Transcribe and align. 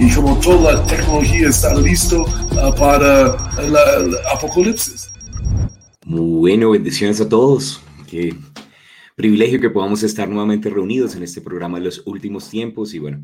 y 0.00 0.14
como 0.14 0.38
toda 0.38 0.74
la 0.74 0.86
tecnología 0.86 1.48
está 1.48 1.74
listo 1.74 2.22
uh, 2.22 2.74
para 2.76 3.36
el 3.58 4.16
apocalipsis. 4.32 5.10
Bueno, 6.06 6.70
bendiciones 6.70 7.20
a 7.20 7.28
todos. 7.28 7.80
Qué 8.08 8.34
privilegio 9.16 9.60
que 9.60 9.70
podamos 9.70 10.02
estar 10.02 10.28
nuevamente 10.28 10.70
reunidos 10.70 11.16
en 11.16 11.24
este 11.24 11.40
programa 11.40 11.78
de 11.78 11.86
los 11.86 12.02
últimos 12.06 12.48
tiempos. 12.48 12.94
Y 12.94 13.00
bueno, 13.00 13.22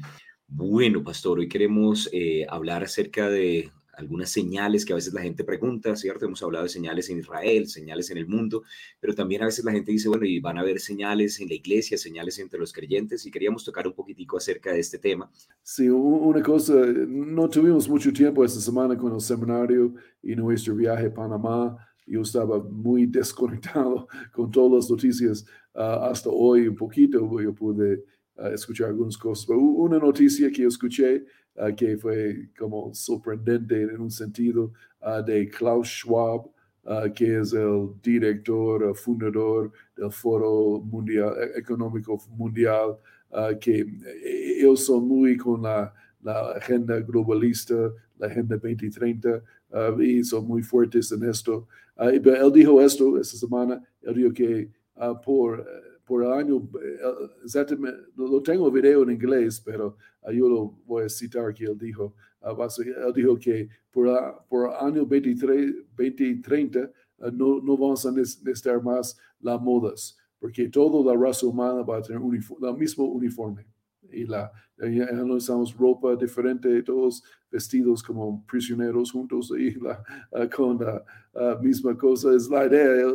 bueno, 0.48 1.02
pastor, 1.04 1.38
hoy 1.38 1.48
queremos 1.48 2.08
eh, 2.12 2.44
hablar 2.48 2.82
acerca 2.82 3.28
de 3.28 3.70
algunas 3.96 4.30
señales 4.30 4.84
que 4.84 4.92
a 4.92 4.96
veces 4.96 5.12
la 5.12 5.22
gente 5.22 5.44
pregunta, 5.44 5.96
¿cierto? 5.96 6.26
Hemos 6.26 6.42
hablado 6.42 6.64
de 6.64 6.68
señales 6.68 7.08
en 7.10 7.18
Israel, 7.18 7.68
señales 7.68 8.10
en 8.10 8.18
el 8.18 8.26
mundo, 8.26 8.62
pero 9.00 9.14
también 9.14 9.42
a 9.42 9.46
veces 9.46 9.64
la 9.64 9.72
gente 9.72 9.92
dice, 9.92 10.08
bueno, 10.08 10.24
y 10.24 10.40
van 10.40 10.58
a 10.58 10.60
haber 10.60 10.80
señales 10.80 11.40
en 11.40 11.48
la 11.48 11.54
iglesia, 11.54 11.96
señales 11.98 12.38
entre 12.38 12.58
los 12.58 12.72
creyentes, 12.72 13.26
y 13.26 13.30
queríamos 13.30 13.64
tocar 13.64 13.86
un 13.86 13.94
poquitico 13.94 14.36
acerca 14.36 14.72
de 14.72 14.80
este 14.80 14.98
tema. 14.98 15.30
Sí, 15.62 15.88
una 15.88 16.42
cosa, 16.42 16.74
no 16.74 17.48
tuvimos 17.48 17.88
mucho 17.88 18.12
tiempo 18.12 18.44
esta 18.44 18.60
semana 18.60 18.96
con 18.96 19.14
el 19.14 19.20
seminario 19.20 19.94
y 20.22 20.34
nuestro 20.34 20.74
viaje 20.74 21.06
a 21.06 21.14
Panamá. 21.14 21.76
Yo 22.06 22.22
estaba 22.22 22.62
muy 22.62 23.06
desconectado 23.06 24.08
con 24.32 24.50
todas 24.50 24.84
las 24.84 24.90
noticias 24.90 25.44
ah, 25.74 26.08
hasta 26.10 26.30
hoy 26.30 26.68
un 26.68 26.76
poquito, 26.76 27.40
yo 27.40 27.54
pude 27.54 28.04
uh, 28.36 28.46
escuchar 28.48 28.88
algunas 28.88 29.16
cosas. 29.16 29.46
Pero 29.46 29.58
una 29.60 29.98
noticia 29.98 30.50
que 30.50 30.64
escuché 30.64 31.24
uh, 31.56 31.74
que 31.74 31.96
fue 31.96 32.48
como 32.58 32.92
sorprendente 32.94 33.82
en 33.82 34.00
un 34.00 34.10
sentido 34.10 34.72
uh, 35.02 35.22
de 35.22 35.48
Klaus 35.48 35.88
Schwab, 35.88 36.50
que 37.14 37.40
es 37.40 37.54
el 37.54 37.92
director, 38.02 38.94
fundador 38.94 39.72
del 39.96 40.12
Foro 40.12 40.82
Mundial, 40.84 41.34
e-, 41.40 41.58
Económico 41.58 42.22
Mundial, 42.36 42.98
que 43.58 43.80
eh, 43.80 44.56
ellos 44.60 44.84
son 44.84 45.08
muy 45.08 45.36
con 45.38 45.62
la, 45.62 45.94
la 46.22 46.50
agenda 46.52 47.00
globalista, 47.00 47.74
la 48.18 48.26
agenda 48.26 48.56
2030, 48.56 49.42
y 49.98 50.22
son 50.24 50.46
muy 50.46 50.62
fuertes 50.62 51.10
en 51.12 51.24
esto. 51.24 51.66
él 51.96 52.52
dijo 52.52 52.80
esto 52.82 53.18
esta 53.18 53.38
semana, 53.38 53.82
él 54.02 54.14
dijo 54.16 54.32
que 54.34 54.70
por 55.24 55.66
por 56.04 56.24
año, 56.24 56.68
eh, 56.82 56.98
exactamente, 57.42 57.98
lo 58.16 58.42
tengo 58.42 58.70
video 58.70 59.02
en 59.02 59.10
inglés, 59.10 59.60
pero 59.64 59.96
yo 60.32 60.48
lo 60.48 60.74
voy 60.86 61.04
a 61.04 61.08
citar 61.08 61.52
que 61.54 61.64
él 61.64 61.78
dijo. 61.78 62.14
Ah, 62.40 62.54
él 62.78 63.12
dijo 63.14 63.38
que 63.38 63.68
por, 63.90 64.06
por 64.48 64.70
año 64.74 65.06
23, 65.06 65.74
2030 65.96 66.90
ah, 67.20 67.30
no, 67.32 67.60
no 67.60 67.76
vamos 67.76 68.04
a 68.04 68.12
necesitar 68.12 68.82
más 68.82 69.16
las 69.40 69.60
modas, 69.60 70.18
porque 70.38 70.68
toda 70.68 71.14
la 71.14 71.20
raza 71.20 71.46
humana 71.46 71.82
va 71.82 71.98
a 71.98 72.02
tener 72.02 72.20
el 72.20 72.76
mismo 72.76 73.04
uniforme 73.04 73.66
y 74.14 74.24
la, 74.24 74.50
ya 74.78 75.12
no 75.12 75.34
usamos 75.34 75.76
ropa 75.76 76.16
diferente, 76.16 76.82
todos 76.82 77.22
vestidos 77.50 78.02
como 78.02 78.44
prisioneros 78.46 79.12
juntos 79.12 79.52
y 79.56 79.72
la, 79.72 80.02
uh, 80.32 80.48
con 80.54 80.78
la 80.78 81.04
uh, 81.34 81.62
misma 81.62 81.96
cosa. 81.96 82.34
Es 82.34 82.48
la 82.48 82.66
idea. 82.66 83.12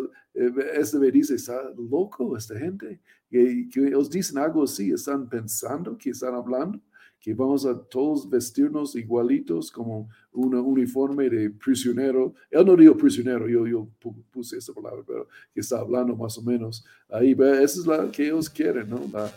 Este 0.74 0.98
me 1.00 1.12
dice, 1.12 1.36
está 1.36 1.62
loco 1.78 2.38
esta 2.38 2.58
gente. 2.58 3.00
Que, 3.30 3.68
que 3.72 3.88
ellos 3.88 4.10
dicen 4.10 4.38
algo 4.38 4.64
así, 4.64 4.92
están 4.92 5.30
pensando 5.30 5.98
que 5.98 6.10
están 6.10 6.34
hablando 6.34 6.80
que 7.20 7.34
vamos 7.34 7.66
a 7.66 7.78
todos 7.78 8.30
vestirnos 8.30 8.96
igualitos 8.96 9.70
como 9.72 10.10
un 10.32 10.56
uniforme 10.56 11.30
de 11.30 11.50
prisionero. 11.50 12.34
Él 12.50 12.66
no 12.66 12.76
dijo 12.76 12.96
prisionero, 12.96 13.48
yo, 13.48 13.68
yo 13.68 13.90
puse 14.32 14.58
esa 14.58 14.74
palabra, 14.74 15.04
pero 15.06 15.28
que 15.54 15.60
está 15.60 15.80
hablando 15.80 16.16
más 16.16 16.38
o 16.38 16.42
menos 16.42 16.86
ahí. 17.10 17.36
Esa 17.62 17.80
es 17.80 17.86
la 17.86 18.10
que 18.10 18.28
ellos 18.28 18.50
quieren, 18.50 18.90
¿no? 18.90 19.02
La, 19.12 19.30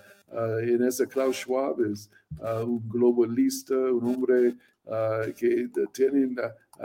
en 0.62 0.82
ese 0.82 1.06
Klaus 1.06 1.36
Schwab 1.36 1.80
es 1.82 2.10
uh, 2.40 2.64
un 2.64 2.88
globalista, 2.88 3.74
un 3.74 4.04
hombre 4.04 4.56
uh, 4.84 5.32
que 5.36 5.68
tiene, 5.92 6.34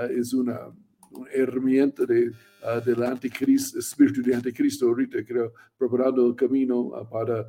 es 0.10 0.34
una, 0.34 0.72
herramienta 1.32 2.06
de, 2.06 2.32
del 2.86 3.04
anticristo, 3.04 3.80
espíritu 3.80 4.22
de 4.22 4.36
anticristo 4.36 4.88
ahorita, 4.88 5.24
creo, 5.26 5.54
preparando 5.78 6.28
el 6.28 6.36
camino 6.36 6.92
para 7.10 7.48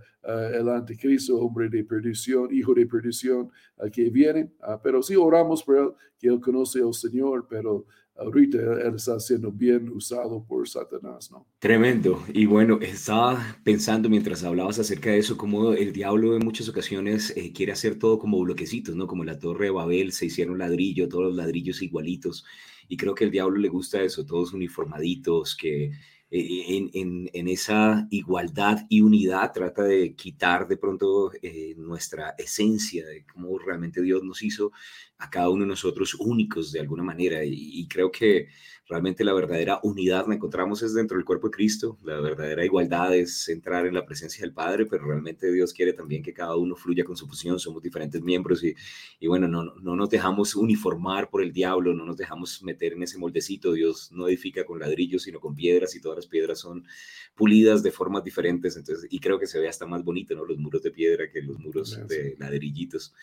el 0.55 0.69
anticristo, 0.69 1.37
hombre 1.39 1.69
de 1.69 1.83
perdición, 1.85 2.49
hijo 2.55 2.73
de 2.73 2.87
perdición 2.87 3.51
que 3.93 4.11
viene. 4.11 4.53
pero 4.83 5.03
sí 5.03 5.17
oramos 5.17 5.65
por 5.65 5.77
él, 5.77 5.91
que 6.19 6.29
él 6.29 6.41
conoce 6.41 6.81
al 6.81 6.95
Señor, 6.95 7.47
pero 7.51 7.85
ahorita 8.19 8.59
él 8.59 8.95
está 8.97 9.19
siendo 9.21 9.51
bien 9.53 9.89
usado 9.91 10.45
por 10.45 10.69
Satanás, 10.69 11.31
¿no? 11.31 11.47
Tremendo. 11.59 12.23
Y 12.33 12.47
bueno, 12.47 12.79
estaba 12.81 13.57
pensando 13.63 14.09
mientras 14.09 14.43
hablabas 14.45 14.79
acerca 14.79 15.11
de 15.11 15.19
eso, 15.19 15.37
como 15.37 15.73
el 15.73 15.93
diablo 15.93 16.37
en 16.37 16.45
muchas 16.45 16.69
ocasiones 16.69 17.33
eh, 17.37 17.53
quiere 17.53 17.73
hacer 17.73 17.99
todo 17.99 18.19
como 18.19 18.41
bloquecitos, 18.41 18.97
¿no? 18.97 19.07
Como 19.07 19.25
la 19.25 19.39
torre 19.39 19.67
de 19.67 19.71
Babel, 19.71 20.13
se 20.13 20.27
hicieron 20.27 20.59
ladrillo, 20.59 21.09
todos 21.09 21.27
los 21.27 21.37
ladrillos 21.37 21.81
igualitos. 21.81 22.45
Y 22.89 22.97
creo 22.97 23.15
que 23.15 23.25
al 23.25 23.31
diablo 23.31 23.59
le 23.59 23.69
gusta 23.69 24.03
eso, 24.03 24.25
todos 24.27 24.53
uniformaditos, 24.53 25.55
que 25.55 25.93
eh, 26.31 26.89
en, 26.93 27.31
en, 27.33 27.49
esa 27.49 28.07
igualdad 28.11 28.85
y 28.91 29.01
unidad 29.01 29.51
trata 29.53 29.83
de 29.85 30.15
quitar 30.15 30.69
de 30.69 30.77
pronto 30.77 31.33
eh, 31.41 31.75
nuestra 31.79 32.35
esencia 32.37 33.07
de 33.07 33.25
cómo 33.25 33.59
realmente 33.59 34.03
Dios 34.03 34.23
nos 34.23 34.43
hizo 34.43 34.73
a 35.17 35.31
cada 35.31 35.49
uno 35.49 35.63
de 35.65 35.69
nosotros 35.69 36.15
únicos 36.15 36.71
de 36.71 36.81
alguna 36.81 37.03
manera. 37.03 37.43
Y, 37.45 37.87
creo 37.89 38.11
que 38.11 38.49
realmente 38.89 39.23
la 39.23 39.35
verdadera 39.35 39.81
unidad 39.83 40.27
la 40.27 40.35
encontramos 40.35 40.83
es 40.83 40.95
dentro 40.95 41.17
del 41.17 41.25
cuerpo 41.25 41.49
de 41.49 41.53
Cristo, 41.53 41.99
la 42.03 42.21
verdadera 42.21 42.65
igualdad 42.65 43.15
es 43.15 43.49
entrar 43.49 43.87
en 43.87 43.95
la 43.95 44.07
presencia 44.07 44.43
del 44.43 44.55
Padre, 44.55 44.87
pero 44.87 45.05
realmente 45.05 45.53
Dios 45.53 45.75
quiere 45.75 45.93
también 45.93 46.23
que 46.23 46.33
cada 46.33 46.57
uno 46.57 46.75
fluya 46.75 47.05
con 47.05 47.17
su 47.17 47.27
posición, 47.27 47.59
somos 47.59 47.83
diferentes 47.83 48.23
miembros 48.23 48.65
y, 48.65 48.75
y 49.21 49.27
bueno, 49.27 49.47
no, 49.47 49.65
no 49.65 49.95
nos 49.95 50.09
dejamos 50.09 50.55
uniformar 50.55 51.29
por 51.29 51.43
el 51.43 51.53
diablo, 51.53 51.93
no 51.93 52.05
nos 52.05 52.17
dejamos 52.17 52.63
meter 52.63 52.95
en 52.95 53.03
ese 53.03 53.19
moldecito, 53.19 53.73
Dios 53.73 54.11
no 54.13 54.27
edifica 54.27 54.65
con 54.65 54.79
ladrillos, 54.79 55.23
sino 55.23 55.39
con 55.39 55.55
piedras 55.55 55.95
y 55.95 56.01
todas 56.01 56.17
las 56.17 56.27
piedras 56.27 56.59
son 56.61 56.87
pulidas 57.35 57.83
de 57.83 57.91
formas 57.91 58.25
diferentes, 58.25 58.77
entonces, 58.77 59.07
y 59.11 59.21
creo 59.21 59.39
que 59.39 59.47
se 59.47 59.61
ve 59.61 59.69
hasta 59.69 59.87
más 59.87 60.03
bonito, 60.03 60.35
¿no? 60.35 60.45
Los 60.45 60.59
muros 60.59 60.83
de 60.83 60.91
piedra 60.91 61.31
que 61.31 61.43
los 61.43 61.59
muros 61.59 61.99
de 62.09 62.37
ladrillitos. 62.39 63.15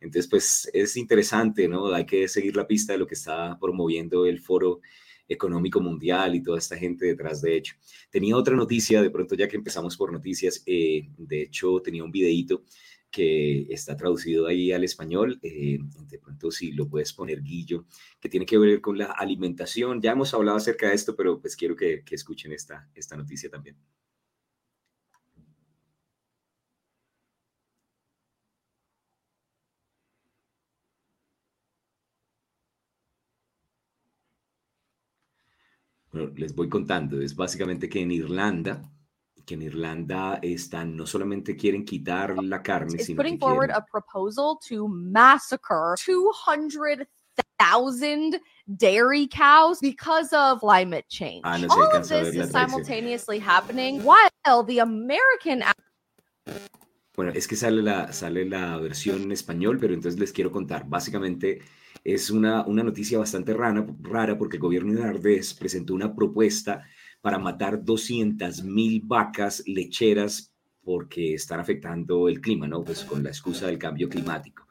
Entonces, 0.00 0.28
pues 0.28 0.70
es 0.72 0.96
interesante, 0.96 1.68
¿no? 1.68 1.92
Hay 1.92 2.06
que 2.06 2.28
seguir 2.28 2.56
la 2.56 2.66
pista 2.66 2.92
de 2.92 2.98
lo 2.98 3.06
que 3.06 3.14
está 3.14 3.58
promoviendo 3.58 4.26
el 4.26 4.40
foro 4.40 4.80
económico 5.28 5.80
mundial 5.80 6.34
y 6.34 6.42
toda 6.42 6.58
esta 6.58 6.76
gente 6.76 7.06
detrás 7.06 7.40
de 7.42 7.56
hecho. 7.56 7.74
Tenía 8.10 8.36
otra 8.36 8.54
noticia, 8.56 9.02
de 9.02 9.10
pronto 9.10 9.34
ya 9.34 9.48
que 9.48 9.56
empezamos 9.56 9.96
por 9.96 10.12
noticias, 10.12 10.62
eh, 10.66 11.08
de 11.16 11.42
hecho 11.42 11.80
tenía 11.80 12.04
un 12.04 12.12
videíto 12.12 12.64
que 13.10 13.66
está 13.70 13.96
traducido 13.96 14.46
ahí 14.46 14.72
al 14.72 14.84
español, 14.84 15.38
eh, 15.42 15.78
de 16.08 16.18
pronto 16.18 16.50
si 16.50 16.72
lo 16.72 16.88
puedes 16.88 17.12
poner 17.12 17.42
Guillo, 17.42 17.86
que 18.20 18.28
tiene 18.28 18.46
que 18.46 18.58
ver 18.58 18.80
con 18.80 18.98
la 18.98 19.06
alimentación. 19.06 20.02
Ya 20.02 20.12
hemos 20.12 20.34
hablado 20.34 20.58
acerca 20.58 20.88
de 20.88 20.94
esto, 20.94 21.16
pero 21.16 21.40
pues 21.40 21.56
quiero 21.56 21.76
que, 21.76 22.02
que 22.04 22.14
escuchen 22.14 22.52
esta, 22.52 22.88
esta 22.94 23.16
noticia 23.16 23.48
también. 23.48 23.76
Les 36.36 36.54
voy 36.54 36.68
contando, 36.68 37.20
es 37.20 37.34
básicamente 37.34 37.88
que 37.88 38.00
en 38.00 38.10
Irlanda, 38.10 38.82
que 39.44 39.54
en 39.54 39.62
Irlanda 39.62 40.38
están, 40.42 40.96
no 40.96 41.06
solamente 41.06 41.56
quieren 41.56 41.84
quitar 41.84 42.36
la 42.42 42.62
carne, 42.62 42.98
sino 42.98 43.16
putting 43.16 43.34
que 43.34 43.40
forward 43.40 43.68
quieren... 43.68 43.82
a 43.82 43.84
proposal 43.84 44.58
to 44.68 44.88
massacre 44.88 45.94
200,000 46.04 48.40
dairy 48.66 49.28
cows 49.28 49.78
because 49.80 50.32
of 50.32 50.60
climate 50.60 51.06
change. 51.08 51.42
Ah, 51.44 51.58
no 51.58 51.68
All 51.70 51.96
of 51.96 52.08
this 52.08 52.34
is 52.34 52.50
simultaneously 52.50 53.38
happening 53.38 54.02
while 54.02 54.64
the 54.64 54.80
American 54.80 55.62
bueno, 57.16 57.32
es 57.34 57.48
que 57.48 57.56
sale 57.56 57.82
la, 57.82 58.12
sale 58.12 58.44
la 58.44 58.76
versión 58.76 59.22
en 59.22 59.32
español, 59.32 59.78
pero 59.80 59.94
entonces 59.94 60.20
les 60.20 60.32
quiero 60.32 60.52
contar. 60.52 60.86
Básicamente 60.86 61.62
es 62.06 62.30
una, 62.30 62.64
una 62.66 62.84
noticia 62.84 63.18
bastante 63.18 63.52
rara, 63.52 63.84
rara 64.00 64.38
porque 64.38 64.58
el 64.58 64.62
gobierno 64.62 64.92
de 64.94 65.02
Ardés 65.02 65.52
presentó 65.54 65.92
una 65.92 66.14
propuesta 66.14 66.84
para 67.20 67.36
matar 67.36 67.84
200 67.84 68.62
mil 68.62 69.02
vacas 69.04 69.64
lecheras 69.66 70.52
porque 70.84 71.34
están 71.34 71.58
afectando 71.58 72.28
el 72.28 72.40
clima, 72.40 72.68
¿no? 72.68 72.84
Pues 72.84 73.02
con 73.02 73.24
la 73.24 73.30
excusa 73.30 73.66
del 73.66 73.78
cambio 73.78 74.08
climático. 74.08 74.68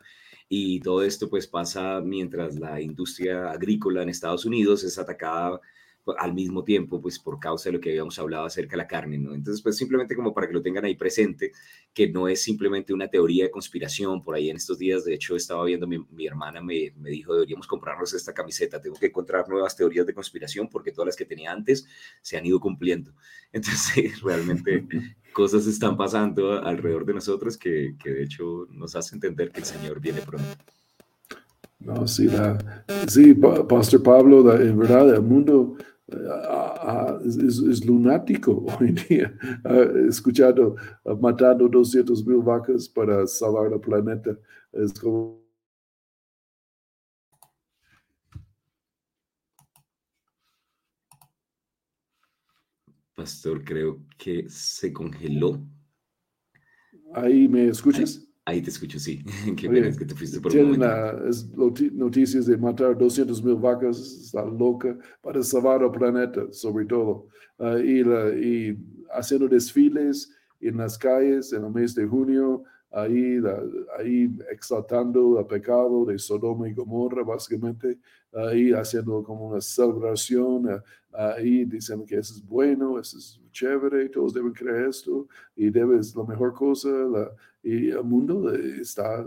Y 0.47 0.79
todo 0.79 1.03
esto 1.03 1.29
pues 1.29 1.45
pasa 1.45 1.99
mientras 1.99 2.57
la 2.57 2.79
industria 2.79 3.51
agrícola 3.51 4.01
en 4.01 4.07
Estados 4.07 4.45
Unidos 4.45 4.85
es 4.85 4.97
atacada 4.97 5.59
al 6.17 6.33
mismo 6.33 6.63
tiempo, 6.63 7.01
pues 7.01 7.17
por 7.19 7.39
causa 7.39 7.69
de 7.69 7.73
lo 7.73 7.81
que 7.81 7.89
habíamos 7.89 8.19
hablado 8.19 8.45
acerca 8.45 8.71
de 8.71 8.77
la 8.77 8.87
carne, 8.87 9.17
¿no? 9.17 9.33
Entonces, 9.33 9.61
pues 9.61 9.77
simplemente 9.77 10.15
como 10.15 10.33
para 10.33 10.47
que 10.47 10.53
lo 10.53 10.61
tengan 10.61 10.85
ahí 10.85 10.95
presente, 10.95 11.51
que 11.93 12.09
no 12.09 12.27
es 12.27 12.43
simplemente 12.43 12.93
una 12.93 13.07
teoría 13.07 13.45
de 13.45 13.51
conspiración, 13.51 14.23
por 14.23 14.35
ahí 14.35 14.49
en 14.49 14.57
estos 14.57 14.77
días, 14.77 15.05
de 15.05 15.13
hecho, 15.13 15.35
estaba 15.35 15.63
viendo, 15.65 15.87
mi, 15.87 15.97
mi 16.11 16.27
hermana 16.27 16.61
me, 16.61 16.93
me, 16.97 17.09
dijo, 17.09 17.33
deberíamos 17.33 17.67
comprarnos 17.67 18.13
esta 18.13 18.33
camiseta, 18.33 18.81
tengo 18.81 18.97
que 18.97 19.07
encontrar 19.07 19.49
nuevas 19.49 19.75
teorías 19.75 20.05
de 20.05 20.13
conspiración 20.13 20.69
porque 20.69 20.91
todas 20.91 21.07
las 21.07 21.15
que 21.15 21.25
tenía 21.25 21.51
antes 21.51 21.87
se 22.21 22.37
han 22.37 22.45
ido 22.45 22.59
cumpliendo. 22.59 23.13
Entonces, 23.51 24.21
realmente 24.21 24.85
cosas 25.33 25.65
están 25.67 25.97
pasando 25.97 26.63
alrededor 26.63 27.05
de 27.05 27.13
nosotros 27.13 27.57
que, 27.57 27.95
que 28.01 28.11
de 28.11 28.23
hecho 28.23 28.67
nos 28.69 28.95
hace 28.95 29.15
entender 29.15 29.51
que 29.51 29.59
el 29.59 29.65
Señor 29.65 29.99
viene 29.99 30.21
pronto. 30.21 30.47
No, 31.79 32.07
sí, 32.07 32.27
la, 32.27 32.83
sí, 33.07 33.35
Pastor 33.35 34.01
Pablo, 34.01 34.55
en 34.59 34.79
verdad, 34.79 35.13
el 35.13 35.21
mundo 35.21 35.77
es, 36.07 37.85
lunático 37.85 38.65
hoy 38.79 38.89
en 38.89 38.95
día. 38.95 39.37
He 39.65 40.07
escuchado 40.07 40.75
matando 41.19 41.67
200 41.67 42.25
mil 42.25 42.41
vacas 42.41 42.87
para 42.87 43.25
salvar 43.27 43.73
el 43.73 43.79
planeta. 43.79 44.37
Es 44.71 44.93
como... 44.93 45.43
Pastor, 53.15 53.63
creo 53.63 54.05
que 54.17 54.49
se 54.49 54.91
congeló. 54.91 55.65
¿Ahí 57.13 57.47
me 57.47 57.69
escuchas? 57.69 58.27
Ahí 58.47 58.61
te 58.61 58.69
escucho, 58.69 58.99
sí. 58.99 59.23
Qué 59.57 59.67
pena 59.67 59.87
es 59.87 59.97
que 59.97 60.05
te 60.05 60.13
fuiste 60.13 60.39
por 60.39 60.55
un 60.55 60.79
noticias 61.93 62.45
de 62.45 62.57
matar 62.57 62.95
200 62.95 63.43
mil 63.43 63.55
vacas, 63.55 63.97
está 63.99 64.45
loca, 64.45 64.95
para 65.21 65.41
salvar 65.41 65.81
el 65.81 65.89
planeta, 65.89 66.41
sobre 66.51 66.85
todo. 66.85 67.27
Ah, 67.57 67.79
y, 67.79 68.01
y, 68.01 68.77
haciendo 69.11 69.47
desfiles 69.47 70.31
en 70.61 70.77
las 70.77 70.97
calles 70.97 71.53
en 71.53 71.65
el 71.65 71.71
mes 71.71 71.95
de 71.95 72.05
junio, 72.05 72.63
ahí, 72.91 73.39
ahí 73.97 74.29
exaltando 74.51 75.39
el 75.39 75.45
pecado 75.45 76.05
de 76.05 76.17
Sodoma 76.17 76.67
y 76.67 76.73
Gomorra, 76.73 77.23
básicamente, 77.23 77.97
ahí 78.33 78.71
haciendo 78.71 79.23
como 79.23 79.47
una 79.47 79.61
celebración, 79.61 80.81
ah, 81.13 81.33
ahí 81.37 81.65
diciendo 81.65 82.05
que 82.05 82.17
eso 82.17 82.35
es 82.35 82.45
bueno, 82.45 82.99
eso 82.99 83.17
es 83.17 83.39
chévere, 83.51 84.09
todos 84.09 84.33
deben 84.33 84.53
creer 84.53 84.89
esto, 84.89 85.27
y 85.55 85.69
debes 85.69 86.15
la 86.15 86.23
mejor 86.23 86.53
cosa, 86.53 86.89
y 87.63 87.89
el 87.89 88.03
mundo 88.03 88.53
está 88.53 89.25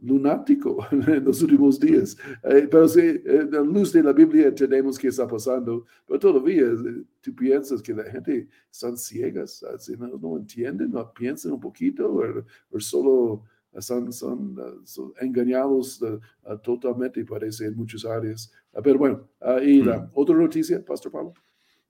lunático 0.00 0.78
en 0.90 1.24
los 1.24 1.42
últimos 1.42 1.80
días. 1.80 2.16
Eh, 2.44 2.68
pero 2.70 2.88
sí, 2.88 3.00
en 3.24 3.50
la 3.50 3.60
luz 3.60 3.92
de 3.92 4.02
la 4.02 4.12
Biblia 4.12 4.54
tenemos 4.54 4.98
que 4.98 5.08
está 5.08 5.26
pasando, 5.26 5.84
pero 6.06 6.18
todavía 6.18 6.64
eh, 6.64 7.04
tú 7.20 7.34
piensas 7.34 7.82
que 7.82 7.94
la 7.94 8.04
gente 8.04 8.48
están 8.70 8.96
ciegas, 8.96 9.64
no, 9.98 10.18
no 10.18 10.36
entienden, 10.36 10.90
no 10.90 11.12
piensan 11.12 11.52
un 11.52 11.60
poquito, 11.60 12.44
o, 12.70 12.80
solo 12.80 13.42
son, 13.78 14.12
son, 14.12 14.56
son 14.84 15.12
engañados 15.20 16.00
uh, 16.00 16.18
totalmente, 16.62 17.24
parece, 17.24 17.66
en 17.66 17.76
muchas 17.76 18.04
áreas. 18.04 18.50
Pero 18.82 18.98
bueno, 18.98 19.28
y 19.62 19.82
la 19.82 19.98
mm. 19.98 20.10
otra 20.14 20.34
noticia, 20.34 20.82
Pastor 20.84 21.12
Pablo. 21.12 21.34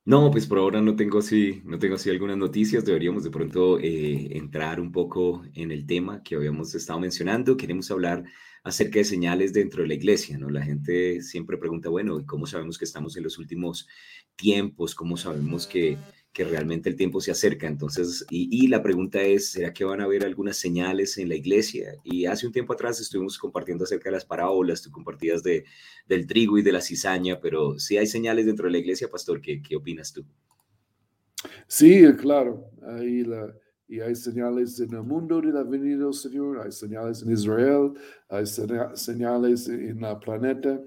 No, 0.06 0.30
pues 0.30 0.46
por 0.46 0.58
ahora 0.58 0.80
no 0.80 0.94
tengo 0.94 1.18
así, 1.18 1.62
no 1.64 1.80
tengo 1.80 1.96
así 1.96 2.10
algunas 2.10 2.36
noticias. 2.36 2.84
Deberíamos 2.84 3.24
de 3.24 3.30
pronto 3.30 3.80
eh, 3.80 4.36
entrar 4.36 4.80
un 4.80 4.92
poco 4.92 5.42
en 5.52 5.72
el 5.72 5.84
tema 5.84 6.22
que 6.22 6.36
habíamos 6.36 6.72
estado 6.76 7.00
mencionando. 7.00 7.56
Queremos 7.56 7.90
hablar 7.90 8.22
acerca 8.62 9.00
de 9.00 9.04
señales 9.04 9.52
dentro 9.52 9.82
de 9.82 9.88
la 9.88 9.94
iglesia, 9.94 10.38
¿no? 10.38 10.48
La 10.48 10.62
gente 10.62 11.22
siempre 11.22 11.58
pregunta, 11.58 11.88
bueno, 11.88 12.24
¿cómo 12.24 12.46
sabemos 12.46 12.78
que 12.78 12.84
estamos 12.84 13.16
en 13.16 13.24
los 13.24 13.36
últimos 13.38 13.88
tiempos? 14.36 14.94
¿Cómo 14.94 15.16
sabemos 15.16 15.66
que 15.66 15.98
que 16.36 16.44
realmente 16.44 16.90
el 16.90 16.96
tiempo 16.96 17.18
se 17.18 17.30
acerca. 17.30 17.66
Entonces, 17.66 18.26
y, 18.28 18.68
la 18.68 18.82
pregunta 18.82 19.22
es, 19.22 19.52
¿será 19.52 19.72
que 19.72 19.86
van 19.86 20.02
a 20.02 20.04
haber 20.04 20.22
algunas 20.22 20.58
señales 20.58 21.16
en 21.16 21.30
la 21.30 21.34
iglesia? 21.34 21.94
Y 22.04 22.26
hace 22.26 22.46
un 22.46 22.52
tiempo 22.52 22.74
atrás 22.74 23.00
estuvimos 23.00 23.38
compartiendo 23.38 23.84
acerca 23.84 24.10
de 24.10 24.16
las 24.16 24.26
parábolas, 24.26 24.82
tú 24.82 24.90
compartías 24.90 25.42
de, 25.42 25.64
del 26.06 26.26
trigo 26.26 26.58
y 26.58 26.62
de 26.62 26.72
la 26.72 26.82
cizaña, 26.82 27.40
pero 27.40 27.78
si 27.78 27.96
hay 27.96 28.06
señales 28.06 28.44
dentro 28.44 28.66
de 28.66 28.72
la 28.72 28.76
iglesia, 28.76 29.08
pastor, 29.08 29.40
¿qué, 29.40 29.62
qué 29.62 29.76
opinas 29.76 30.12
tú? 30.12 30.26
Sí, 31.68 32.04
claro. 32.20 32.70
Ahí 32.82 33.24
la, 33.24 33.54
y 33.88 34.00
hay 34.00 34.14
señales 34.14 34.78
en 34.78 34.92
el 34.92 35.04
mundo 35.04 35.40
de 35.40 35.52
la 35.54 35.62
venida 35.62 36.04
del 36.04 36.12
Señor, 36.12 36.60
hay 36.60 36.70
señales 36.70 37.22
en 37.22 37.32
Israel, 37.32 37.94
hay 38.28 38.44
señales 38.44 39.70
en 39.70 40.04
el 40.04 40.18
planeta, 40.18 40.82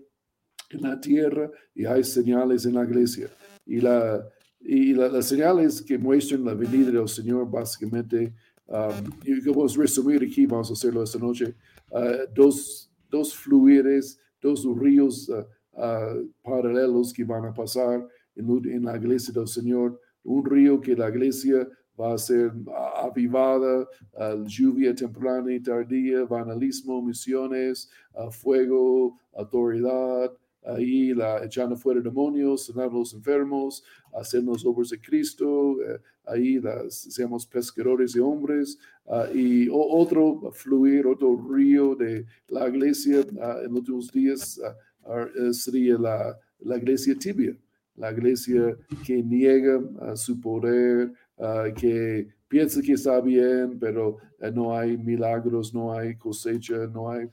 en 0.70 0.82
la 0.84 1.02
tierra, 1.02 1.50
y 1.74 1.86
hay 1.86 2.04
señales 2.04 2.68
en 2.68 2.76
la 2.76 2.84
iglesia. 2.84 3.32
Y 3.66 3.82
la, 3.82 4.24
y 4.60 4.94
las 4.94 5.26
señales 5.28 5.82
que 5.82 5.98
muestran 5.98 6.44
la 6.44 6.54
venida 6.54 6.92
del 6.92 7.08
Señor, 7.08 7.50
básicamente, 7.50 8.34
um, 8.68 9.10
y 9.24 9.40
vamos 9.50 9.78
a 9.78 9.82
resumir 9.82 10.24
aquí, 10.24 10.46
vamos 10.46 10.70
a 10.70 10.74
hacerlo 10.74 11.04
esta 11.04 11.18
noche, 11.18 11.56
uh, 11.92 12.32
dos, 12.34 12.92
dos 13.10 13.34
fluides, 13.34 14.20
dos 14.42 14.66
ríos 14.78 15.30
uh, 15.30 15.46
uh, 15.74 16.30
paralelos 16.44 17.14
que 17.14 17.24
van 17.24 17.46
a 17.46 17.54
pasar 17.54 18.06
en, 18.36 18.50
en, 18.66 18.84
la 18.84 18.98
iglesia 18.98 19.34
del 19.34 19.48
Señor. 19.48 20.00
Un 20.24 20.46
río 20.46 20.80
que 20.82 20.96
la 20.96 21.10
iglesia 21.10 21.68
va 22.00 22.14
a 22.14 22.18
ser 22.18 22.54
avivada, 23.02 23.88
lluvia 24.46 24.96
temprana 24.96 25.54
y 25.54 25.60
tardía, 25.60 26.24
vanalismo, 26.24 27.02
misiones, 27.02 27.90
fuego, 28.32 29.20
autoridad, 29.34 30.32
ahí 30.64 31.14
la, 31.14 31.44
echando 31.44 31.76
fuera 31.76 32.02
demonios, 32.02 32.66
sanar 32.68 32.92
los 32.92 33.14
enfermos, 33.14 33.84
hacernos 34.14 34.66
obras 34.66 34.90
de 34.90 35.00
Cristo, 35.00 35.78
eh, 35.82 36.00
ahí 36.26 36.62
seamos 36.90 37.46
pescadores 37.46 38.14
de 38.14 38.22
hombres, 38.22 38.78
ah, 39.08 39.28
y 39.34 39.68
otro 39.72 40.52
fluir, 40.54 41.08
otro 41.08 41.38
río 41.50 41.96
de 41.96 42.26
la 42.48 42.68
iglesia 42.68 43.26
ah, 43.42 43.60
en 43.64 43.70
los 43.70 43.80
últimos 43.80 44.12
días 44.12 44.60
eh, 44.60 45.54
sería 45.54 45.98
la, 45.98 46.38
la, 46.60 46.78
iglesia 46.78 47.16
tibia, 47.16 47.56
la 47.96 48.12
iglesia 48.12 48.78
que 49.06 49.24
niega 49.24 49.82
su 50.16 50.40
poder, 50.40 51.14
que 51.76 52.28
piensa 52.50 52.82
que 52.82 52.94
está 52.94 53.22
bien, 53.22 53.80
pero 53.80 54.18
eh, 54.40 54.52
no 54.52 54.76
hay 54.76 54.98
milagros, 54.98 55.74
no 55.74 55.94
hay 55.94 56.16
cosecha, 56.16 56.88
no 56.88 57.10
hay 57.10 57.30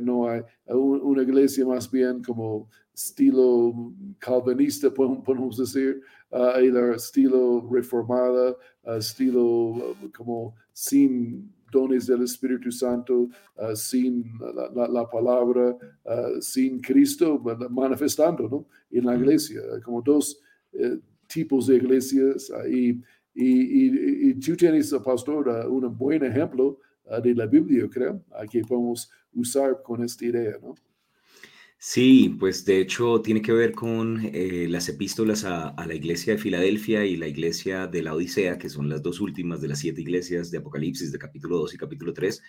no 0.00 0.28
hay 0.28 0.42
una 0.66 1.22
iglesia 1.22 1.66
más 1.66 1.90
bien 1.90 2.22
como 2.22 2.68
estilo 2.94 3.92
calvinista, 4.18 4.92
podemos 4.92 5.56
decir, 5.56 6.02
uh, 6.30 6.94
estilo 6.94 7.68
reformada, 7.70 8.56
estilo 8.98 9.42
uh, 9.44 9.96
como 10.16 10.54
sin 10.72 11.50
dones 11.70 12.06
del 12.06 12.22
Espíritu 12.22 12.70
Santo, 12.70 13.28
uh, 13.56 13.74
sin 13.74 14.30
la, 14.74 15.08
palabra, 15.08 15.74
sin 16.40 16.80
Cristo 16.80 17.42
manifestando 17.70 18.48
¿no? 18.48 18.66
en 18.90 19.06
la 19.06 19.16
iglesia, 19.16 19.60
como 19.82 20.02
dos 20.02 20.38
eh, 20.72 20.98
tipos 21.26 21.66
de 21.66 21.76
iglesias. 21.76 22.52
y, 22.70 23.00
y, 23.34 24.28
y, 24.28 24.34
tú 24.34 24.54
tienes, 24.54 24.92
pastor, 25.02 25.48
un 25.70 25.96
buen 25.96 26.22
ejemplo 26.22 26.78
de 27.22 27.34
la 27.34 27.46
Biblia, 27.46 27.88
creo, 27.90 28.22
que 28.50 28.60
podemos 28.60 29.10
usar 29.34 29.82
con 29.82 30.04
esta 30.04 30.24
idea, 30.24 30.58
¿no? 30.62 30.74
Sí, 31.78 32.36
pues 32.38 32.64
de 32.64 32.80
hecho 32.80 33.22
tiene 33.22 33.42
que 33.42 33.52
ver 33.52 33.72
con 33.72 34.20
eh, 34.32 34.68
las 34.68 34.88
epístolas 34.88 35.44
a, 35.44 35.70
a, 35.70 35.86
la 35.86 35.94
iglesia 35.94 36.34
de 36.34 36.38
Filadelfia 36.38 37.04
y 37.04 37.16
la 37.16 37.26
iglesia 37.26 37.88
de 37.88 38.02
la 38.02 38.14
Odisea, 38.14 38.56
que 38.56 38.68
son 38.68 38.88
las 38.88 39.02
dos 39.02 39.20
últimas 39.20 39.60
de 39.60 39.66
las 39.66 39.80
siete 39.80 40.00
iglesias 40.00 40.52
de 40.52 40.58
Apocalipsis, 40.58 41.10
de 41.10 41.18
capítulo 41.18 41.58
2 41.58 41.74
y 41.74 41.78
capítulo 41.78 42.12
3. 42.12 42.40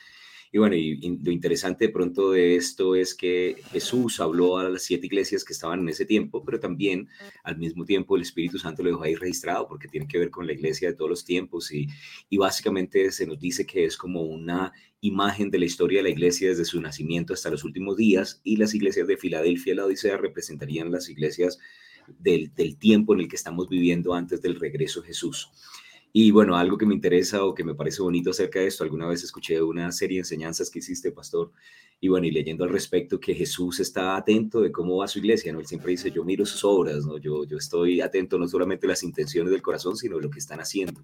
Y 0.53 0.59
bueno, 0.59 0.75
lo 0.75 1.31
interesante 1.31 1.87
de 1.87 1.91
pronto 1.91 2.29
de 2.29 2.55
esto 2.55 2.93
es 2.93 3.15
que 3.15 3.55
Jesús 3.71 4.19
habló 4.19 4.59
a 4.59 4.69
las 4.69 4.83
siete 4.83 5.07
iglesias 5.07 5.43
que 5.43 5.51
estaban 5.51 5.79
en 5.79 5.89
ese 5.89 6.05
tiempo, 6.05 6.45
pero 6.45 6.59
también 6.59 7.09
al 7.43 7.57
mismo 7.57 7.85
tiempo 7.85 8.15
el 8.15 8.21
Espíritu 8.21 8.59
Santo 8.59 8.83
lo 8.83 8.91
dejó 8.91 9.01
ahí 9.01 9.15
registrado 9.15 9.67
porque 9.67 9.87
tiene 9.87 10.07
que 10.07 10.19
ver 10.19 10.29
con 10.29 10.45
la 10.45 10.53
iglesia 10.53 10.89
de 10.89 10.95
todos 10.95 11.09
los 11.09 11.25
tiempos 11.25 11.71
y, 11.73 11.87
básicamente 12.37 13.11
se 13.11 13.25
nos 13.25 13.39
dice 13.39 13.65
que 13.65 13.85
es 13.85 13.97
como 13.97 14.21
una 14.21 14.71
imagen 15.01 15.49
de 15.49 15.57
la 15.57 15.65
historia 15.65 15.99
de 15.99 16.03
la 16.03 16.09
iglesia 16.09 16.49
desde 16.49 16.65
su 16.65 16.79
nacimiento 16.79 17.33
hasta 17.33 17.49
los 17.49 17.63
últimos 17.63 17.97
días 17.97 18.39
y 18.43 18.57
las 18.57 18.75
iglesias 18.75 19.07
de 19.07 19.17
Filadelfia 19.17 19.73
y 19.73 19.75
la 19.75 19.85
Odisea 19.85 20.17
representarían 20.17 20.91
las 20.91 21.09
iglesias 21.09 21.57
del 22.19 22.77
tiempo 22.77 23.15
en 23.15 23.21
el 23.21 23.27
que 23.27 23.37
estamos 23.37 23.69
viviendo 23.69 24.13
antes 24.13 24.39
del 24.39 24.59
regreso 24.59 25.01
de 25.01 25.07
Jesús. 25.07 25.49
Y 26.15 26.29
bueno, 26.29 26.55
algo 26.55 26.77
que 26.77 26.85
me 26.85 26.93
interesa 26.93 27.43
o 27.43 27.55
que 27.55 27.63
me 27.63 27.73
parece 27.73 28.03
bonito 28.03 28.29
acerca 28.29 28.59
de 28.59 28.67
esto, 28.67 28.83
alguna 28.83 29.07
vez 29.07 29.23
escuché 29.23 29.59
una 29.63 29.91
serie 29.91 30.17
de 30.17 30.21
enseñanzas 30.21 30.69
que 30.69 30.77
hiciste, 30.77 31.11
pastor, 31.11 31.51
y 31.99 32.07
bueno, 32.07 32.27
y 32.27 32.31
leyendo 32.31 32.63
al 32.63 32.69
respecto 32.69 33.19
que 33.19 33.33
Jesús 33.33 33.79
está 33.79 34.15
atento 34.15 34.61
de 34.61 34.71
cómo 34.71 34.97
va 34.97 35.07
su 35.07 35.17
iglesia, 35.17 35.51
¿no? 35.51 35.59
Él 35.59 35.65
siempre 35.65 35.89
dice, 35.89 36.11
yo 36.11 36.23
miro 36.23 36.45
sus 36.45 36.63
obras, 36.63 37.03
¿no? 37.03 37.17
Yo, 37.17 37.45
yo 37.45 37.57
estoy 37.57 37.99
atento 37.99 38.37
no 38.37 38.47
solamente 38.47 38.85
a 38.85 38.89
las 38.89 39.01
intenciones 39.01 39.51
del 39.51 39.63
corazón, 39.63 39.97
sino 39.97 40.17
de 40.17 40.21
lo 40.21 40.29
que 40.29 40.37
están 40.37 40.59
haciendo. 40.59 41.01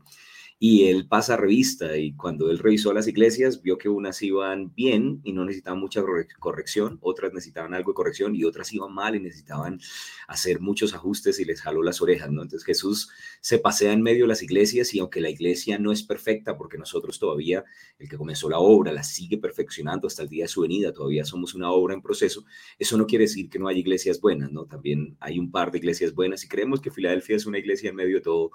Y 0.62 0.88
él 0.90 1.08
pasa 1.08 1.38
revista 1.38 1.96
y 1.98 2.14
cuando 2.18 2.52
él 2.52 2.60
revisó 2.60 2.92
las 2.92 3.08
iglesias 3.08 3.62
vio 3.62 3.78
que 3.78 3.88
unas 3.88 4.22
iban 4.22 4.74
bien 4.76 5.22
y 5.24 5.32
no 5.32 5.46
necesitaban 5.46 5.80
mucha 5.80 6.04
corrección, 6.38 7.00
otras 7.02 7.32
necesitaban 7.32 7.74
algo 7.74 7.92
de 7.92 7.96
corrección 7.96 8.36
y 8.36 8.44
otras 8.44 8.74
iban 8.74 8.94
mal 8.94 9.16
y 9.16 9.22
necesitaban 9.22 9.80
hacer 10.28 10.60
muchos 10.60 10.94
ajustes 10.94 11.40
y 11.40 11.46
les 11.46 11.62
jaló 11.62 11.82
las 11.82 12.02
orejas, 12.02 12.30
¿no? 12.30 12.42
Entonces 12.42 12.66
Jesús 12.66 13.10
se 13.40 13.60
pasea 13.60 13.94
en 13.94 14.02
medio 14.02 14.26
de 14.26 14.28
las 14.28 14.44
iglesias 14.44 14.94
y 14.94 15.00
aunque 15.00 15.22
la 15.22 15.30
iglesia 15.30 15.80
no 15.80 15.94
es 15.94 16.04
perfecta 16.04 16.58
porque 16.58 16.78
nosotros 16.78 17.20
todavía, 17.20 17.64
el 17.98 18.10
que 18.10 18.18
comenzó 18.18 18.50
la 18.50 18.60
obra, 18.60 18.92
la 18.92 19.04
sigue 19.04 19.38
perfeccionando 19.38 20.08
hasta 20.08 20.24
el 20.24 20.30
día 20.30 20.44
de 20.44 20.50
su 20.50 20.62
venida, 20.62 20.92
todavía 20.92 21.24
somos 21.24 21.56
una 21.56 21.72
obra 21.72 21.94
en 21.94 22.02
proceso, 22.02 22.44
eso 22.78 22.98
no 22.98 23.08
quiere 23.08 23.24
decir 23.24 23.50
que 23.50 23.60
no 23.60 23.70
haya 23.70 23.80
iglesias 23.80 24.20
buenas, 24.20 24.52
¿no? 24.52 24.66
También 24.66 25.16
hay 25.22 25.40
un 25.40 25.52
par 25.52 25.72
de 25.72 25.78
iglesias 25.78 26.14
buenas 26.14 26.44
y 26.44 26.50
creemos 26.50 26.82
que 26.82 26.92
Filadelfia 26.92 27.38
es 27.38 27.46
una 27.46 27.60
iglesia 27.60 27.92
en 27.92 27.96
medio 27.96 28.18
de 28.18 28.22
todo 28.22 28.52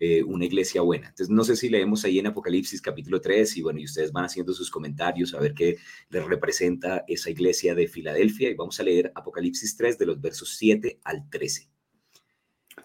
eh, 0.00 0.22
una 0.22 0.44
iglesia 0.44 0.80
buena. 0.80 1.08
Entonces, 1.08 1.28
no 1.28 1.42
sé 1.42 1.56
si 1.56 1.68
leemos 1.68 2.04
ahí 2.04 2.20
en 2.20 2.28
Apocalipsis 2.28 2.80
capítulo 2.80 3.20
3 3.20 3.56
y 3.56 3.62
bueno, 3.62 3.80
y 3.80 3.84
ustedes 3.84 4.12
van 4.12 4.26
haciendo 4.26 4.52
sus 4.52 4.70
comentarios 4.70 5.34
a 5.34 5.40
ver 5.40 5.54
qué 5.54 5.76
les 6.10 6.24
representa 6.24 7.04
esa 7.08 7.30
iglesia 7.30 7.74
de 7.74 7.88
Filadelfia 7.88 8.48
y 8.48 8.54
vamos 8.54 8.78
a 8.78 8.84
leer 8.84 9.10
Apocalipsis 9.16 9.76
3 9.76 9.98
de 9.98 10.06
los 10.06 10.20
versos 10.20 10.54
7 10.56 11.00
al 11.02 11.28
13. 11.28 11.68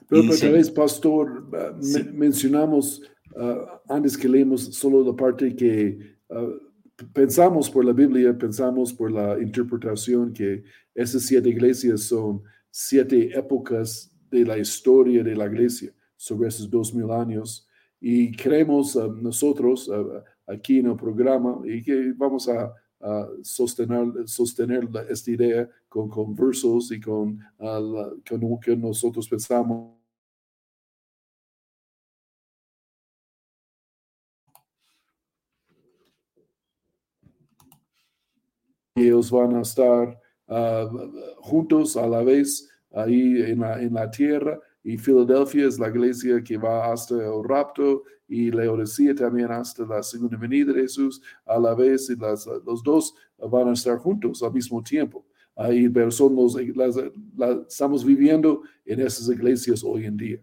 Pero 0.10 0.24
otra 0.32 0.50
vez, 0.50 0.72
pastor, 0.72 1.48
ah, 1.54 1.78
mencionamos 2.14 3.04
ah, 3.38 3.80
antes 3.90 4.18
que 4.18 4.28
leemos 4.28 4.74
solo 4.74 5.04
la 5.04 5.16
parte 5.16 5.56
que 5.56 6.18
ah, 6.32 6.50
pensamos 7.14 7.70
por 7.70 7.86
la 7.86 7.94
Biblia, 7.94 8.36
pensamos 8.36 8.92
por 8.92 9.12
la 9.12 9.40
interpretación 9.40 10.34
que 10.34 10.64
esas 10.96 11.22
siete 11.22 11.50
iglesias 11.50 12.02
son 12.02 12.42
siete 12.72 13.38
épocas 13.38 14.12
de 14.32 14.46
la 14.46 14.58
historia 14.58 15.24
de 15.24 15.36
la 15.36 15.46
iglesia 15.46 15.94
sobre 16.24 16.48
esos 16.48 16.70
dos 16.70 16.94
mil 16.94 17.12
años 17.12 17.68
y 18.00 18.32
creemos 18.32 18.96
uh, 18.96 19.12
nosotros 19.12 19.90
uh, 19.90 20.24
aquí 20.48 20.80
en 20.80 20.88
el 20.88 20.96
programa 20.96 21.60
y 21.66 21.84
que 21.84 22.14
vamos 22.16 22.48
a, 22.48 22.74
sostener, 23.42 24.26
sostener 24.26 24.88
esta 25.10 25.30
idea 25.30 25.70
con, 25.90 26.08
con 26.08 26.34
versos 26.34 26.90
y 26.94 27.02
con, 27.02 27.38
uh, 27.58 28.22
con 28.26 28.40
lo 28.40 28.58
que 28.62 28.78
nosotros 28.78 29.28
pensamos. 29.28 29.98
Ellos 38.96 39.30
van 39.30 39.58
a 39.58 39.62
estar 39.62 40.18
juntos 41.42 41.98
a 41.98 42.08
la 42.08 42.24
vez 42.24 42.70
ahí 42.94 43.42
en 43.42 43.60
la, 43.60 43.82
en 43.82 43.94
la 43.94 44.10
tierra 44.10 44.62
y 44.84 44.98
Filadelfia 44.98 45.68
es 45.68 45.80
la 45.80 45.88
iglesia 45.88 46.44
que 46.44 46.58
va 46.58 46.92
hasta 46.92 47.16
el 47.16 47.44
rapto 47.44 48.04
y 48.28 48.52
Laodicea 48.52 49.16
también 49.16 49.52
hasta 49.52 49.86
la 49.86 50.04
segunda 50.04 50.38
venida 50.38 50.74
de 50.74 50.82
Jesús 50.82 51.22
a 51.46 51.58
la 51.58 51.74
vez 51.74 52.10
y 52.10 52.16
las, 52.16 52.46
los 52.66 52.84
dos 52.84 53.16
van 53.38 53.70
a 53.70 53.74
estar 53.74 53.98
juntos 53.98 54.44
al 54.44 54.54
mismo 54.54 54.84
tiempo. 54.84 55.26
Ahí, 55.56 55.88
pero 55.88 56.10
las, 56.76 56.96
estamos 57.70 58.04
viviendo 58.04 58.64
en 58.86 59.02
esas 59.02 59.30
iglesias 59.30 59.84
hoy 59.84 60.06
en 60.06 60.18
día. 60.18 60.42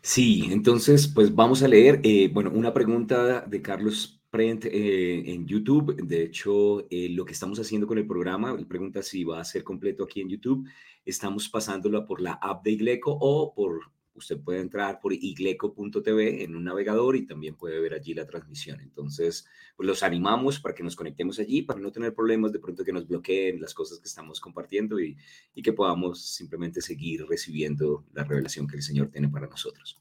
Sí, 0.00 0.48
entonces, 0.50 1.06
pues 1.06 1.34
vamos 1.34 1.62
a 1.62 1.68
leer, 1.68 2.00
eh, 2.02 2.30
bueno, 2.32 2.50
una 2.54 2.72
pregunta 2.72 3.42
de 3.42 3.60
Carlos 3.60 4.17
Prent 4.30 4.66
eh, 4.66 5.32
en 5.32 5.46
YouTube. 5.46 5.96
De 6.02 6.22
hecho, 6.22 6.86
eh, 6.90 7.08
lo 7.10 7.24
que 7.24 7.32
estamos 7.32 7.58
haciendo 7.58 7.86
con 7.86 7.98
el 7.98 8.06
programa, 8.06 8.54
él 8.58 8.66
pregunta 8.66 9.02
si 9.02 9.24
va 9.24 9.40
a 9.40 9.44
ser 9.44 9.64
completo 9.64 10.04
aquí 10.04 10.20
en 10.20 10.28
YouTube 10.28 10.68
estamos 11.08 11.48
pasándolo 11.48 12.04
por 12.06 12.20
la 12.20 12.34
app 12.34 12.62
de 12.64 12.72
Igleco 12.72 13.16
o 13.18 13.54
por, 13.54 13.80
usted 14.12 14.38
puede 14.40 14.60
entrar 14.60 15.00
por 15.00 15.12
igleco.tv 15.14 16.44
en 16.44 16.54
un 16.54 16.64
navegador 16.64 17.16
y 17.16 17.26
también 17.26 17.54
puede 17.54 17.80
ver 17.80 17.94
allí 17.94 18.12
la 18.12 18.26
transmisión. 18.26 18.80
Entonces, 18.80 19.46
pues 19.76 19.86
los 19.86 20.02
animamos 20.02 20.60
para 20.60 20.74
que 20.74 20.82
nos 20.82 20.96
conectemos 20.96 21.38
allí, 21.38 21.62
para 21.62 21.80
no 21.80 21.90
tener 21.92 22.14
problemas 22.14 22.52
de 22.52 22.58
pronto 22.58 22.84
que 22.84 22.92
nos 22.92 23.06
bloqueen 23.06 23.60
las 23.60 23.72
cosas 23.72 24.00
que 24.00 24.08
estamos 24.08 24.40
compartiendo 24.40 25.00
y, 25.00 25.16
y 25.54 25.62
que 25.62 25.72
podamos 25.72 26.20
simplemente 26.22 26.82
seguir 26.82 27.24
recibiendo 27.26 28.04
la 28.12 28.24
revelación 28.24 28.66
que 28.66 28.76
el 28.76 28.82
Señor 28.82 29.08
tiene 29.08 29.28
para 29.28 29.46
nosotros. 29.46 29.98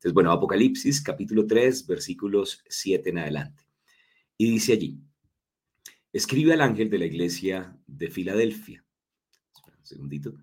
Entonces, 0.00 0.14
bueno, 0.14 0.32
Apocalipsis 0.32 1.02
capítulo 1.02 1.46
3, 1.46 1.86
versículos 1.86 2.64
7 2.68 3.10
en 3.10 3.18
adelante. 3.18 3.64
Y 4.36 4.50
dice 4.50 4.72
allí, 4.72 4.98
escribe 6.12 6.54
al 6.54 6.62
ángel 6.62 6.88
de 6.88 6.98
la 6.98 7.04
iglesia 7.04 7.78
de 7.86 8.10
Filadelfia 8.10 8.84
segundito. 9.90 10.34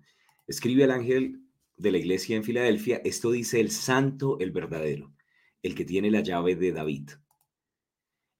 Escribe 0.46 0.84
al 0.84 0.90
ángel 0.90 1.40
de 1.76 1.90
la 1.90 1.98
iglesia 1.98 2.36
en 2.36 2.44
Filadelfia, 2.44 3.00
esto 3.04 3.30
dice 3.30 3.60
el 3.60 3.70
santo, 3.70 4.38
el 4.40 4.50
verdadero, 4.50 5.14
el 5.62 5.74
que 5.74 5.84
tiene 5.84 6.10
la 6.10 6.20
llave 6.20 6.54
de 6.56 6.72
David. 6.72 7.10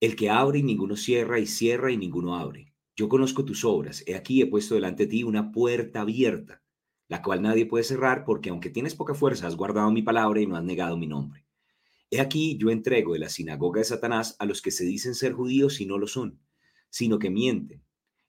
El 0.01 0.17
que 0.17 0.31
abre 0.31 0.61
y 0.61 0.63
ninguno 0.63 0.97
cierra, 0.97 1.41
y 1.41 1.47
cierra 1.47 1.91
y 1.91 1.97
ninguno 1.97 2.37
abre. 2.37 2.73
Yo 2.95 3.09
conozco 3.09 3.45
tus 3.45 3.65
obras. 3.65 4.05
He 4.07 4.15
aquí 4.15 4.43
he 4.43 4.47
puesto 4.47 4.75
delante 4.75 5.05
de 5.05 5.11
ti 5.11 5.23
una 5.25 5.51
puerta 5.51 6.03
abierta, 6.03 6.63
la 7.09 7.23
cual 7.23 7.43
nadie 7.43 7.67
puede 7.67 7.85
cerrar, 7.85 8.25
porque 8.25 8.51
aunque 8.51 8.71
tienes 8.71 8.95
poca 8.95 9.15
fuerza, 9.15 9.47
has 9.47 9.57
guardado 9.57 9.91
mi 9.91 10.03
palabra 10.03 10.41
y 10.41 10.47
no 10.47 10.57
has 10.57 10.65
negado 10.65 10.97
mi 10.97 11.07
nombre. 11.07 11.45
He 12.11 12.21
aquí 12.21 12.57
yo 12.59 12.71
entrego 12.71 13.15
de 13.15 13.19
la 13.19 13.29
sinagoga 13.29 13.81
de 13.81 13.85
Satanás 13.85 14.37
a 14.39 14.47
los 14.47 14.63
que 14.63 14.71
se 14.71 14.85
dicen 14.85 15.15
ser 15.15 15.33
judíos 15.33 15.81
y 15.81 15.87
no 15.87 15.99
lo 15.99 16.07
son, 16.07 16.41
sino 16.91 17.19
que 17.19 17.31
mienten. 17.31 17.83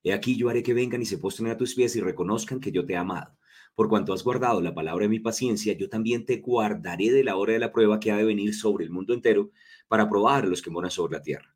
He 0.04 0.14
aquí 0.14 0.36
yo 0.36 0.50
haré 0.50 0.64
que 0.64 0.74
vengan 0.74 1.02
y 1.02 1.06
se 1.06 1.18
postren 1.18 1.50
a 1.50 1.58
tus 1.58 1.76
pies 1.76 1.96
y 1.96 2.02
reconozcan 2.02 2.60
que 2.60 2.72
yo 2.72 2.86
te 2.86 2.94
he 2.94 2.98
amado. 2.98 3.38
Por 3.76 3.88
cuanto 3.88 4.12
has 4.14 4.24
guardado 4.24 4.62
la 4.62 4.74
palabra 4.74 5.04
de 5.04 5.10
mi 5.10 5.20
paciencia, 5.20 5.74
yo 5.74 5.88
también 5.88 6.26
te 6.26 6.38
guardaré 6.38 7.12
de 7.12 7.24
la 7.24 7.38
hora 7.38 7.54
de 7.54 7.60
la 7.60 7.72
prueba 7.72 8.00
que 8.00 8.12
ha 8.12 8.18
de 8.18 8.26
venir 8.26 8.54
sobre 8.54 8.84
el 8.84 8.92
mundo 8.92 9.14
entero 9.14 9.52
para 9.88 10.10
probar 10.10 10.44
a 10.44 10.48
los 10.48 10.62
que 10.62 10.70
moran 10.70 10.92
sobre 10.92 11.14
la 11.18 11.22
tierra. 11.22 11.56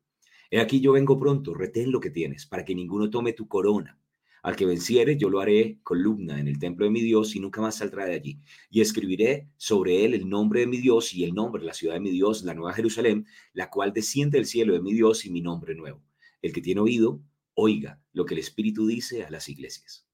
He 0.50 0.60
aquí 0.60 0.80
yo 0.80 0.92
vengo 0.92 1.18
pronto, 1.18 1.52
retén 1.52 1.90
lo 1.90 2.00
que 2.00 2.10
tienes, 2.10 2.46
para 2.46 2.64
que 2.64 2.74
ninguno 2.74 3.10
tome 3.10 3.32
tu 3.32 3.48
corona. 3.48 3.98
Al 4.44 4.56
que 4.56 4.66
venciere, 4.66 5.16
yo 5.16 5.30
lo 5.30 5.40
haré 5.40 5.78
columna 5.82 6.38
en 6.38 6.48
el 6.48 6.58
templo 6.58 6.84
de 6.84 6.90
mi 6.90 7.00
Dios 7.00 7.34
y 7.34 7.40
nunca 7.40 7.62
más 7.62 7.78
saldrá 7.78 8.04
de 8.04 8.14
allí. 8.14 8.40
Y 8.68 8.82
escribiré 8.82 9.48
sobre 9.56 10.04
él 10.04 10.12
el 10.12 10.28
nombre 10.28 10.60
de 10.60 10.66
mi 10.66 10.76
Dios 10.76 11.14
y 11.14 11.24
el 11.24 11.32
nombre 11.32 11.62
de 11.62 11.66
la 11.66 11.72
ciudad 11.72 11.94
de 11.94 12.00
mi 12.00 12.10
Dios, 12.10 12.44
la 12.44 12.52
nueva 12.52 12.74
Jerusalén, 12.74 13.26
la 13.54 13.70
cual 13.70 13.94
desciende 13.94 14.36
del 14.36 14.44
cielo 14.44 14.74
de 14.74 14.82
mi 14.82 14.92
Dios 14.92 15.24
y 15.24 15.30
mi 15.30 15.40
nombre 15.40 15.74
nuevo. 15.74 16.02
El 16.42 16.52
que 16.52 16.60
tiene 16.60 16.82
oído, 16.82 17.22
oiga 17.54 17.98
lo 18.12 18.26
que 18.26 18.34
el 18.34 18.40
Espíritu 18.40 18.86
dice 18.86 19.24
a 19.24 19.30
las 19.30 19.48
iglesias. 19.48 20.06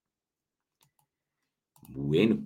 Bueno, 1.89 2.41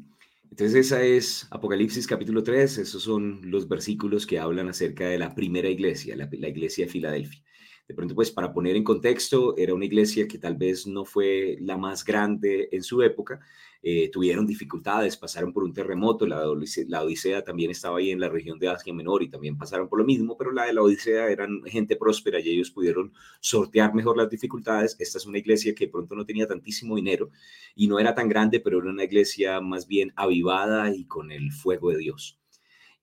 entonces 0.51 0.87
esa 0.87 1.03
es 1.03 1.47
Apocalipsis 1.51 2.07
capítulo 2.07 2.43
3, 2.43 2.79
esos 2.79 3.03
son 3.03 3.43
los 3.45 3.69
versículos 3.69 4.27
que 4.27 4.39
hablan 4.39 4.71
acerca 4.71 5.07
de 5.07 5.19
la 5.19 5.35
primera 5.35 5.69
iglesia, 5.69 6.17
la, 6.17 6.31
iglesia 6.49 6.87
de 6.87 6.91
Filadelfia. 6.91 7.45
De 7.87 7.95
pronto, 7.95 8.15
pues 8.15 8.31
para 8.31 8.53
poner 8.53 8.77
en 8.77 8.85
contexto, 8.85 9.57
era 9.59 9.75
una 9.75 9.85
iglesia 9.85 10.27
que 10.27 10.39
tal 10.39 10.57
vez 10.57 10.87
no 10.87 11.05
fue 11.05 11.59
la 11.61 11.77
más 11.77 12.03
grande 12.05 12.69
en 12.73 12.83
su 12.83 13.03
época, 13.03 13.41
eh, 13.83 14.09
tuvieron 14.11 14.47
dificultades, 14.47 15.19
pasaron 15.19 15.53
por 15.53 15.63
un 15.63 15.75
terremoto, 15.75 16.27
la, 16.27 16.49
Odisea 16.49 17.45
también 17.45 17.71
estaba 17.71 17.99
ahí 17.99 18.11
en 18.11 18.21
la 18.21 18.31
región 18.31 18.59
de 18.59 18.69
Asia 18.69 18.95
Menor 18.95 19.23
y 19.23 19.29
también 19.29 19.59
pasaron 19.59 19.91
por 19.91 19.99
lo 19.99 20.07
mismo, 20.07 20.39
pero 20.39 20.53
la 20.53 20.65
de 20.65 20.73
la 20.73 20.81
Odisea 20.81 21.29
eran 21.29 21.63
gente 21.67 21.95
próspera 21.97 22.41
y 22.41 22.49
ellos 22.49 22.71
pudieron 22.71 23.13
sortear 23.41 23.95
mejor 23.95 24.17
las 24.17 24.31
dificultades. 24.31 24.97
Esta 24.99 25.19
es 25.19 25.27
una 25.27 25.37
iglesia 25.37 25.75
que 25.75 25.87
pronto 25.87 26.15
no 26.15 26.25
tenía 26.25 26.47
tantísimo 26.47 26.97
dinero 26.97 27.31
y 27.75 27.87
no 27.87 27.99
era 27.99 28.15
tan 28.15 28.31
grande, 28.31 28.61
pero 28.61 28.79
era 28.79 28.89
una 28.89 29.05
iglesia 29.05 29.61
más 29.61 29.87
bien 29.87 30.15
avivada 30.17 30.91
y 30.97 31.05
con 31.05 31.31
el 31.31 31.53
fuego 31.53 31.91
de 31.91 31.99
Dios. 31.99 32.41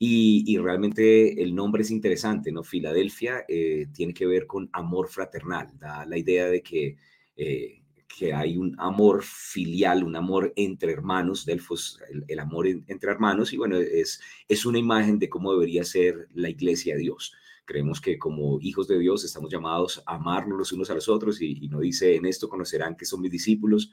Y, 0.04 0.58
realmente 0.58 1.44
el 1.44 1.54
nombre 1.54 1.84
es 1.84 1.92
interesante, 1.92 2.52
¿no? 2.52 2.64
Filadelfia 2.64 3.46
eh, 3.48 3.86
tiene 3.94 4.16
que 4.16 4.26
ver 4.26 4.48
con 4.48 4.68
amor 4.74 5.10
fraternal, 5.10 5.78
da 5.78 6.08
la 6.08 6.18
idea 6.18 6.48
de 6.48 6.64
que 6.64 6.98
eh, 7.38 7.84
que 8.08 8.34
hay 8.34 8.58
un 8.58 8.76
amor 8.80 9.22
filial, 9.24 10.04
un 10.04 10.16
amor 10.16 10.54
entre 10.56 10.92
hermanos, 10.92 11.46
Delfos, 11.46 12.00
el, 12.28 12.40
amor 12.40 12.66
entre 12.68 13.12
hermanos, 13.12 13.54
y 13.54 13.58
bueno, 13.58 13.78
es, 13.78 14.20
es 14.48 14.66
una 14.66 14.80
imagen 14.80 15.20
de 15.20 15.30
cómo 15.30 15.54
debería 15.54 15.84
ser 15.84 16.28
la 16.34 16.50
iglesia 16.50 16.96
de 16.96 17.02
Dios. 17.02 17.34
Creemos 17.66 18.02
que 18.02 18.18
como 18.18 18.60
hijos 18.60 18.88
de 18.88 18.98
Dios 18.98 19.24
estamos 19.24 19.52
llamados 19.52 20.02
a 20.08 20.16
amarnos 20.16 20.58
los 20.58 20.72
unos 20.72 20.90
a 20.90 20.96
los 20.96 21.10
otros 21.10 21.40
y, 21.44 21.60
y 21.62 21.70
no 21.70 21.80
dice 21.80 22.16
en 22.16 22.26
esto 22.26 22.50
conocerán 22.50 22.98
que 22.98 23.06
son 23.06 23.22
mis 23.22 23.32
discípulos, 23.32 23.92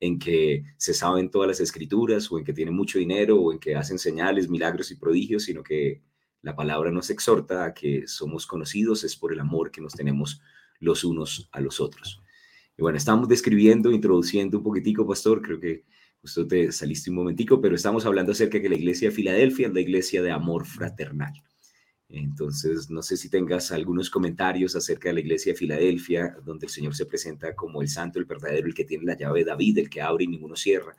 en 0.00 0.18
que 0.18 0.64
se 0.76 0.94
saben 0.94 1.30
todas 1.30 1.48
las 1.48 1.60
escrituras 1.60 2.30
o 2.30 2.38
en 2.38 2.44
que 2.44 2.52
tienen 2.52 2.74
mucho 2.74 2.98
dinero 2.98 3.40
o 3.40 3.52
en 3.52 3.58
que 3.58 3.74
hacen 3.74 3.98
señales, 3.98 4.48
milagros 4.48 4.90
y 4.90 4.96
prodigios, 4.96 5.44
sino 5.44 5.62
que 5.62 6.02
la 6.42 6.54
palabra 6.54 6.90
nos 6.90 7.10
exhorta 7.10 7.64
a 7.64 7.74
que 7.74 8.06
somos 8.06 8.46
conocidos 8.46 9.04
es 9.04 9.16
por 9.16 9.32
el 9.32 9.40
amor 9.40 9.70
que 9.70 9.80
nos 9.80 9.94
tenemos 9.94 10.40
los 10.80 11.04
unos 11.04 11.48
a 11.52 11.60
los 11.60 11.80
otros. 11.80 12.22
Y 12.76 12.82
bueno, 12.82 12.98
estamos 12.98 13.28
describiendo, 13.28 13.90
introduciendo 13.90 14.58
un 14.58 14.64
poquitico, 14.64 15.06
pastor, 15.06 15.40
creo 15.40 15.58
que 15.58 15.84
usted 16.22 16.46
te 16.46 16.72
saliste 16.72 17.10
un 17.10 17.16
momentico, 17.16 17.60
pero 17.60 17.74
estamos 17.74 18.04
hablando 18.04 18.32
acerca 18.32 18.58
de 18.58 18.62
que 18.62 18.68
la 18.68 18.76
iglesia 18.76 19.08
de 19.08 19.14
Filadelfia 19.14 19.68
es 19.68 19.74
la 19.74 19.80
iglesia 19.80 20.22
de 20.22 20.30
amor 20.30 20.66
fraternal. 20.66 21.32
Entonces, 22.08 22.88
no 22.88 23.02
sé 23.02 23.16
si 23.16 23.28
tengas 23.28 23.72
algunos 23.72 24.10
comentarios 24.10 24.76
acerca 24.76 25.08
de 25.08 25.14
la 25.14 25.20
iglesia 25.20 25.52
de 25.52 25.58
Filadelfia, 25.58 26.36
donde 26.44 26.66
el 26.66 26.70
Señor 26.70 26.94
se 26.94 27.06
presenta 27.06 27.54
como 27.54 27.82
el 27.82 27.88
santo, 27.88 28.18
el 28.18 28.24
verdadero, 28.24 28.68
el 28.68 28.74
que 28.74 28.84
tiene 28.84 29.04
la 29.04 29.16
llave 29.16 29.40
de 29.40 29.46
David, 29.46 29.78
el 29.78 29.90
que 29.90 30.00
abre 30.00 30.24
y 30.24 30.28
ninguno 30.28 30.54
cierra. 30.54 30.96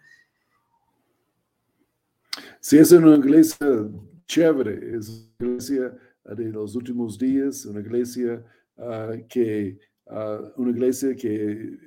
Sí, 2.60 2.78
es 2.78 2.92
una 2.92 3.16
iglesia 3.16 3.90
chévere, 4.26 4.98
es 4.98 5.10
una 5.40 5.50
iglesia 5.50 5.98
de 6.26 6.46
los 6.52 6.76
últimos 6.76 7.18
días, 7.18 7.66
una 7.66 7.80
iglesia 7.80 8.44
que, 9.30 9.80
una 10.58 10.72
iglesia 10.72 11.16
que 11.16 11.78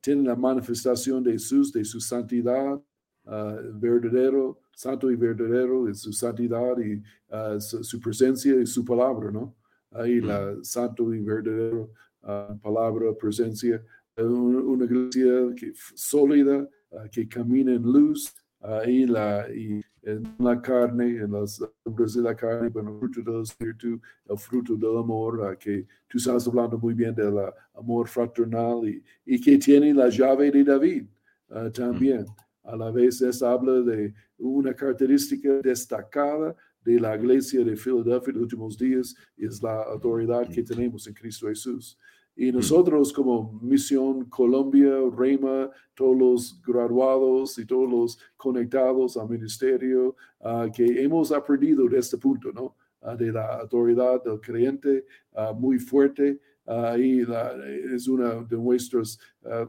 tiene 0.00 0.22
la 0.22 0.34
manifestación 0.34 1.22
de 1.22 1.32
Jesús, 1.32 1.72
de 1.72 1.84
su 1.84 2.00
santidad, 2.00 2.80
verdadero, 3.26 4.60
santo 4.72 5.10
y 5.10 5.16
verdadero, 5.16 5.84
de 5.84 5.94
su 5.94 6.12
santidad 6.12 6.78
y 6.78 7.02
su, 7.60 8.00
presencia 8.00 8.54
y 8.54 8.66
su 8.66 8.84
palabra, 8.84 9.30
¿no? 9.30 9.54
Ahí 9.90 10.20
la 10.20 10.54
santo 10.62 11.12
y 11.14 11.20
verdadero 11.20 11.90
palabra, 12.62 13.12
presencia, 13.18 13.82
una, 14.16 14.84
iglesia 14.84 15.54
que, 15.56 15.72
sólida, 15.94 16.68
que 17.10 17.28
camina 17.28 17.72
en 17.72 17.82
luz, 17.82 18.34
ahí 18.60 19.06
la, 19.06 19.46
y 19.54 19.80
en 20.02 20.34
la 20.38 20.60
carne, 20.60 21.18
en 21.18 21.32
las 21.32 21.60
obras 21.84 22.14
de 22.14 22.22
la 22.22 22.34
carne, 22.34 22.68
bueno, 22.68 22.92
el 23.02 23.10
fruto 23.10 23.32
del 23.32 23.42
espíritu, 23.42 24.00
el 24.28 24.38
fruto 24.38 24.76
del 24.76 24.98
amor, 24.98 25.56
que 25.58 25.86
tú 26.08 26.18
estás 26.18 26.46
hablando 26.46 26.78
muy 26.78 26.94
bien 26.94 27.14
del 27.14 27.36
amor 27.74 28.08
fraternal 28.08 28.88
y, 28.88 29.02
y, 29.24 29.40
que 29.40 29.58
tiene 29.58 29.92
la 29.92 30.08
llave 30.08 30.50
de 30.50 30.64
David 30.64 31.04
también. 31.72 32.26
A 32.66 32.76
la 32.76 32.90
vez, 32.90 33.22
esta 33.22 33.52
habla 33.52 33.80
de 33.80 34.12
una 34.38 34.74
característica 34.74 35.60
destacada 35.62 36.54
de 36.84 36.98
la 36.98 37.16
iglesia 37.16 37.64
de 37.64 37.76
Filadelfia 37.76 38.30
en 38.30 38.34
los 38.34 38.42
últimos 38.42 38.76
días, 38.76 39.14
es 39.36 39.62
la 39.62 39.82
autoridad 39.82 40.48
que 40.48 40.62
tenemos 40.62 41.06
en 41.06 41.14
Cristo 41.14 41.48
Jesús. 41.48 41.98
Y 42.34 42.52
nosotros 42.52 43.12
como 43.12 43.58
Misión 43.62 44.26
Colombia, 44.26 44.92
Reima, 45.16 45.70
todos 45.94 46.16
los 46.16 46.62
graduados 46.62 47.58
y 47.58 47.64
todos 47.64 47.90
los 47.90 48.18
conectados 48.36 49.16
al 49.16 49.28
ministerio, 49.28 50.16
ah, 50.40 50.68
que 50.74 51.02
hemos 51.02 51.32
aprendido 51.32 51.88
de 51.88 51.98
este 51.98 52.18
punto, 52.18 52.52
¿no? 52.52 52.76
Ah, 53.00 53.14
de 53.14 53.32
la 53.32 53.60
autoridad 53.60 54.22
del 54.22 54.40
creyente 54.40 55.06
ah, 55.34 55.52
muy 55.52 55.78
fuerte. 55.78 56.40
Y 56.98 57.22
es 57.94 58.08
una 58.08 58.42
de 58.42 58.56
nuestras 58.56 59.18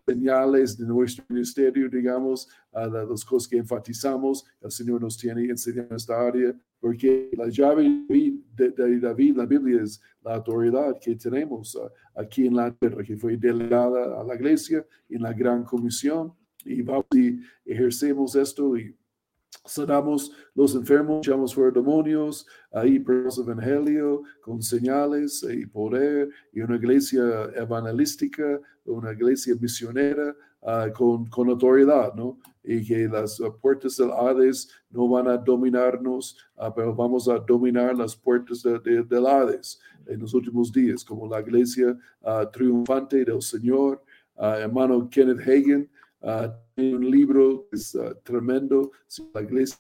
señales 0.07 0.77
de 0.77 0.85
nuestro 0.85 1.23
ministerio, 1.29 1.89
digamos, 1.89 2.47
las 2.73 3.23
cosas 3.23 3.47
que 3.47 3.57
enfatizamos. 3.57 4.45
El 4.61 4.71
Señor 4.71 5.01
nos 5.01 5.17
tiene 5.17 5.45
enseñado 5.45 5.95
esta 5.95 6.19
área 6.19 6.55
porque 6.79 7.29
la 7.33 7.49
llave 7.49 8.05
de, 8.07 8.99
David, 8.99 9.35
la 9.35 9.45
Biblia 9.45 9.81
es 9.81 10.01
la 10.23 10.35
autoridad 10.35 10.97
que 10.99 11.15
tenemos 11.15 11.75
uh, 11.75 11.89
aquí 12.15 12.47
en 12.47 12.55
la 12.55 12.71
tierra, 12.71 13.03
que 13.03 13.17
fue 13.17 13.37
delegada 13.37 14.19
a 14.19 14.23
la 14.23 14.35
iglesia 14.35 14.85
en 15.09 15.21
la 15.21 15.33
gran 15.33 15.63
comisión, 15.63 16.33
y 16.63 16.81
vamos 16.81 17.05
y 17.15 17.39
ejercemos 17.65 18.35
esto 18.35 18.77
y 18.77 18.95
sanamos 19.65 20.31
los 20.55 20.75
enfermos, 20.75 21.25
echamos 21.25 21.53
fuera 21.53 21.71
demonios, 21.71 22.45
ahí 22.71 23.03
el 23.07 23.29
evangelio 23.39 24.23
con 24.41 24.61
señales 24.61 25.45
y 25.49 25.65
poder, 25.65 26.29
y 26.53 26.61
una 26.61 26.75
iglesia 26.75 27.21
evangelística, 27.55 28.59
una 28.85 29.11
iglesia 29.11 29.55
misionera 29.59 30.35
uh, 30.61 30.91
con, 30.93 31.25
con 31.27 31.49
autoridad, 31.49 32.13
¿no? 32.13 32.37
y 32.67 32.85
que 32.85 33.07
las 33.07 33.41
puertas 33.61 33.95
del 33.95 34.11
Hades 34.11 34.69
no 34.89 35.07
van 35.07 35.27
a 35.29 35.37
dominarnos, 35.37 36.37
ah, 36.57 36.73
pero 36.73 36.93
vamos 36.93 37.29
a 37.29 37.39
dominar 37.39 37.95
las 37.95 38.13
puertas 38.15 38.61
de, 38.61 39.03
del 39.03 39.25
Hades 39.25 39.79
en 40.05 40.19
los 40.19 40.33
últimos 40.33 40.71
días, 40.71 41.03
como 41.03 41.27
la 41.27 41.39
iglesia 41.39 41.97
ah, 42.23 42.49
triunfante 42.51 43.23
del 43.23 43.41
Señor. 43.41 44.03
Ah, 44.35 44.57
hermano 44.59 45.09
Kenneth 45.09 45.39
Hagen 45.39 45.89
tiene 46.75 46.95
un 46.95 47.11
libro 47.11 47.67
que 47.69 47.77
es 47.77 47.97
tremendo, 48.23 48.91
la 49.33 49.41
iglesia 49.41 49.77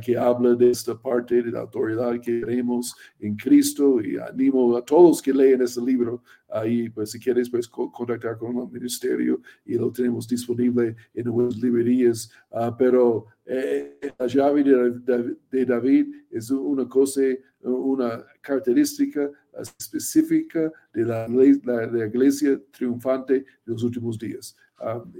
que 0.00 0.16
habla 0.16 0.54
de 0.54 0.70
esta 0.70 0.98
parte 0.98 1.42
de 1.42 1.50
la 1.50 1.60
autoridad 1.60 2.18
que 2.20 2.40
tenemos 2.40 2.94
en 3.20 3.36
Cristo 3.36 4.00
y 4.00 4.16
animo 4.16 4.76
a 4.76 4.84
todos 4.84 5.20
que 5.20 5.34
leen 5.34 5.60
ese 5.60 5.82
libro 5.82 6.22
ahí, 6.48 6.88
pues 6.88 7.10
si 7.10 7.20
quieres, 7.20 7.50
pues 7.50 7.68
contactar 7.68 8.38
con 8.38 8.56
el 8.56 8.70
ministerio 8.70 9.40
y 9.66 9.74
lo 9.74 9.92
tenemos 9.92 10.26
disponible 10.26 10.96
en 11.14 11.24
nuestras 11.26 11.62
librerías, 11.62 12.30
ah, 12.52 12.74
pero 12.76 13.26
eh, 13.44 13.98
la 14.18 14.26
llave 14.26 14.62
de, 14.62 15.64
David 15.66 16.06
es 16.30 16.50
una 16.50 16.88
cosa, 16.88 17.22
una 17.60 18.24
característica 18.40 19.30
específica 19.60 20.72
de 20.94 21.04
la, 21.04 21.28
la, 21.28 22.06
iglesia 22.06 22.58
triunfante 22.70 23.34
de 23.34 23.72
los 23.72 23.82
últimos 23.82 24.18
días. 24.18 24.56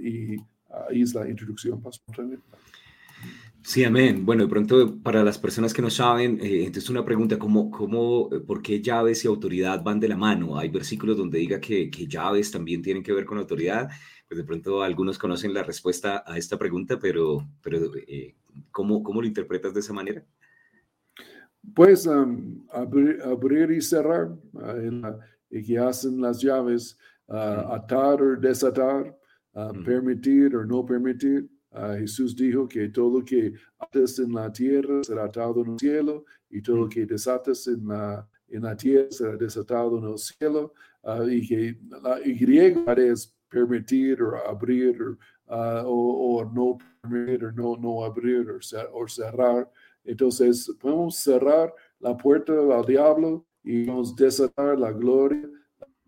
Y 0.01 0.37
ahí 0.89 1.01
es 1.01 1.13
la 1.13 1.29
introducción, 1.29 1.81
Pastor. 1.81 2.39
Sí, 3.61 3.83
amén. 3.85 4.25
Bueno, 4.25 4.43
de 4.43 4.49
pronto 4.49 4.97
para 5.01 5.23
las 5.23 5.37
personas 5.37 5.73
que 5.73 5.81
no 5.81 5.89
saben, 5.89 6.37
eh, 6.41 6.65
entonces 6.65 6.89
una 6.89 7.05
pregunta, 7.05 7.39
¿cómo, 7.39 7.71
cómo, 7.71 8.29
eh, 8.33 8.41
¿por 8.41 8.61
qué 8.61 8.81
llaves 8.81 9.23
y 9.23 9.27
autoridad 9.29 9.81
van 9.81 10.01
de 10.01 10.09
la 10.09 10.17
mano? 10.17 10.57
Hay 10.57 10.67
versículos 10.67 11.15
donde 11.15 11.39
diga 11.39 11.61
que, 11.61 11.89
que 11.89 12.05
llaves 12.05 12.51
también 12.51 12.81
tienen 12.81 13.03
que 13.03 13.13
ver 13.13 13.23
con 13.23 13.37
autoridad. 13.37 13.89
Pues 14.27 14.37
de 14.37 14.43
pronto 14.43 14.83
algunos 14.83 15.17
conocen 15.17 15.53
la 15.53 15.63
respuesta 15.63 16.23
a 16.25 16.37
esta 16.37 16.57
pregunta, 16.57 16.99
pero, 16.99 17.47
pero 17.61 17.77
eh, 18.07 18.35
¿cómo, 18.69 19.01
¿cómo 19.01 19.21
lo 19.21 19.27
interpretas 19.27 19.73
de 19.73 19.79
esa 19.79 19.93
manera? 19.93 20.25
Pues 21.73 22.05
abrir, 22.07 23.71
y 23.71 23.81
cerrar, 23.81 24.35
y 25.49 25.63
que 25.63 25.79
hacen 25.79 26.19
las 26.19 26.41
llaves, 26.41 26.97
uh, 27.27 27.71
atar 27.73 28.21
o 28.21 28.35
desatar, 28.35 29.17
permitir 29.85 30.55
o 30.55 30.65
no 30.65 30.85
permitir. 30.85 31.49
Ah, 31.71 31.95
Jesús 31.97 32.35
dijo 32.35 32.67
que 32.67 32.89
todo 32.89 33.19
lo 33.19 33.25
que 33.25 33.53
atas 33.79 34.19
en 34.19 34.31
la 34.31 34.51
tierra 34.51 35.03
será 35.03 35.25
atado 35.25 35.63
en 35.63 35.71
el 35.71 35.79
cielo 35.79 36.25
y 36.49 36.61
todo 36.61 36.77
lo 36.77 36.89
que 36.89 37.05
desatas 37.05 37.67
en 37.67 37.87
la, 37.87 38.27
en 38.47 38.61
la 38.61 38.77
tierra 38.77 39.07
será 39.09 39.35
desatado 39.35 39.97
en 39.97 40.11
el 40.11 40.17
cielo. 40.17 40.73
Uh, 41.01 41.27
y 41.27 41.45
que 41.45 41.77
la 42.01 42.21
Y 42.23 43.09
es 43.09 43.35
permitir 43.49 44.21
o 44.23 44.37
abrir 44.47 45.01
uh, 45.01 45.83
o, 45.85 46.37
o, 46.37 46.45
no 46.45 46.77
permitir 47.01 47.45
o 47.45 47.51
no, 47.51 47.75
no 47.75 48.05
abrir 48.05 48.47
o, 48.49 49.07
cerrar. 49.07 49.69
Entonces 50.05 50.71
podemos 50.79 51.17
cerrar 51.17 51.73
la 51.99 52.15
puerta 52.15 52.53
al 52.53 52.85
diablo 52.85 53.45
y 53.63 53.85
vamos 53.85 54.15
desatar 54.15 54.79
la 54.79 54.91
gloria, 54.91 55.49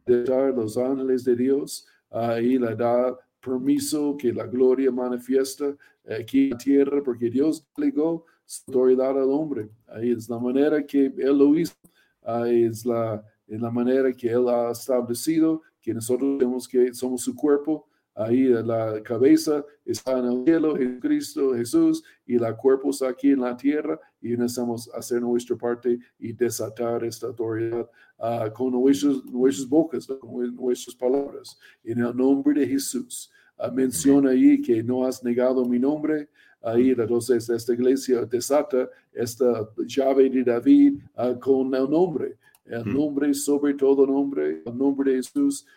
desatar 0.06 0.54
los 0.54 0.78
ángeles 0.78 1.26
de 1.26 1.36
Dios 1.36 1.88
uh, 2.12 2.38
y 2.38 2.58
la 2.58 2.74
da 2.74 3.18
permiso 3.46 4.16
que 4.18 4.34
la 4.34 4.48
gloria 4.48 4.92
manifiesta 4.92 5.76
aquí 6.20 6.46
en 6.46 6.50
la 6.52 6.58
tierra, 6.58 7.04
porque 7.04 7.30
Dios 7.30 7.68
legó 7.78 8.26
su 8.46 8.64
autoridad 8.68 9.22
al 9.22 9.30
hombre. 9.30 9.70
Ahí 9.88 10.12
es 10.12 10.30
la 10.30 10.40
manera 10.40 10.86
que 10.86 11.14
Él 11.18 11.38
lo 11.38 11.56
hizo, 11.58 11.76
ahí 12.22 12.64
es 12.64 12.86
la, 12.86 13.24
es 13.48 13.62
la 13.62 13.72
manera 13.72 14.12
que 14.12 14.30
Él 14.30 14.48
ha 14.50 14.72
establecido, 14.72 15.62
que 15.82 15.94
nosotros 15.94 16.38
tenemos 16.40 16.68
que 16.68 16.94
somos 16.94 17.22
su 17.22 17.36
cuerpo, 17.36 17.88
Ahí 18.18 18.48
la 18.48 19.04
cabeza 19.04 19.66
está 19.84 20.18
en 20.18 20.26
el 20.26 20.46
cielo, 20.46 20.78
Jesucristo, 20.78 21.54
Jesús, 21.54 22.02
y 22.26 22.40
la 22.40 22.56
cuerpo 22.56 22.92
está 22.92 23.10
aquí 23.10 23.32
en 23.32 23.42
la 23.42 23.58
tierra, 23.58 24.00
y 24.26 24.36
necesitamos 24.36 24.90
hacer 24.96 25.22
nuestra 25.22 25.56
parte 25.56 26.00
y 26.18 26.34
desatar 26.34 27.04
esta 27.04 27.28
autoridad 27.28 27.88
uh, 28.18 28.52
con 28.52 28.72
nuestras, 28.72 29.24
nuestras 29.26 29.70
bocas, 29.70 30.08
con 30.08 30.56
nuestras 30.56 30.96
palabras, 30.96 31.60
en 31.84 32.00
el 32.00 32.18
nombre 32.18 32.60
de 32.60 32.68
Jesús. 32.68 33.32
Uh, 33.60 33.72
menciona 33.72 34.32
ahí 34.32 34.60
que 34.64 34.82
no 34.82 35.06
has 35.06 35.24
negado 35.24 35.64
mi 35.64 35.78
nombre, 35.78 36.28
ahí 36.64 36.90
entonces 36.90 37.48
esta 37.52 37.74
iglesia 37.74 38.26
desata 38.26 38.90
esta 39.14 39.70
llave 39.86 40.28
de 40.28 40.44
David 40.44 41.04
uh, 41.18 41.40
con 41.40 41.76
el 41.76 41.88
nombre, 41.88 42.36
el 42.66 42.92
nombre 42.92 43.32
sobre 43.36 43.76
todo 43.76 44.08
nombre, 44.08 44.64
el 44.66 44.76
nombre 44.76 45.12
de 45.12 45.18
Jesús, 45.18 45.68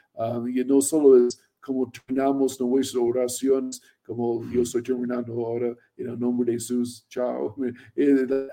y 0.49 0.65
no 0.65 0.81
solo 0.81 1.27
es 1.27 1.39
como 1.69 1.91
terminamos 1.91 2.59
nuestras 2.59 3.03
oraciones, 3.03 3.83
como 4.07 4.43
yo 4.51 4.63
estoy 4.63 4.83
terminando 4.83 5.35
ahora, 5.35 5.77
en 5.99 6.09
el 6.09 6.19
nombre 6.19 6.47
de 6.47 6.53
Jesús, 6.53 7.05
chao. 7.09 7.55
La, 7.95 8.49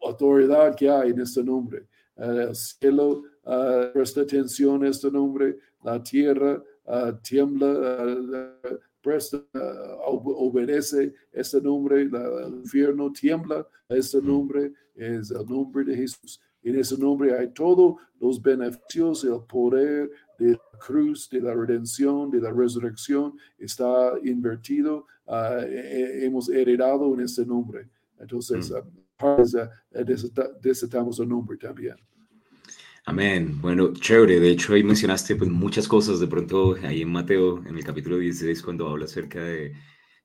autoridad 0.00 0.74
que 0.74 0.88
hay 0.88 1.10
en 1.10 1.20
este 1.20 1.42
nombre. 1.44 1.86
el 2.16 2.54
cielo 2.54 3.24
uh, 3.44 3.92
presta 3.92 4.22
atención 4.22 4.82
a 4.84 4.88
este 4.88 5.10
nombre, 5.10 5.58
la 5.84 6.02
tierra 6.02 6.62
uh, 6.86 7.12
tiembla, 7.22 7.66
uh, 7.66 8.78
presta, 9.02 9.42
obedece 10.06 11.12
este 11.32 11.60
nombre, 11.60 12.02
el 12.02 12.54
infierno 12.62 13.12
tiembla 13.12 13.66
a 13.88 13.94
este 13.94 14.22
nombre, 14.22 14.72
es 14.94 15.30
el 15.30 15.44
nombre 15.46 15.84
de 15.84 15.96
Jesús. 15.96 16.40
En 16.62 16.78
ese 16.78 16.96
nombre 16.98 17.36
hay 17.36 17.48
todos 17.48 17.96
los 18.20 18.40
beneficios, 18.40 19.24
el 19.24 19.40
poder, 19.48 20.10
de 20.38 20.52
la 20.52 20.78
cruz, 20.78 21.28
de 21.28 21.40
la 21.40 21.54
redención, 21.54 22.30
de 22.30 22.40
la 22.40 22.52
resurrección, 22.52 23.34
está 23.58 24.12
invertido, 24.24 25.06
uh, 25.26 25.60
hemos 26.22 26.48
heredado 26.48 27.12
en 27.14 27.20
ese 27.20 27.44
nombre. 27.44 27.88
Entonces, 28.18 28.70
mm. 28.70 29.24
uh, 29.24 30.48
desatamos 30.60 31.18
el 31.18 31.28
nombre 31.28 31.56
también. 31.56 31.96
Amén. 33.04 33.60
Bueno, 33.60 33.92
chévere. 33.94 34.38
De 34.38 34.50
hecho, 34.50 34.74
ahí 34.74 34.84
mencionaste 34.84 35.34
pues, 35.34 35.50
muchas 35.50 35.88
cosas. 35.88 36.20
De 36.20 36.26
pronto, 36.26 36.76
ahí 36.82 37.02
en 37.02 37.10
Mateo, 37.10 37.64
en 37.66 37.76
el 37.76 37.82
capítulo 37.82 38.18
16, 38.18 38.62
cuando 38.62 38.86
habla 38.86 39.06
acerca 39.06 39.42
de 39.42 39.72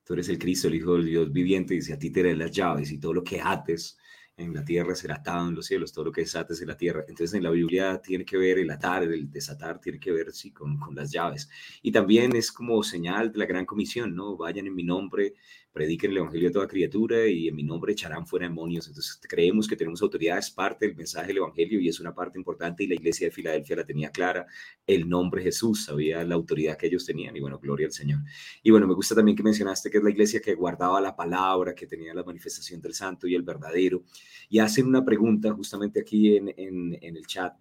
tú 0.04 0.14
eres 0.14 0.28
el 0.28 0.38
Cristo, 0.38 0.68
el 0.68 0.76
Hijo 0.76 0.96
del 0.96 1.06
Dios 1.06 1.32
viviente, 1.32 1.76
dice 1.76 1.94
a 1.94 2.00
ti 2.00 2.10
te 2.10 2.36
las 2.36 2.52
llaves 2.52 2.92
y 2.92 3.00
todo 3.00 3.14
lo 3.14 3.24
que 3.24 3.40
ates 3.42 3.98
en 4.36 4.54
la 4.54 4.66
tierra 4.66 4.96
será 4.96 5.16
atado 5.16 5.48
en 5.48 5.56
los 5.56 5.68
cielos, 5.68 5.94
todo 5.94 6.06
lo 6.06 6.12
que 6.12 6.22
desates 6.22 6.62
en 6.62 6.68
la 6.68 6.78
tierra. 6.78 7.02
Entonces 7.08 7.34
en 7.36 7.44
la 7.44 7.52
Biblia 7.52 8.02
tiene 8.02 8.26
que 8.26 8.38
ver 8.38 8.58
el 8.58 8.70
atar, 8.72 9.04
el 9.04 9.30
desatar, 9.32 9.80
tiene 9.80 10.00
que 10.00 10.12
ver 10.12 10.32
sí, 10.32 10.52
con, 10.52 10.80
con 10.80 10.96
las 10.96 11.12
llaves. 11.12 11.50
Y 11.82 11.92
también 11.92 12.36
es 12.36 12.52
como 12.52 12.82
señal 12.84 13.32
de 13.32 13.40
la 13.40 13.46
gran 13.46 13.66
comisión, 13.66 14.16
¿no? 14.16 14.36
Vayan 14.36 14.68
en 14.68 14.76
mi 14.76 14.84
nombre, 14.84 15.36
prediquen 15.74 16.12
el 16.12 16.18
Evangelio 16.18 16.50
a 16.50 16.52
toda 16.52 16.68
criatura 16.68 17.28
y 17.28 17.48
en 17.48 17.56
mi 17.56 17.64
nombre 17.64 17.94
echarán 17.94 18.28
fuera 18.28 18.48
demonios. 18.48 18.88
Entonces 18.88 19.20
creemos 19.28 19.68
que 19.68 19.76
tenemos 19.76 20.02
autoridad, 20.04 20.38
es 20.38 20.52
parte 20.52 20.88
del 20.88 20.96
mensaje 20.96 21.28
del 21.28 21.38
Evangelio 21.38 21.80
y 21.80 21.90
es 21.90 22.00
una 22.00 22.14
parte 22.14 22.38
importante 22.38 22.84
y 22.84 22.88
la 22.88 22.94
iglesia 22.94 23.28
de 23.28 23.32
Filadelfia 23.32 23.78
la 23.78 23.84
tenía 23.84 24.12
clara, 24.12 24.46
el 24.86 25.10
nombre 25.10 25.42
Jesús, 25.42 25.86
sabía 25.86 26.24
la 26.24 26.36
autoridad 26.36 26.78
que 26.78 26.88
ellos 26.88 27.06
tenían 27.06 27.36
y 27.36 27.40
bueno, 27.40 27.58
gloria 27.58 27.88
al 27.88 27.92
Señor. 27.92 28.20
Y 28.62 28.70
bueno, 28.70 28.88
me 28.88 28.94
gusta 28.94 29.16
también 29.16 29.36
que 29.36 29.42
mencionaste 29.42 29.90
que 29.90 29.98
es 29.98 30.04
la 30.04 30.12
iglesia 30.12 30.40
que 30.40 30.54
guardaba 30.54 31.02
la 31.02 31.16
palabra, 31.16 31.74
que 31.74 31.88
tenía 31.88 32.14
la 32.14 32.24
manifestación 32.24 32.80
del 32.80 32.94
santo 32.94 33.28
y 33.28 33.34
el 33.34 33.42
verdadero. 33.42 34.04
Y 34.50 34.60
hacen 34.60 34.86
una 34.86 35.04
pregunta 35.04 35.52
justamente 35.54 36.00
aquí 36.00 36.38
en, 36.38 36.54
en, 36.56 36.94
el 37.02 37.26
chat. 37.26 37.54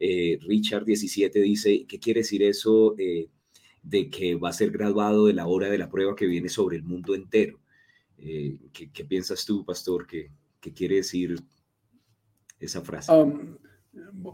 Eh, 0.00 0.38
Richard 0.40 0.84
17 0.84 1.38
dice, 1.40 1.84
¿qué 1.86 1.98
quiere 1.98 2.20
decir 2.20 2.42
eso? 2.42 2.94
Eh, 2.96 3.28
de 3.82 4.10
que 4.10 4.34
va 4.34 4.50
a 4.50 4.52
ser 4.52 4.70
graduado 4.70 5.26
de 5.26 5.34
la 5.34 5.46
hora 5.46 5.68
de 5.68 5.78
la 5.78 5.88
prueba 5.88 6.14
que 6.14 6.26
viene 6.26 6.48
sobre 6.48 6.76
el 6.76 6.82
mundo 6.82 7.14
entero. 7.14 7.58
Eh, 8.18 8.58
¿qué, 8.72 9.04
piensas 9.04 9.44
tú, 9.44 9.64
pastor? 9.64 10.06
¿Qué, 10.06 10.30
¿Qué, 10.60 10.72
quiere 10.72 10.96
decir 10.96 11.36
esa 12.58 12.80
frase? 12.82 13.12
Um, 13.12 13.56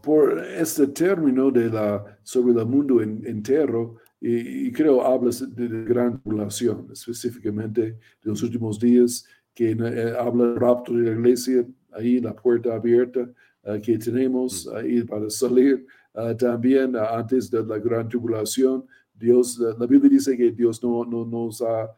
por 0.02 0.38
este 0.38 0.86
término 0.88 1.50
de 1.50 1.68
la, 1.68 2.18
sobre 2.22 2.58
el 2.58 2.66
mundo 2.66 3.00
entero, 3.02 3.96
y, 4.20 4.72
creo 4.72 5.02
hablas 5.02 5.44
de, 5.54 5.68
gran 5.84 6.18
población, 6.18 6.88
específicamente 6.90 7.82
de 7.82 7.98
los 8.22 8.42
últimos 8.42 8.78
días, 8.80 9.26
que 9.54 9.72
eh, 9.72 10.14
habla 10.18 10.46
del 10.46 10.56
rapto 10.56 10.94
de 10.94 11.02
la 11.02 11.12
iglesia, 11.12 11.66
ahí 11.92 12.20
la 12.20 12.34
puerta 12.34 12.74
abierta 12.74 13.30
uh, 13.64 13.80
que 13.80 13.98
tenemos 13.98 14.66
ahí 14.68 15.02
para 15.02 15.28
salir. 15.28 15.86
Uh, 16.14 16.34
también 16.34 16.96
uh, 16.96 17.00
antes 17.00 17.50
de 17.50 17.64
la 17.64 17.78
gran 17.78 18.08
tribulación, 18.08 18.86
Dios, 19.14 19.58
la 19.58 19.86
Biblia 19.86 20.10
dice 20.10 20.36
que 20.36 20.50
Dios 20.50 20.82
no, 20.82 21.04
no 21.04 21.24
nos 21.24 21.62
ha, 21.62 21.94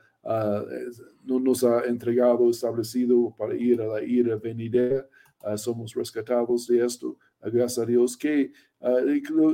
no 1.24 1.40
nos 1.40 1.64
ha 1.64 1.84
entregado, 1.84 2.50
establecido 2.50 3.34
para 3.36 3.54
ir 3.56 3.80
a 3.80 3.86
la 3.86 4.04
ira 4.04 4.36
venidera. 4.36 5.08
somos 5.56 5.94
rescatados 5.94 6.66
de 6.66 6.84
esto, 6.84 7.16
gracias 7.40 7.78
a 7.78 7.86
Dios, 7.86 8.16
que 8.16 8.52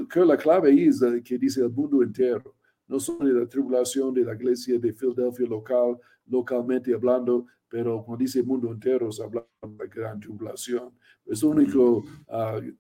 creo 0.09 0.25
la 0.25 0.37
clave 0.37 0.87
es 0.87 1.01
que 1.25 1.39
dice 1.39 1.63
el 1.63 1.71
mundo 1.71 2.03
entero, 2.03 2.55
no 2.89 2.99
solo 2.99 3.27
de 3.27 3.41
la 3.41 3.49
tribulación 3.49 4.13
de 4.13 4.25
la 4.25 4.35
iglesia 4.35 4.79
de 4.79 4.93
Filadelfia 4.93 5.47
local, 5.47 5.99
localmente 6.27 6.95
hablando, 6.95 7.47
pero 7.69 8.05
cuando 8.05 8.23
dice 8.23 8.43
mundo 8.43 8.71
entero, 8.71 9.11
se 9.11 9.23
habla 9.23 9.47
de 9.63 9.77
la 9.79 9.87
gran 9.87 10.21
tribulación. 10.21 10.93
Es 11.25 11.43
la 11.43 11.49
única 11.49 11.79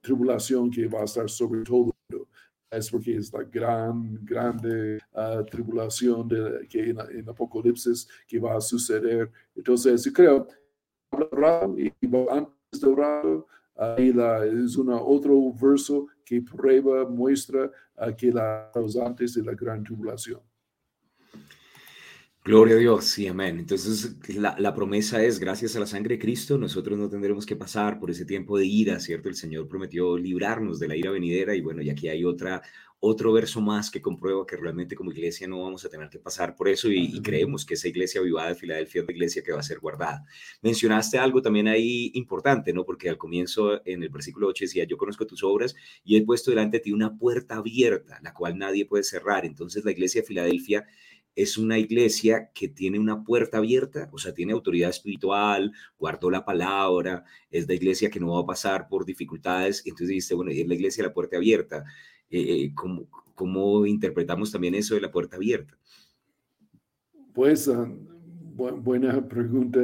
tribulación 0.00 0.70
que 0.70 0.86
va 0.86 1.00
a 1.00 1.04
estar 1.04 1.30
sobre 1.30 1.62
todo 1.62 1.91
es 2.72 2.90
porque 2.90 3.16
es 3.16 3.32
la 3.32 3.42
gran, 3.44 4.18
grande 4.24 4.98
uh, 5.14 5.44
tribulación 5.44 6.26
de, 6.26 6.66
que 6.68 6.90
en, 6.90 7.28
Apocalipsis 7.28 8.08
que 8.26 8.38
va 8.38 8.56
a 8.56 8.60
suceder. 8.60 9.30
Entonces, 9.54 10.04
yo 10.04 10.12
creo, 10.12 10.48
y 11.76 11.92
antes 12.30 12.80
del 12.80 12.96
rato, 12.96 13.46
ahí 13.76 14.14
es 14.64 14.76
una, 14.76 15.00
otro 15.00 15.52
verso 15.52 16.06
que 16.24 16.40
prueba, 16.40 17.06
muestra 17.08 17.70
uh, 17.96 18.16
que 18.16 18.32
la 18.32 18.70
antes 19.04 19.34
de 19.34 19.42
la 19.42 19.54
gran 19.54 19.84
tribulación. 19.84 20.40
Gloria 22.44 22.74
a 22.74 22.78
Dios, 22.78 23.04
sí, 23.04 23.28
amén. 23.28 23.60
Entonces, 23.60 24.16
la, 24.34 24.56
la, 24.58 24.74
promesa 24.74 25.22
es, 25.22 25.38
gracias 25.38 25.76
a 25.76 25.80
la 25.80 25.86
sangre 25.86 26.16
de 26.16 26.20
Cristo, 26.20 26.58
nosotros 26.58 26.98
no 26.98 27.08
tendremos 27.08 27.46
que 27.46 27.54
pasar 27.54 28.00
por 28.00 28.10
ese 28.10 28.24
tiempo 28.24 28.58
de 28.58 28.66
ira, 28.66 28.98
¿cierto? 28.98 29.28
El 29.28 29.36
Señor 29.36 29.68
prometió 29.68 30.18
librarnos 30.18 30.80
de 30.80 30.88
la 30.88 30.96
ira 30.96 31.12
venidera 31.12 31.54
y 31.54 31.60
bueno, 31.60 31.82
y 31.82 31.90
aquí 31.90 32.08
hay 32.08 32.24
otra, 32.24 32.60
otro 33.04 33.32
verso 33.32 33.60
más 33.60 33.90
que 33.90 34.00
comprueba 34.00 34.46
que 34.46 34.56
realmente 34.56 34.94
como 34.94 35.10
iglesia 35.10 35.48
no 35.48 35.60
vamos 35.60 35.84
a 35.84 35.88
tener 35.88 36.08
que 36.08 36.20
pasar 36.20 36.54
por 36.54 36.68
eso 36.68 36.88
y, 36.88 37.20
creemos 37.20 37.64
que 37.66 37.74
esa 37.74 37.88
iglesia 37.88 38.20
vivada 38.20 38.50
de 38.50 38.54
Filadelfia 38.54 39.00
es 39.00 39.06
la 39.08 39.12
iglesia 39.12 39.42
que 39.42 39.50
va 39.50 39.58
a 39.58 39.64
ser 39.64 39.80
guardada. 39.80 40.24
Mencionaste 40.62 41.18
algo 41.18 41.42
también 41.42 41.66
ahí 41.66 42.12
importante, 42.14 42.72
¿no? 42.72 42.84
Porque 42.84 43.08
al 43.08 43.18
comienzo, 43.18 43.84
en 43.84 44.04
el 44.04 44.08
versículo 44.08 44.46
8 44.46 44.66
decía, 44.66 44.84
yo 44.84 44.96
conozco 44.96 45.26
tus 45.26 45.42
obras 45.42 45.74
y 46.04 46.16
he 46.16 46.24
puesto 46.24 46.52
delante 46.52 46.76
de 46.76 46.84
ti 46.84 46.92
una 46.92 47.18
puerta 47.18 47.56
abierta, 47.56 48.20
la 48.22 48.32
cual 48.32 48.56
nadie 48.56 48.86
puede 48.86 49.02
cerrar. 49.02 49.44
Entonces, 49.46 49.84
la 49.84 49.90
iglesia 49.90 50.20
de 50.20 50.26
Filadelfia 50.28 50.86
es 51.34 51.56
una 51.56 51.78
iglesia 51.78 52.50
que 52.52 52.68
tiene 52.68 52.98
una 52.98 53.24
puerta 53.24 53.58
abierta, 53.58 54.08
o 54.12 54.18
sea, 54.18 54.34
tiene 54.34 54.52
autoridad 54.52 54.90
espiritual, 54.90 55.72
guardó 55.98 56.30
la 56.30 56.44
palabra, 56.44 57.24
es 57.50 57.66
la 57.66 57.74
iglesia 57.74 58.10
que 58.10 58.20
no 58.20 58.34
va 58.34 58.40
a 58.40 58.46
pasar 58.46 58.88
por 58.88 59.04
dificultades. 59.04 59.82
Entonces 59.84 60.08
dijiste, 60.08 60.34
bueno, 60.34 60.50
es 60.50 60.66
la 60.66 60.74
iglesia 60.74 61.04
la 61.04 61.14
puerta 61.14 61.36
abierta. 61.36 61.84
Eh, 62.30 62.64
eh, 62.64 62.72
¿cómo, 62.74 63.08
¿cómo, 63.34 63.86
interpretamos 63.86 64.52
también 64.52 64.74
eso 64.74 64.94
de 64.94 65.00
la 65.00 65.10
puerta 65.10 65.36
abierta? 65.36 65.76
Pues 67.32 67.66
ah, 67.68 67.90
buena 68.54 69.26
pregunta. 69.26 69.80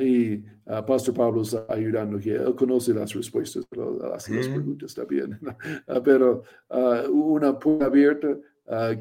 y 0.00 0.36
uh, 0.36 0.86
Pastor 0.86 1.14
Pablo 1.14 1.42
está 1.42 1.66
ayudando, 1.68 2.18
que 2.18 2.34
él 2.34 2.54
conoce 2.54 2.94
las 2.94 3.12
respuestas, 3.12 3.66
hace 4.14 4.36
las 4.36 4.48
preguntas 4.48 4.94
también. 4.94 5.38
Ah, 5.86 6.00
pero 6.02 6.44
una 7.10 7.58
puerta 7.58 7.86
abierta 7.86 8.38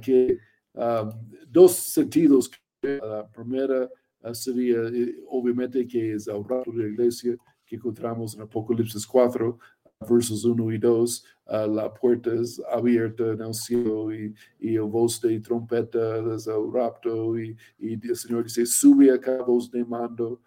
que 0.01 0.37
Ah, 0.75 1.09
dos 1.47 1.75
sentidos. 1.75 2.49
La 2.81 3.27
primera 3.29 3.89
ah, 4.23 4.33
sería, 4.33 4.79
eh, 4.87 5.15
obviamente, 5.27 5.85
que 5.87 6.13
es 6.13 6.27
el 6.27 6.43
rato 6.43 6.71
de 6.71 6.83
la 6.83 6.89
iglesia 6.89 7.35
que 7.65 7.75
encontramos 7.75 8.35
en 8.35 8.41
Apocalipsis 8.41 9.05
4, 9.05 9.57
versos 10.09 10.43
1 10.45 10.71
y 10.71 10.77
2. 10.77 11.25
Ah, 11.47 11.67
la 11.67 11.93
puerta 11.93 12.33
es 12.33 12.61
abierta 12.71 13.31
en 13.33 13.41
el 13.41 13.53
cielo 13.53 14.13
y, 14.13 14.33
y 14.59 14.75
el 14.75 14.83
voz 14.83 15.19
de 15.21 15.39
trompeta 15.39 16.17
es 16.35 16.47
el 16.47 16.71
rapto 16.73 17.37
y, 17.37 17.55
y, 17.77 17.93
el 18.07 18.15
Señor 18.15 18.43
dice, 18.45 18.65
sube 18.65 19.11
acá 19.11 19.43
voz 19.43 19.69
de 19.69 19.83
mando. 19.85 20.41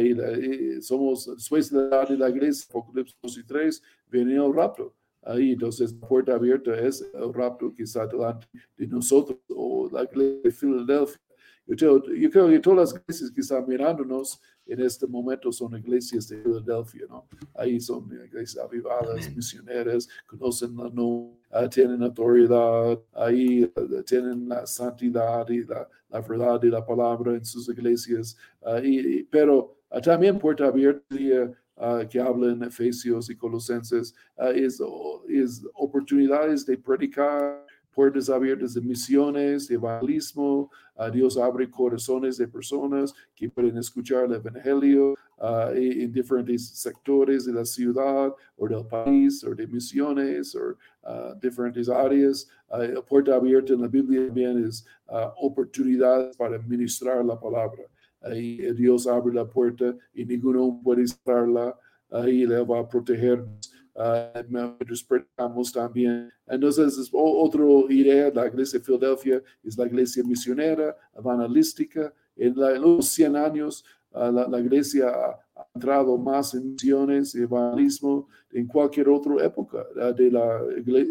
y, 0.00 0.82
somos, 0.82 1.26
después 1.34 1.70
de 1.70 1.88
la, 1.88 2.04
de 2.04 2.18
la 2.18 2.28
iglesia, 2.28 2.66
Apocalipsis 2.68 3.16
2 3.22 3.38
y 3.38 3.44
3, 3.44 3.82
viene 4.10 4.34
el 4.34 4.52
rapto 4.52 4.97
ahí. 5.22 5.52
Entonces, 5.52 5.92
la 5.92 6.08
puerta 6.08 6.34
abierta 6.34 6.74
es 6.78 7.04
el 7.14 7.32
rapto 7.32 7.74
que 7.74 7.82
está 7.82 8.06
delante 8.06 8.46
de 8.76 8.86
nosotros 8.86 9.38
o 9.48 9.88
la 9.90 10.04
iglesia 10.04 10.40
de 10.42 10.50
Filadelfia. 10.50 11.20
Yo, 11.68 12.02
creo 12.02 12.48
que 12.48 12.60
todas 12.60 12.94
las 12.94 13.02
iglesias 13.02 13.30
que 13.30 13.42
están 13.42 13.66
mirándonos 13.68 14.40
en 14.64 14.80
este 14.80 15.06
momento 15.06 15.52
son 15.52 15.76
iglesias 15.76 16.26
de 16.28 16.38
Filadelfia, 16.42 17.06
¿no? 17.08 17.26
Ahí 17.54 17.78
son 17.78 18.10
iglesias 18.24 18.64
avivadas, 18.64 19.34
misioneras, 19.36 20.08
conocen 20.26 20.74
la 20.76 20.88
no, 20.88 21.36
ah, 21.50 21.68
tienen 21.68 22.02
autoridad, 22.02 22.98
ahí 23.12 23.70
ah, 23.76 24.02
tienen 24.06 24.48
la 24.48 24.66
santidad 24.66 25.46
y 25.50 25.64
la, 25.64 25.86
la, 26.08 26.20
verdad 26.22 26.58
de 26.58 26.70
la 26.70 26.84
palabra 26.84 27.34
en 27.34 27.44
sus 27.44 27.68
iglesias. 27.68 28.36
Uh, 28.62 29.26
pero 29.30 29.77
también 30.02 30.38
puerta 30.38 30.66
abierta 30.66 31.04
uh, 31.76 32.06
que 32.08 32.20
habla 32.20 32.52
en 32.52 32.62
Efesios 32.62 33.30
y 33.30 33.36
Colosenses, 33.36 34.14
uh, 34.36 34.50
es, 34.54 34.80
es, 35.28 35.66
oportunidades 35.74 36.66
de 36.66 36.76
predicar, 36.76 37.64
puertas 37.94 38.28
abiertas 38.28 38.74
de 38.74 38.80
misiones, 38.80 39.66
de 39.66 39.74
evangelismo. 39.74 40.70
Uh, 40.94 41.10
Dios 41.10 41.36
abre 41.38 41.70
corazones 41.70 42.36
de 42.36 42.46
personas 42.46 43.14
que 43.34 43.48
pueden 43.48 43.78
escuchar 43.78 44.24
el 44.24 44.34
Evangelio 44.34 45.14
en 45.72 46.10
diferentes 46.10 46.68
sectores 46.70 47.46
de 47.46 47.52
la 47.52 47.64
ciudad 47.64 48.34
o 48.56 48.68
del 48.68 48.84
país 48.86 49.44
o 49.44 49.54
de 49.54 49.68
misiones 49.68 50.56
o 50.56 50.76
diferentes 51.40 51.88
áreas. 51.88 52.48
puerta 53.08 53.36
abierta 53.36 53.72
en 53.72 53.82
la 53.82 53.86
Biblia 53.86 54.26
también 54.26 54.66
es 54.66 54.84
oportunidades 55.36 56.36
para 56.36 56.58
ministrar 56.58 57.24
la 57.24 57.38
palabra 57.38 57.84
ahí 58.20 58.56
Dios 58.74 59.06
abre 59.06 59.34
la 59.34 59.48
puerta 59.48 59.96
y 60.14 60.24
ninguno 60.24 60.80
puede 60.82 61.02
estarla, 61.02 61.76
ahí 62.10 62.46
le 62.46 62.60
va 62.64 62.80
a 62.80 62.88
protegernos. 62.88 63.72
Uh, 63.94 64.84
despertamos 64.86 65.72
también. 65.72 66.30
Entonces, 66.46 66.96
es 66.96 67.10
otra 67.12 67.64
idea, 67.88 68.30
la 68.32 68.46
iglesia 68.46 68.78
de 68.78 68.84
Filadelfia 68.84 69.42
es 69.64 69.76
la 69.76 69.86
iglesia 69.86 70.22
misionera, 70.22 70.96
evangelística. 71.16 72.14
En, 72.36 72.54
los 72.54 73.08
100 73.08 73.36
años, 73.36 73.84
la, 74.12 74.60
iglesia 74.60 75.08
ha 75.08 75.66
entrado 75.74 76.16
más 76.16 76.54
en 76.54 76.74
misiones 76.74 77.34
evangelismo 77.34 78.28
en 78.52 78.68
cualquier 78.68 79.08
otra 79.08 79.44
época 79.44 79.84
de 80.16 80.30
la 80.30 80.60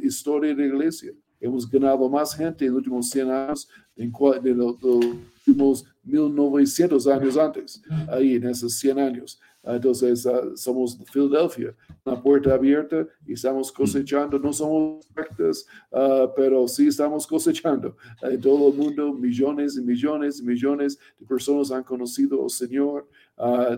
historia 0.02 0.56
de 0.56 0.62
la 0.62 0.67
iglesia. 0.67 1.12
Hemos 1.39 1.69
ganado 1.69 2.10
más 2.10 2.36
gente 2.36 2.65
en 2.65 2.71
los 2.71 2.80
últimos 2.80 3.10
100 3.10 3.32
años 3.32 3.69
en 3.95 4.12
de 4.43 4.54
los 4.54 4.76
últimos 4.84 5.86
1900 6.04 7.08
años 7.08 7.38
antes, 7.38 7.82
ahí 8.10 8.36
en 8.36 8.47
esos 8.47 8.73
100 8.73 9.00
años. 9.00 9.39
Entonces, 9.63 10.26
uh, 10.26 10.56
somos 10.56 10.97
Filadelfia, 11.12 11.76
una 12.06 12.21
puerta 12.21 12.54
abierta 12.54 13.06
y 13.26 13.34
estamos 13.34 13.71
cosechando. 13.71 14.39
No 14.39 14.54
somos 14.54 15.06
perfectos, 15.08 15.65
uh, 15.91 16.30
pero 16.36 16.67
sí 16.67 16.88
estamos 16.88 17.28
cosechando. 17.28 17.97
En 18.21 18.39
todo 18.39 18.69
el 18.69 18.76
mundo, 18.76 19.13
millones 19.13 19.76
y 19.76 19.82
millones 19.82 20.39
y 20.39 20.43
millones 20.43 20.97
de 21.19 21.26
personas 21.26 21.71
han 21.71 21.84
conocido 21.84 22.43
al 22.43 22.50
Señor. 22.50 23.10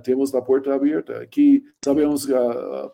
Tenemos 0.03 0.33
la 0.33 0.43
puerta 0.43 0.73
abierta. 0.73 1.19
Aquí 1.19 1.65
sabemos, 1.81 2.29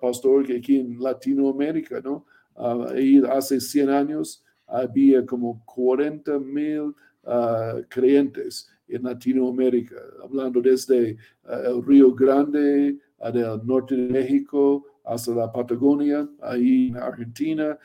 Pastor, 0.01 0.45
que 0.45 0.57
aquí 0.57 0.79
en 0.79 0.99
Latinoamérica, 0.99 1.99
¿no? 2.01 2.25
ahí 2.55 3.21
hace 3.29 3.59
100 3.59 3.89
años 3.89 4.44
había 4.67 5.25
como 5.25 5.63
40 5.65 6.39
mil 6.39 6.95
creyentes 7.89 8.69
en 8.87 9.03
Latinoamérica, 9.03 9.95
hablando 10.23 10.61
desde 10.61 11.09
eh, 11.09 11.17
el 11.43 11.83
Río 11.83 12.13
Grande, 12.13 12.99
del 13.33 13.65
norte 13.65 13.95
de 13.95 14.11
México, 14.11 14.85
hasta 15.03 15.31
la 15.31 15.51
Patagonia, 15.51 16.27
ahí 16.41 16.89
en 16.89 16.97
Argentina, 16.97 17.77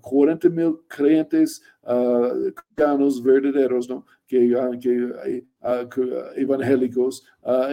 40 0.00 0.48
mil 0.48 0.78
creyentes 0.88 1.62
uh, 1.82 2.52
cristianos 2.52 3.22
verdaderos, 3.22 3.88
¿no? 3.88 4.04
que, 4.26 4.54
uh, 4.54 4.78
que 4.78 5.04
uh, 5.04 6.36
evangélicos, 6.36 7.24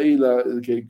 y 0.03 0.17
que 0.61 0.87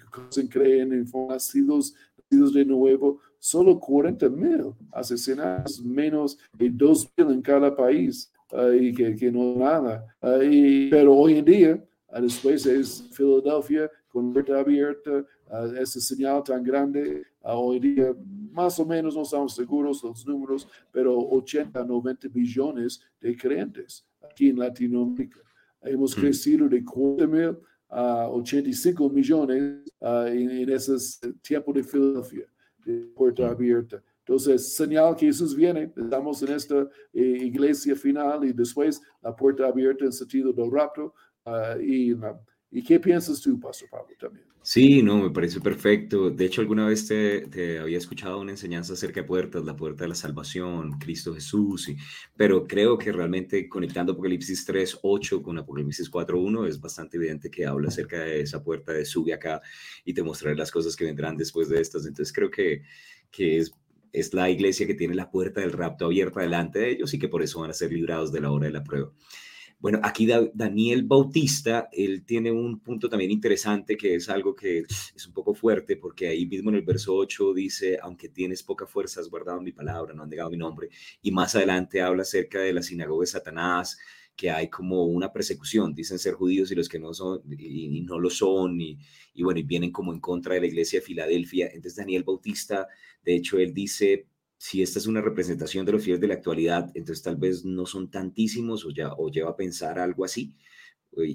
creen 0.49 1.07
fueron 1.07 1.29
nacidos, 1.29 1.93
nacidos 2.17 2.53
de 2.53 2.65
nuevo, 2.65 3.19
solo 3.45 3.79
40 3.79 4.27
mil 4.29 4.73
asesinados, 4.91 5.79
menos 5.79 6.35
de 6.57 6.67
2 6.67 7.11
mil 7.15 7.31
en 7.31 7.41
cada 7.43 7.75
país 7.75 8.31
y 8.79 8.91
que, 8.91 9.15
que, 9.15 9.31
no 9.31 9.55
nada. 9.55 10.03
pero 10.19 11.13
hoy 11.13 11.37
en 11.37 11.45
día, 11.45 11.83
después 12.19 12.65
es 12.65 13.07
Filadelfia 13.11 13.91
con 14.07 14.33
puerta 14.33 14.59
abierta, 14.59 15.23
ese 15.79 16.01
señal 16.01 16.41
tan 16.43 16.63
grande, 16.63 17.23
hoy 17.43 17.79
día 17.79 18.15
más 18.51 18.79
o 18.79 18.85
menos 18.85 19.15
no 19.15 19.21
estamos 19.21 19.53
seguros 19.53 20.03
los 20.03 20.25
números, 20.25 20.67
pero 20.91 21.15
80, 21.15 21.83
90 21.83 22.29
millones 22.33 22.99
de 23.21 23.37
creyentes 23.37 24.07
aquí 24.23 24.49
en 24.49 24.57
Latinoamérica. 24.57 25.39
Hemos 25.83 26.17
hmm. 26.17 26.19
crecido 26.21 26.67
de 26.67 26.83
40 26.83 27.27
mil 27.27 27.57
a 27.89 28.27
85 28.27 29.07
millones 29.07 29.83
en, 30.01 30.49
en, 30.49 30.69
ese 30.71 31.31
tiempo 31.43 31.71
de 31.71 31.83
Filadelfia, 31.83 32.41
de 32.41 32.54
puerta 33.15 33.49
abierta. 33.49 34.01
Entonces, 34.19 34.75
señal 34.75 35.15
que 35.15 35.27
Jesús 35.27 35.55
viene, 35.55 35.91
estamos 35.95 36.41
en 36.41 36.53
esta 36.53 36.89
eh, 37.13 37.21
iglesia 37.21 37.95
final 37.95 38.43
y 38.43 38.53
después 38.53 39.01
la 39.21 39.35
puerta 39.35 39.67
abierta 39.67 40.05
en 40.05 40.11
sentido 40.11 40.51
del 40.51 40.71
rapto. 40.71 41.13
Uh, 41.45 41.79
y, 41.79 42.15
¿Y 42.71 42.83
qué 42.83 42.99
piensas 42.99 43.39
tú, 43.39 43.59
Pastor 43.59 43.87
Pablo, 43.89 44.15
también? 44.19 44.54
Sí, 44.67 45.03
no, 45.03 45.17
me 45.21 45.29
parece 45.29 45.61
perfecto. 45.61 46.31
De 46.31 46.43
hecho, 46.45 46.59
alguna 46.59 46.87
vez 46.87 47.05
te, 47.07 47.77
había 47.77 47.99
escuchado 47.99 48.39
una 48.39 48.49
enseñanza 48.49 48.93
acerca 48.93 49.21
de 49.21 49.27
puertas, 49.27 49.63
la 49.63 49.75
puerta 49.75 50.05
de 50.05 50.07
la 50.07 50.15
salvación, 50.15 50.97
Cristo 50.97 51.35
Jesús, 51.35 51.87
pero 52.35 52.65
creo 52.65 52.97
que 52.97 53.11
realmente 53.11 53.69
conectando 53.69 54.13
Apocalipsis 54.13 54.65
3, 54.65 54.99
8 55.03 55.43
con 55.43 55.59
Apocalipsis 55.59 56.09
4, 56.09 56.39
1 56.39 56.65
es 56.65 56.81
bastante 56.81 57.17
evidente 57.17 57.51
que 57.51 57.67
habla 57.67 57.89
acerca 57.89 58.21
de 58.21 58.41
esa 58.41 58.63
puerta 58.63 58.91
de 58.91 59.05
sube 59.05 59.33
acá 59.35 59.61
y 60.03 60.15
te 60.15 60.23
mostraré 60.23 60.55
las 60.55 60.71
cosas 60.71 60.95
que 60.95 61.05
vendrán 61.05 61.37
después 61.37 61.69
de 61.69 61.79
estas. 61.79 62.07
Entonces 62.07 62.33
creo 62.33 62.49
que, 62.49 62.81
que 63.31 63.59
es 63.59 63.71
es 64.11 64.33
la 64.33 64.49
iglesia 64.49 64.87
que 64.87 64.93
tiene 64.95 65.13
la 65.13 65.29
puerta 65.29 65.59
del 65.59 65.73
rapto 65.73 66.05
abierta 66.05 66.39
delante 66.39 66.79
de 66.79 66.91
ellos 66.91 67.13
y 67.13 67.19
que 67.19 67.27
por 67.27 67.43
eso 67.43 67.59
van 67.59 67.69
a 67.71 67.73
ser 67.73 67.91
librados 67.91 68.31
de 68.31 68.39
la 68.39 68.49
hora 68.49 68.67
de 68.67 68.71
la 68.71 68.83
prueba. 68.83 69.11
Bueno, 69.85 69.99
aquí 70.01 70.27
Daniel 70.55 71.03
Bautista, 71.03 71.89
él 71.91 72.25
tiene 72.25 72.51
un 72.51 72.79
punto 72.79 73.07
también 73.07 73.29
interesante 73.29 73.95
que 73.95 74.15
es 74.15 74.29
algo 74.29 74.55
que 74.55 74.79
es 74.79 75.27
un 75.27 75.31
poco 75.31 75.53
fuerte 75.53 75.95
porque 75.95 76.27
ahí 76.27 76.47
mismo 76.47 76.71
en 76.71 76.77
el 76.77 76.81
verso 76.81 77.13
8 77.13 77.53
dice, 77.53 77.99
aunque 78.01 78.29
tienes 78.29 78.63
poca 78.63 78.87
fuerza, 78.87 79.21
has 79.21 79.29
guardado 79.29 79.61
mi 79.61 79.73
palabra, 79.73 80.15
no 80.15 80.23
han 80.23 80.29
negado 80.31 80.49
mi 80.49 80.57
nombre. 80.57 80.89
Y 81.21 81.29
más 81.29 81.55
adelante 81.55 82.01
habla 82.01 82.23
acerca 82.23 82.61
de 82.61 82.73
la 82.73 82.81
sinagoga 82.81 83.21
de 83.21 83.27
Satanás, 83.27 83.99
que 84.35 84.49
hay 84.49 84.71
como 84.71 85.05
una 85.05 85.31
persecución, 85.31 85.93
dicen 85.93 86.17
ser 86.17 86.33
judíos 86.33 86.71
y 86.71 86.75
los 86.75 86.89
que 86.89 86.97
no 86.97 87.13
son, 87.13 87.43
y, 87.47 88.01
no 88.01 88.19
lo 88.19 88.31
son, 88.31 88.81
y, 88.81 88.97
y, 89.35 89.43
bueno, 89.43 89.59
y 89.59 89.63
vienen 89.63 89.91
como 89.91 90.13
en 90.13 90.19
contra 90.19 90.55
de 90.55 90.61
la 90.61 90.65
iglesia 90.65 90.99
de 90.99 91.05
Filadelfia. 91.05 91.67
Entonces 91.67 91.95
Daniel 91.95 92.23
Bautista, 92.23 92.87
de 93.23 93.35
hecho, 93.35 93.59
él 93.59 93.71
dice, 93.71 94.25
si 94.57 94.81
esta 94.81 94.99
es 94.99 95.07
una 95.07 95.21
representación 95.21 95.85
de 95.85 95.91
los 95.91 96.03
fieles 96.03 96.21
de 96.21 96.27
la 96.27 96.35
actualidad, 96.35 96.89
entonces 96.93 97.23
tal 97.23 97.35
vez 97.35 97.65
no 97.65 97.85
son 97.85 98.09
tantísimos 98.09 98.85
o, 98.85 98.91
ya, 98.91 99.13
o 99.13 99.29
lleva 99.29 99.51
a 99.51 99.55
pensar 99.55 99.99
algo 99.99 100.25
así. 100.25 100.55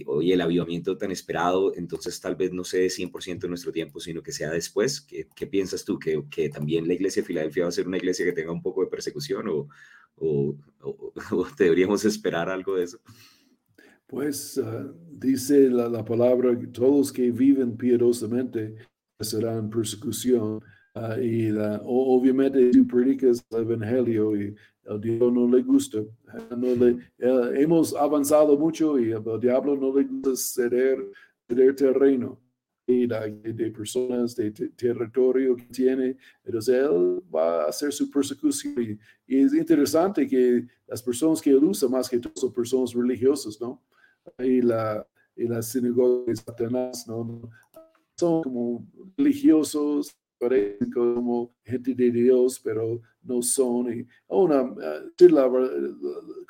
Hoy, 0.06 0.30
el 0.30 0.42
avivamiento 0.42 0.98
tan 0.98 1.10
esperado, 1.10 1.74
entonces 1.74 2.20
tal 2.20 2.36
vez 2.36 2.52
no 2.52 2.64
sea 2.64 2.80
de 2.80 2.90
100% 2.90 3.40
de 3.40 3.48
nuestro 3.48 3.72
tiempo, 3.72 3.98
sino 3.98 4.22
que 4.22 4.30
sea 4.30 4.50
después. 4.50 5.00
¿Qué, 5.00 5.26
qué 5.34 5.46
piensas 5.46 5.86
tú? 5.86 5.98
¿Que, 5.98 6.22
¿Que, 6.30 6.50
también 6.50 6.86
la 6.86 6.92
iglesia 6.92 7.22
de 7.22 7.26
Filadelfia 7.26 7.62
va 7.62 7.70
a 7.70 7.72
ser 7.72 7.88
una 7.88 7.96
iglesia 7.96 8.26
que 8.26 8.32
tenga 8.32 8.52
un 8.52 8.60
poco 8.60 8.82
de 8.82 8.90
persecución 8.90 9.48
o, 9.48 9.68
o, 10.16 10.56
deberíamos 11.58 12.04
esperar 12.04 12.50
algo 12.50 12.76
de 12.76 12.84
eso? 12.84 13.00
Pues 14.06 14.58
ah, 14.58 14.92
dice 15.10 15.70
la, 15.70 15.88
la, 15.88 16.04
palabra, 16.04 16.58
todos 16.72 17.10
que 17.10 17.30
viven 17.30 17.76
piadosamente 17.78 18.74
serán 19.18 19.70
persecución. 19.70 20.60
Uh, 20.94 21.20
y 21.20 21.50
la, 21.50 21.80
obviamente 21.84 22.70
tú 22.72 22.84
predicas 22.86 23.44
el 23.50 23.60
evangelio 23.60 24.36
y 24.36 24.56
el 24.84 25.00
diablo 25.00 25.30
no 25.30 25.56
le 25.56 25.62
gusta. 25.62 25.98
No 26.56 26.74
le, 26.74 26.98
hemos 27.62 27.94
avanzado 27.94 28.58
mucho 28.58 28.98
y 28.98 29.12
el 29.12 29.40
diablo 29.40 29.76
no 29.76 29.96
le 29.96 30.04
gusta 30.04 30.34
ceder, 30.34 30.98
ceder 31.48 31.76
terreno 31.76 32.40
y 32.86 33.06
la, 33.06 33.26
de 33.28 33.70
personas, 33.70 34.34
de, 34.34 34.50
territorio 34.50 35.54
que 35.56 35.66
tiene. 35.66 36.16
Entonces 36.44 36.74
él 36.74 37.22
va 37.32 37.64
a 37.64 37.68
hacer 37.68 37.92
su 37.92 38.10
persecución. 38.10 38.74
Y, 38.82 38.98
y, 39.36 39.44
es 39.44 39.54
interesante 39.54 40.26
que 40.26 40.66
las 40.86 41.02
personas 41.02 41.40
que 41.40 41.50
él 41.50 41.62
usa 41.62 41.88
más 41.88 42.08
que 42.08 42.18
todo 42.18 42.32
son 42.34 42.52
personas 42.52 42.92
religiosas, 42.92 43.60
¿no? 43.60 43.80
Y 44.38 44.60
la, 44.60 45.06
y 45.36 45.46
la 45.46 45.62
sinagoga 45.62 46.24
de 46.26 46.36
Satanás, 46.36 47.06
¿no? 47.06 47.48
Son 48.16 48.42
como 48.42 48.86
religiosos, 49.16 50.14
parecen 50.40 50.90
como 50.90 51.52
gente 51.62 51.94
de 51.94 52.10
Dios, 52.10 52.58
pero 52.64 53.00
no 53.22 53.42
son. 53.42 53.92
Y 53.92 54.06
una, 54.28 54.74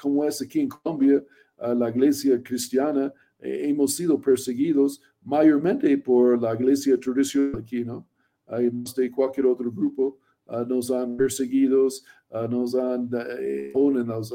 como 0.01 0.25
es 0.25 0.41
aquí 0.41 0.61
en 0.61 0.69
Colombia, 0.69 1.23
la 1.59 1.91
iglesia 1.91 2.41
cristiana, 2.43 3.13
eh, 3.41 3.69
hemos 3.69 3.95
sido 3.95 4.21
perseguidos 4.21 5.03
mayormente 5.23 5.97
por 5.99 6.41
la 6.41 6.55
iglesia 6.55 6.99
tradicional 6.99 7.63
aquí, 7.63 7.85
¿no? 7.85 8.07
Hay 8.47 8.71
más 8.71 8.95
de 8.95 9.11
cualquier 9.11 9.47
otro 9.47 9.71
grupo. 9.71 10.19
Uh, 10.47 10.65
nos 10.65 10.91
han 10.91 11.17
perseguido, 11.17 11.87
nos 12.51 12.75
han 12.75 13.09
eh, 13.39 13.73
en 13.73 14.07
los 14.07 14.35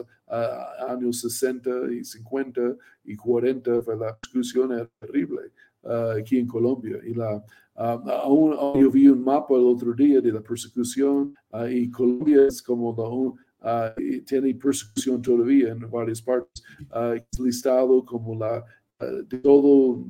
años 0.87 1.19
60 1.19 1.69
y 1.91 2.05
50 2.05 2.77
y 3.03 3.15
40, 3.17 3.71
la 3.99 4.17
persecución 4.17 4.71
era 4.71 4.89
terrible 4.99 5.51
aquí 6.17 6.39
en 6.39 6.47
Colombia. 6.47 6.99
Y 7.05 7.13
la, 7.13 7.43
Uh, 7.77 8.09
aún, 8.09 8.55
yo 8.79 8.89
vi 8.89 9.09
un 9.09 9.21
mapa 9.21 9.53
el 9.55 9.65
otro 9.65 9.93
día 9.93 10.21
de 10.21 10.31
la 10.31 10.39
persecución 10.39 11.35
uh, 11.51 11.65
y 11.65 11.91
Colombia 11.91 12.45
es 12.47 12.61
como 12.61 12.95
la, 12.95 13.89
uh, 13.89 13.93
tiene 14.25 14.55
persecución 14.55 15.21
todavía 15.21 15.73
en 15.73 15.89
varias 15.91 16.21
partes. 16.21 16.63
es 17.15 17.39
listado 17.39 18.05
como 18.05 18.35
la 18.35 18.63
de 18.97 19.39
todo 19.39 20.05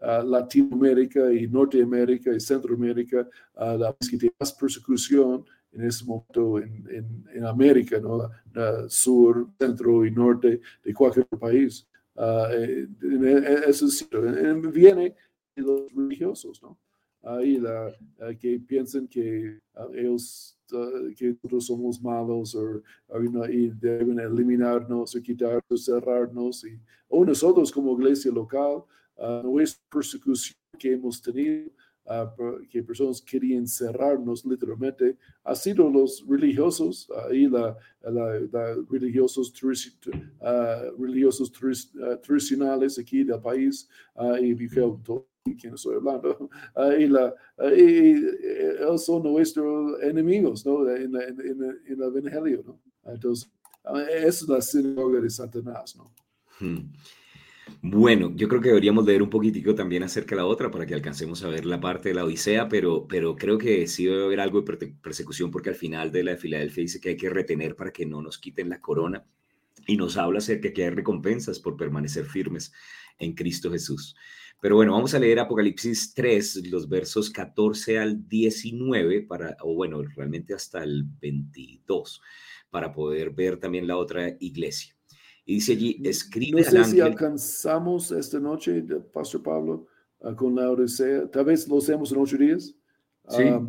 Latinoamérica 0.00 1.30
y 1.30 1.46
Norteamérica 1.46 2.32
y 2.32 2.40
Centroamérica, 2.40 3.28
la 3.54 3.94
que 4.00 4.16
tiene 4.16 4.34
más 4.40 4.54
persecución 4.54 5.44
en 5.72 5.82
ese 5.82 6.06
momento 6.06 6.58
en, 6.58 6.86
en, 6.88 7.24
en 7.34 7.44
América, 7.44 8.00
¿no? 8.00 8.30
sur, 8.88 9.46
centro 9.58 10.06
y 10.06 10.10
norte 10.10 10.60
de 10.82 10.94
cualquier 10.94 11.26
país. 11.26 11.86
Eso 12.16 13.86
es, 13.86 14.08
viene 14.72 15.14
de 15.54 15.62
los 15.62 15.92
religiosos, 15.94 16.62
¿no? 16.62 16.78
Ahí 17.24 17.58
la, 17.58 17.92
que 18.38 18.60
piensan 18.60 19.08
que 19.08 19.58
ah, 19.74 19.88
ellos, 19.94 20.56
ah, 20.72 21.08
que 21.16 21.30
nosotros 21.30 21.66
somos 21.66 22.00
malos 22.02 22.54
o, 22.54 22.82
y 23.50 23.70
deben 23.70 24.20
eliminarnos 24.20 25.14
o 25.14 25.22
quitarnos, 25.22 25.84
cerrarnos. 25.84 26.64
Y, 26.64 26.78
o 27.08 27.24
nosotros 27.24 27.72
como 27.72 27.98
iglesia 27.98 28.30
local, 28.32 28.84
uh, 29.16 29.42
nuestra 29.42 29.82
persecución 29.90 30.56
que 30.78 30.92
hemos 30.92 31.20
tenido, 31.22 31.70
que 32.68 32.82
personas 32.82 33.22
querían 33.22 33.66
cerrarnos 33.66 34.44
literalmente, 34.44 35.16
ha 35.42 35.54
sido 35.54 35.88
los 35.88 36.22
religiosos, 36.28 37.08
ahí 37.30 37.46
la, 37.46 37.74
la, 38.02 38.76
religiosos, 38.90 39.54
religiosos 40.98 41.50
tradicionales 42.22 42.98
aquí 42.98 43.24
del 43.24 43.40
país, 43.40 43.88
y 44.38 44.52
quién 45.52 45.74
estoy 45.74 45.96
hablando, 45.96 46.48
y, 46.98 47.06
la, 47.06 47.34
y, 47.76 48.14
ellos 48.80 49.04
son 49.04 49.22
nuestros 49.22 50.02
enemigos, 50.02 50.64
¿no? 50.64 50.88
En, 50.88 51.14
en, 51.14 51.40
en, 51.40 51.78
el 51.86 52.02
Evangelio, 52.02 52.62
¿no? 52.66 52.80
Entonces, 53.04 53.50
es 54.10 54.48
la 54.48 54.62
sinagoga 54.62 55.20
de 55.20 55.30
Satanás, 55.30 55.96
¿no? 55.96 56.12
Hmm. 56.60 56.92
Bueno, 57.80 58.32
yo 58.34 58.48
creo 58.48 58.60
que 58.60 58.68
deberíamos 58.68 59.04
leer 59.06 59.22
un 59.22 59.30
poquitico 59.30 59.74
también 59.74 60.02
acerca 60.02 60.34
de 60.34 60.42
la 60.42 60.46
otra 60.46 60.70
para 60.70 60.86
que 60.86 60.94
alcancemos 60.94 61.42
a 61.42 61.48
ver 61.48 61.64
la 61.64 61.80
parte 61.80 62.10
de 62.10 62.14
la 62.14 62.24
Odisea, 62.24 62.68
pero, 62.68 63.06
pero 63.06 63.36
creo 63.36 63.58
que 63.58 63.86
sí 63.86 64.04
debe 64.04 64.24
haber 64.24 64.40
algo 64.40 64.62
de 64.62 64.94
persecución 65.02 65.50
porque 65.50 65.70
al 65.70 65.74
final 65.74 66.12
de 66.12 66.24
la 66.24 66.30
de 66.32 66.36
Filadelfia 66.36 66.82
dice 66.82 67.00
que 67.00 67.10
hay 67.10 67.16
que 67.16 67.30
retener 67.30 67.74
para 67.74 67.90
que 67.90 68.06
no 68.06 68.20
nos 68.22 68.38
quiten 68.38 68.68
la 68.68 68.80
corona 68.80 69.24
y 69.86 69.96
nos 69.96 70.16
habla 70.16 70.38
acerca 70.38 70.68
de 70.68 70.74
que 70.74 70.84
hay 70.84 70.90
recompensas 70.90 71.58
por 71.58 71.76
permanecer 71.76 72.26
firmes 72.26 72.72
en 73.18 73.34
Cristo 73.34 73.70
Jesús. 73.70 74.14
Pero 74.64 74.76
bueno, 74.76 74.92
vamos 74.92 75.12
a 75.12 75.18
leer 75.18 75.40
Apocalipsis 75.40 76.14
3, 76.14 76.68
los 76.70 76.88
versos 76.88 77.28
14 77.28 77.98
al 77.98 78.26
19, 78.26 79.20
para, 79.20 79.54
o 79.60 79.74
bueno, 79.74 80.00
realmente 80.16 80.54
hasta 80.54 80.82
el 80.82 81.04
22, 81.20 82.22
para 82.70 82.90
poder 82.90 83.28
ver 83.28 83.60
también 83.60 83.86
la 83.86 83.98
otra 83.98 84.34
iglesia. 84.40 84.96
Y 85.44 85.56
dice 85.56 85.72
allí, 85.72 86.00
escribe 86.02 86.62
no 86.62 86.70
sé 86.70 86.84
si 86.84 87.00
alcanzamos 87.02 88.10
esta 88.10 88.40
noche, 88.40 88.82
Pastor 89.12 89.42
Pablo, 89.42 89.86
ah, 90.22 90.34
con 90.34 90.54
la 90.54 90.70
Odisea. 90.70 91.30
Tal 91.30 91.44
vez 91.44 91.68
lo 91.68 91.76
hacemos 91.76 92.10
en 92.10 92.18
ocho 92.20 92.38
días. 92.38 92.74
Sí. 93.28 93.42
Ah, 93.42 93.62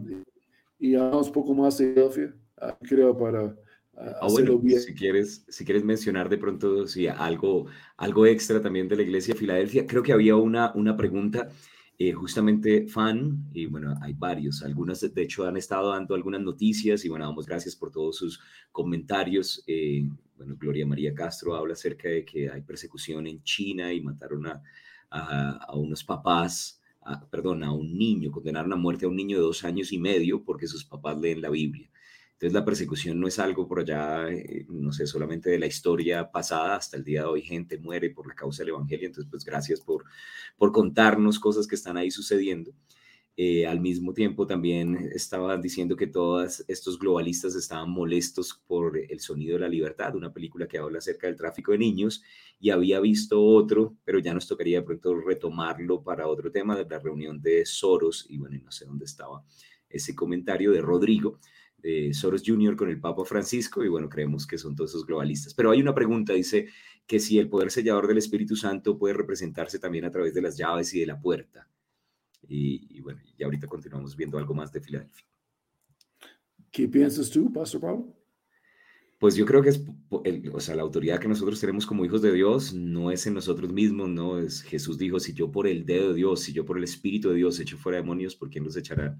y 0.79 0.95
hablamos 0.95 1.27
un 1.27 1.34
poco 1.34 1.53
más 1.53 1.77
de 1.77 1.88
Filadelfia, 1.91 2.34
ah, 2.55 2.77
creo, 2.79 3.17
para 3.17 3.53
Ah, 3.97 4.27
bueno, 4.29 4.62
si 4.77 4.93
quieres, 4.93 5.45
si 5.47 5.63
quieres 5.63 5.84
mencionar 5.84 6.27
de 6.27 6.38
pronto 6.38 6.86
sí, 6.86 7.08
algo, 7.08 7.67
algo 7.95 8.25
extra 8.25 8.62
también 8.62 8.89
de 8.89 8.97
la 8.97 9.03
iglesia 9.03 9.34
de 9.34 9.39
Filadelfia, 9.39 9.88
creo 9.88 10.03
que 10.03 10.12
había 10.12 10.36
una, 10.36 10.73
una 10.75 10.97
pregunta 10.97 11.49
eh, 11.97 12.12
justamente 12.12 12.88
fan, 12.88 13.45
y 13.53 13.67
bueno, 13.67 13.95
hay 14.01 14.12
varios, 14.12 14.63
algunas 14.63 14.99
de 14.99 15.21
hecho 15.21 15.47
han 15.47 15.55
estado 15.55 15.91
dando 15.91 16.13
algunas 16.13 16.41
noticias 16.41 17.05
y 17.05 17.10
bueno, 17.10 17.25
damos 17.25 17.45
gracias 17.45 17.73
por 17.77 17.89
todos 17.89 18.17
sus 18.17 18.41
comentarios. 18.73 19.63
Eh, 19.65 20.10
bueno, 20.36 20.58
Gloria 20.60 20.86
María 20.86 21.13
Castro 21.13 21.55
habla 21.55 21.73
acerca 21.73 22.10
de 22.10 22.25
que 22.25 22.49
hay 22.49 22.62
persecución 22.63 23.27
en 23.27 23.41
China 23.43 23.93
y 23.93 24.01
mataron 24.01 24.45
a, 24.45 24.62
a, 25.10 25.75
unos 25.77 26.03
papás, 26.03 26.81
perdón, 27.31 27.63
a 27.63 27.71
un 27.71 27.97
niño, 27.97 28.29
condenaron 28.29 28.73
a 28.73 28.75
muerte 28.75 29.05
a 29.05 29.08
un 29.08 29.15
niño 29.15 29.38
de 29.38 29.43
dos 29.43 29.63
años 29.63 29.93
y 29.93 29.97
medio 29.97 30.43
porque 30.43 30.67
sus 30.67 30.84
papás 30.84 31.17
leen 31.17 31.41
la 31.41 31.49
Biblia. 31.49 31.89
La 32.51 32.65
persecución 32.65 33.19
no 33.19 33.27
es 33.27 33.39
algo 33.39 33.67
por 33.67 33.79
allá, 33.79 34.29
eh, 34.29 34.65
no 34.69 34.91
sé, 34.91 35.08
solamente 35.08 35.49
de 35.49 35.60
la 35.60 35.67
historia 35.67 36.31
pasada, 36.31 36.75
hasta 36.75 36.97
el 36.97 37.03
día 37.03 37.21
de 37.21 37.27
hoy 37.27 37.41
gente 37.41 37.77
muere 37.77 38.10
por 38.10 38.27
la 38.27 38.36
causa 38.36 38.63
del 38.63 38.69
Evangelio, 38.69 39.08
entonces 39.08 39.29
pues 39.29 39.45
gracias 39.45 39.81
por, 39.81 40.05
por 40.58 40.71
contarnos 40.71 41.39
cosas 41.39 41.67
que 41.67 41.75
están 41.75 41.97
ahí 41.97 42.12
sucediendo. 42.12 42.73
Eh, 43.38 43.67
al 43.67 43.81
mismo 43.81 44.13
tiempo 44.13 44.47
también 44.47 45.10
estaban 45.13 45.62
diciendo 45.62 45.97
que 45.97 46.08
todos 46.08 46.63
estos 46.69 46.97
globalistas 46.97 47.53
estaban 47.55 47.89
molestos 47.89 48.62
por 48.65 48.97
El 48.97 49.19
Sonido 49.19 49.55
de 49.55 49.60
la 49.60 49.67
Libertad, 49.67 50.15
una 50.15 50.31
película 50.31 50.69
que 50.69 50.77
habla 50.77 50.99
acerca 50.99 51.27
del 51.27 51.36
tráfico 51.36 51.73
de 51.73 51.79
niños, 51.79 52.23
y 52.62 52.69
había 52.69 53.01
visto 53.01 53.43
otro, 53.43 53.97
pero 54.05 54.19
ya 54.19 54.34
nos 54.34 54.47
tocaría 54.47 54.79
de 54.79 54.86
pronto 54.86 55.15
retomarlo 55.15 56.01
para 56.01 56.27
otro 56.27 56.49
tema 56.49 56.77
de 56.77 56.86
la 56.86 56.99
reunión 56.99 57.41
de 57.41 57.65
Soros, 57.65 58.25
y 58.29 58.38
bueno, 58.38 58.58
no 58.63 58.71
sé 58.71 58.86
dónde 58.86 59.03
estaba 59.03 59.43
ese 59.89 60.15
comentario 60.15 60.71
de 60.71 60.81
Rodrigo, 60.81 61.39
Soros 62.13 62.43
Jr. 62.45 62.76
con 62.76 62.89
el 62.89 63.00
Papa 63.00 63.24
Francisco 63.26 63.84
y 63.84 63.88
bueno, 63.88 64.10
creemos 64.10 64.48
que 64.48 64.58
son 64.58 64.76
todos 64.76 64.91
esos 64.91 65.06
globalistas. 65.06 65.54
Pero 65.54 65.71
hay 65.71 65.82
una 65.82 65.93
pregunta, 65.93 66.34
dice 66.34 66.67
que 67.06 67.19
si 67.19 67.38
el 67.38 67.48
poder 67.48 67.69
sellador 67.69 68.08
del 68.08 68.17
Espíritu 68.17 68.56
Santo 68.56 68.98
puede 68.98 69.13
representarse 69.13 69.78
también 69.78 70.06
a 70.06 70.12
través 70.12 70.34
de 70.34 70.41
las 70.41 70.58
llaves 70.58 70.93
y 70.93 71.00
de 71.00 71.06
la 71.06 71.19
puerta. 71.19 71.69
Y, 72.48 73.00
bueno, 73.02 73.21
y 73.38 73.43
ahorita 73.43 73.67
continuamos 73.67 74.15
viendo 74.15 74.38
algo 74.38 74.54
más 74.54 74.71
de 74.71 74.82
Filadelfia. 74.82 75.26
¿Qué 76.71 76.88
piensas 76.88 77.30
tú, 77.30 77.52
Pastor 77.52 77.82
Pablo? 77.82 78.13
Pues 79.17 79.36
yo 79.36 79.45
creo 79.45 79.62
que 79.62 79.69
es, 79.69 79.82
o 80.10 80.60
sea, 80.60 80.76
la 80.76 80.82
autoridad 80.82 81.19
que 81.19 81.28
nosotros 81.28 81.60
tenemos 81.60 81.86
como 81.86 82.04
hijos 82.04 82.21
de 82.21 82.34
Dios 82.34 82.74
no 82.74 83.12
es 83.12 83.26
en 83.26 83.34
nosotros 83.34 83.71
mismos, 83.71 84.10
no 84.10 84.39
es 84.39 84.62
Jesús 84.62 84.98
dijo, 84.98 85.19
si 85.19 85.34
yo 85.34 85.52
por 85.52 85.67
el 85.67 85.86
dedo 85.86 86.10
de 86.10 86.15
Dios, 86.15 86.41
si 86.41 86.52
yo 86.52 86.65
por 86.65 86.78
el 86.78 86.84
Espíritu 86.84 87.30
de 87.30 87.36
Dios 87.36 87.60
echo 87.60 87.78
fuera 87.78 87.98
demonios, 87.98 88.36
¿por 88.36 88.50
quién 88.50 88.65
los 88.65 88.76
echarán? 88.76 89.19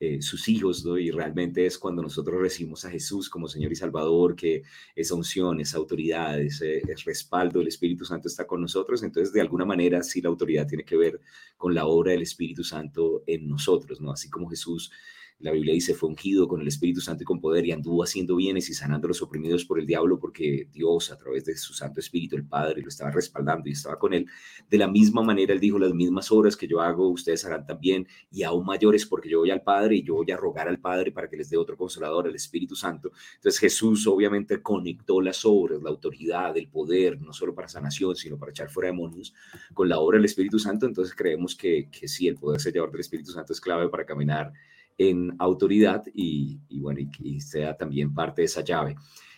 Eh, 0.00 0.22
sus 0.22 0.48
hijos, 0.48 0.84
¿no? 0.84 0.96
Y 0.96 1.10
realmente 1.10 1.66
es 1.66 1.76
cuando 1.76 2.02
nosotros 2.02 2.40
recibimos 2.40 2.84
a 2.84 2.90
Jesús 2.90 3.28
como 3.28 3.48
Señor 3.48 3.72
y 3.72 3.74
Salvador, 3.74 4.36
que 4.36 4.62
esa 4.94 5.16
unción, 5.16 5.58
esa 5.60 5.78
autoridad, 5.78 6.40
ese, 6.40 6.82
respaldo 7.04 7.58
del 7.58 7.66
Espíritu 7.66 8.04
Santo 8.04 8.28
está 8.28 8.46
con 8.46 8.60
nosotros. 8.60 9.02
Entonces, 9.02 9.32
de 9.32 9.40
alguna 9.40 9.64
manera, 9.64 10.04
sí 10.04 10.20
la 10.20 10.28
autoridad 10.28 10.68
tiene 10.68 10.84
que 10.84 10.96
ver 10.96 11.20
con 11.56 11.74
la 11.74 11.86
obra 11.86 12.12
del 12.12 12.22
Espíritu 12.22 12.62
Santo 12.62 13.24
en 13.26 13.48
nosotros, 13.48 14.00
¿no? 14.00 14.12
Así 14.12 14.30
como 14.30 14.48
Jesús 14.48 14.92
la 15.40 15.52
Biblia 15.52 15.72
dice, 15.72 15.94
fue 15.94 16.08
ungido 16.08 16.48
con 16.48 16.60
el 16.60 16.66
Espíritu 16.66 17.00
Santo 17.00 17.22
y 17.22 17.26
con 17.26 17.40
poder 17.40 17.64
y 17.64 17.70
anduvo 17.70 18.02
haciendo 18.02 18.34
bienes 18.34 18.68
y 18.70 18.74
sanando 18.74 19.06
a 19.06 19.08
los 19.08 19.22
oprimidos 19.22 19.64
por 19.64 19.78
el 19.78 19.86
diablo 19.86 20.18
porque 20.18 20.68
Dios 20.72 21.12
a 21.12 21.16
través 21.16 21.44
de 21.44 21.56
su 21.56 21.74
Santo 21.74 22.00
Espíritu, 22.00 22.34
el 22.34 22.44
Padre, 22.44 22.82
lo 22.82 22.88
estaba 22.88 23.12
respaldando 23.12 23.68
y 23.68 23.72
estaba 23.72 23.98
con 24.00 24.14
él. 24.14 24.26
De 24.68 24.78
la 24.78 24.88
misma 24.88 25.22
manera, 25.22 25.52
él 25.52 25.60
dijo, 25.60 25.78
las 25.78 25.94
mismas 25.94 26.32
obras 26.32 26.56
que 26.56 26.66
yo 26.66 26.80
hago, 26.80 27.08
ustedes 27.08 27.44
harán 27.44 27.64
también 27.64 28.08
y 28.32 28.42
aún 28.42 28.66
mayores 28.66 29.06
porque 29.06 29.28
yo 29.28 29.38
voy 29.38 29.50
al 29.52 29.62
Padre 29.62 29.96
y 29.96 30.02
yo 30.02 30.16
voy 30.16 30.30
a 30.32 30.36
rogar 30.36 30.66
al 30.66 30.80
Padre 30.80 31.12
para 31.12 31.28
que 31.28 31.36
les 31.36 31.48
dé 31.50 31.56
otro 31.56 31.76
consolador, 31.76 32.26
el 32.26 32.34
Espíritu 32.34 32.74
Santo. 32.74 33.12
Entonces 33.36 33.60
Jesús 33.60 34.08
obviamente 34.08 34.60
conectó 34.60 35.20
las 35.20 35.44
obras, 35.44 35.80
la 35.80 35.90
autoridad, 35.90 36.56
el 36.56 36.68
poder, 36.68 37.20
no 37.20 37.32
solo 37.32 37.54
para 37.54 37.68
sanación, 37.68 38.16
sino 38.16 38.36
para 38.36 38.50
echar 38.50 38.70
fuera 38.70 38.88
demonios, 38.88 39.32
con 39.72 39.88
la 39.88 40.00
obra 40.00 40.16
del 40.18 40.24
Espíritu 40.24 40.58
Santo. 40.58 40.84
Entonces 40.84 41.14
creemos 41.14 41.54
que, 41.54 41.88
que 41.92 42.08
sí, 42.08 42.26
el 42.26 42.34
poder 42.34 42.60
sellador 42.60 42.90
del 42.90 43.02
Espíritu 43.02 43.30
Santo 43.30 43.52
es 43.52 43.60
clave 43.60 43.88
para 43.88 44.04
caminar 44.04 44.52
en 44.98 45.34
autoridad 45.38 46.02
y, 46.12 46.58
bueno, 46.80 47.00
y, 47.20 47.40
sea 47.40 47.76
también 47.76 48.12
parte 48.12 48.42
de 48.42 48.46
esa 48.46 48.62
llave. 48.62 48.96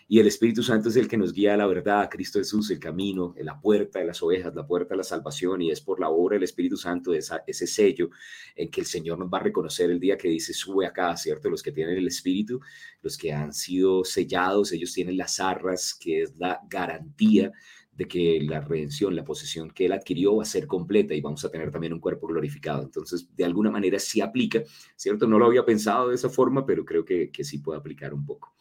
Y 0.08 0.18
el 0.18 0.26
Espíritu 0.26 0.64
Santo 0.64 0.88
es 0.88 0.96
el 0.96 1.06
que 1.06 1.16
nos 1.16 1.32
guía 1.32 1.54
a 1.54 1.56
la 1.56 1.68
verdad, 1.68 2.00
a 2.00 2.08
Cristo 2.08 2.40
Jesús, 2.40 2.68
el 2.72 2.80
camino, 2.80 3.32
la 3.38 3.60
puerta 3.60 4.00
de 4.00 4.06
las 4.06 4.20
ovejas, 4.24 4.52
la 4.56 4.66
puerta 4.66 4.94
de 4.94 4.96
la 4.98 5.04
salvación, 5.04 5.62
y 5.62 5.70
es 5.70 5.80
por 5.80 6.00
la 6.00 6.08
obra 6.08 6.34
del 6.34 6.42
Espíritu 6.42 6.76
Santo, 6.76 7.14
esa, 7.14 7.44
ese 7.46 7.68
sello 7.68 8.10
en 8.56 8.72
que 8.72 8.80
el 8.80 8.88
Señor 8.88 9.20
nos 9.20 9.28
va 9.28 9.38
a 9.38 9.42
reconocer 9.42 9.88
el 9.88 10.00
día 10.00 10.18
que 10.18 10.28
dice, 10.28 10.52
sube 10.52 10.84
acá, 10.84 11.16
¿cierto? 11.16 11.48
Los 11.48 11.62
que 11.62 11.70
tienen 11.70 11.96
el 11.96 12.08
Espíritu, 12.08 12.60
los 13.02 13.16
que 13.16 13.32
han 13.32 13.52
sido 13.52 14.02
sellados, 14.02 14.72
ellos 14.72 14.92
tienen 14.92 15.16
las 15.16 15.38
arras, 15.38 15.94
que 15.94 16.22
es 16.22 16.34
la 16.36 16.58
garantía 16.68 17.52
de 18.00 18.08
que 18.08 18.40
la 18.40 18.62
redención, 18.62 19.14
la 19.14 19.26
posesión 19.26 19.70
que 19.72 19.84
él 19.84 19.92
adquirió 19.92 20.36
va 20.36 20.42
a 20.42 20.46
ser 20.46 20.66
completa 20.66 21.12
y 21.12 21.20
vamos 21.20 21.44
a 21.44 21.50
tener 21.50 21.70
también 21.70 21.92
un 21.92 22.00
cuerpo 22.00 22.26
glorificado. 22.28 22.82
Entonces, 22.82 23.28
de 23.36 23.44
alguna 23.44 23.70
manera 23.70 23.98
sí 23.98 24.22
aplica, 24.22 24.62
¿cierto? 24.96 25.26
No 25.26 25.38
lo 25.38 25.44
había 25.44 25.66
pensado 25.66 26.08
de 26.08 26.14
esa 26.14 26.30
forma, 26.30 26.64
pero 26.64 26.82
creo 26.82 27.04
que, 27.04 27.30
que 27.30 27.44
sí 27.44 27.58
puede 27.58 27.78
aplicar 27.78 28.14
un 28.14 28.24
poco. 28.24 28.54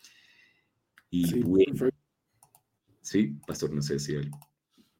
Y 1.10 1.26
sí, 1.26 1.40
bueno, 1.40 1.90
sí, 3.00 3.34
pastor, 3.48 3.72
no 3.72 3.82
sé 3.82 3.98
si. 3.98 4.16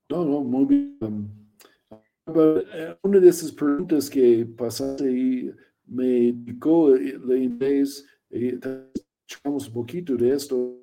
No, 0.10 0.24
no, 0.24 0.40
muy 0.40 0.64
bien. 0.64 0.98
Um, 1.02 1.28
eh, 2.34 2.96
una 3.04 3.20
de 3.20 3.28
esas 3.28 3.52
preguntas 3.52 4.10
que 4.10 4.46
pasaste 4.58 5.12
y 5.12 5.52
me 5.86 6.30
indicó 6.30 6.96
eh, 6.96 7.20
la 7.26 7.36
interés, 7.36 8.08
eh, 8.30 8.58
un 9.44 9.74
poquito 9.74 10.16
de 10.16 10.34
esto, 10.34 10.80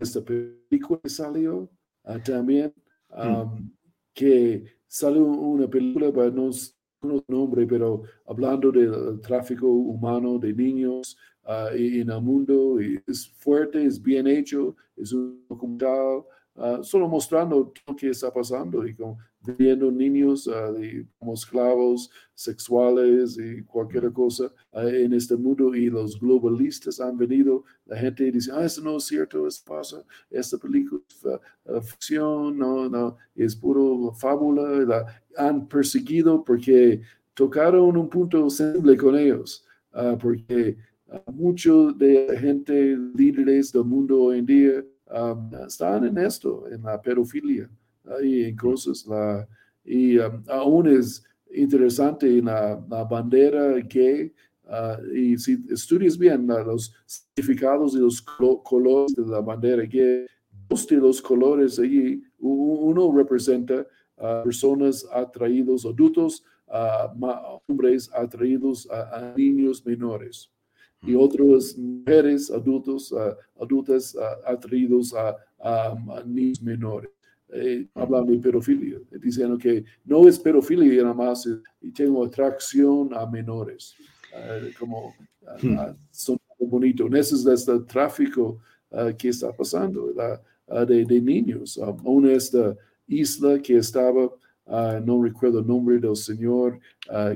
esta 0.00 0.22
película 0.22 1.00
que 1.02 1.08
salió, 1.08 1.70
Ah, 2.04 2.18
también 2.22 2.72
mm. 3.10 3.70
que 4.12 4.64
sale 4.86 5.18
una 5.18 5.68
película, 5.68 6.12
para 6.12 6.30
no 6.30 6.50
no 7.04 7.22
nombre, 7.28 7.66
pero 7.66 8.02
hablando 8.26 8.72
del 8.72 9.20
tráfico 9.20 9.66
humano 9.68 10.38
de 10.38 10.52
niños 10.52 11.16
uh, 11.44 11.74
en 11.74 12.10
el 12.10 12.20
mundo, 12.20 12.80
y 12.80 13.00
es 13.06 13.28
fuerte, 13.28 13.84
es 13.84 14.00
bien 14.00 14.26
hecho, 14.26 14.74
es 14.96 15.12
un 15.12 15.44
documental, 15.48 16.24
uh, 16.54 16.82
solo 16.82 17.08
mostrando 17.08 17.72
lo 17.86 17.96
que 17.96 18.10
está 18.10 18.32
pasando 18.32 18.86
y 18.86 18.94
como 18.94 19.18
viendo 19.52 19.90
niños 19.90 20.46
uh, 20.46 20.74
como 21.18 21.34
esclavos 21.34 22.10
sexuales 22.34 23.38
y 23.38 23.62
cualquier 23.62 24.10
cosa 24.12 24.50
uh, 24.72 24.80
en 24.80 25.12
este 25.12 25.36
mundo 25.36 25.74
y 25.74 25.90
los 25.90 26.18
globalistas 26.18 27.00
han 27.00 27.16
venido, 27.16 27.64
la 27.86 27.96
gente 27.96 28.30
dice, 28.30 28.50
ah, 28.52 28.64
eso 28.64 28.82
no 28.82 28.96
es 28.96 29.04
cierto, 29.04 29.46
eso 29.46 29.62
pasa, 29.66 30.04
esta 30.30 30.58
película 30.58 31.00
es 31.10 31.24
uh, 31.24 31.80
ficción, 31.82 32.58
no, 32.58 32.88
no, 32.88 33.16
es 33.34 33.54
puro 33.54 34.12
fábula, 34.14 34.62
la 34.80 35.22
han 35.36 35.68
perseguido 35.68 36.42
porque 36.42 37.02
tocaron 37.34 37.96
un 37.96 38.08
punto 38.08 38.48
sensible 38.48 38.96
con 38.96 39.16
ellos, 39.16 39.66
porque 40.20 40.76
muchos 41.32 41.96
de 41.98 42.28
la 42.28 42.38
gente, 42.38 42.96
líderes 43.14 43.72
del 43.72 43.84
mundo 43.84 44.22
hoy 44.22 44.38
en 44.38 44.46
día, 44.46 44.84
están 45.66 46.04
en 46.04 46.18
esto, 46.18 46.66
en 46.70 46.82
la 46.82 47.00
pedofilia 47.00 47.68
y 48.22 48.44
en 48.44 48.56
cosas. 48.56 49.06
La, 49.06 49.46
y 49.84 50.18
um, 50.18 50.42
aún 50.48 50.88
es 50.88 51.22
interesante 51.52 52.38
en 52.38 52.46
la, 52.46 52.76
bandera 52.76 53.74
gay. 53.80 54.32
Uh, 54.66 55.14
y 55.14 55.36
si 55.36 55.58
estudias 55.70 56.16
bien 56.16 56.46
los 56.46 56.94
significados 57.04 57.94
y 57.94 57.98
los 57.98 58.22
colores 58.22 59.14
de 59.14 59.26
la 59.26 59.40
bandera 59.40 59.84
gay, 59.84 60.26
dos 60.68 60.86
de 60.86 60.96
los 60.96 61.20
colores 61.20 61.78
allí, 61.78 62.22
uno 62.38 63.12
representa 63.14 63.86
a 64.16 64.42
personas 64.42 65.06
atraídos, 65.12 65.84
adultos, 65.84 66.44
a 66.68 67.12
hombres 67.68 68.10
atraídos 68.14 68.88
a, 68.90 69.34
niños 69.36 69.84
menores. 69.84 70.50
Y 71.02 71.14
otros 71.14 71.76
mujeres, 71.76 72.50
adultos, 72.50 73.14
adultas 73.60 74.16
atraídos 74.46 75.14
a, 75.14 75.36
niños 76.24 76.62
menores. 76.62 77.10
Eh, 77.54 77.86
hablando 77.94 78.32
de 78.32 78.38
pedofilia, 78.38 78.98
diciendo 79.22 79.56
que 79.56 79.84
no 80.04 80.26
es 80.28 80.38
pedofilia 80.38 81.02
nada 81.02 81.14
más, 81.14 81.48
y 81.80 81.90
tengo 81.92 82.24
atracción 82.24 83.14
a 83.14 83.26
menores, 83.26 83.94
como 84.78 85.14
hmm. 85.62 85.76
son 86.10 86.38
bonito. 86.58 87.06
Ese 87.14 87.34
es 87.34 87.46
este 87.46 87.78
tráfico 87.80 88.58
que 89.18 89.28
está 89.28 89.52
pasando 89.52 90.12
de, 90.86 91.04
de, 91.04 91.20
niños. 91.20 91.78
una 92.04 92.32
esta 92.32 92.76
isla 93.06 93.60
que 93.60 93.76
estaba, 93.76 94.30
no 95.04 95.22
recuerdo 95.22 95.60
el 95.60 95.66
nombre 95.66 95.98
del 95.98 96.16
señor 96.16 96.80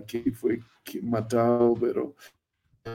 que 0.06 0.32
fue 0.32 0.60
matado, 1.02 1.74
pero 1.78 2.14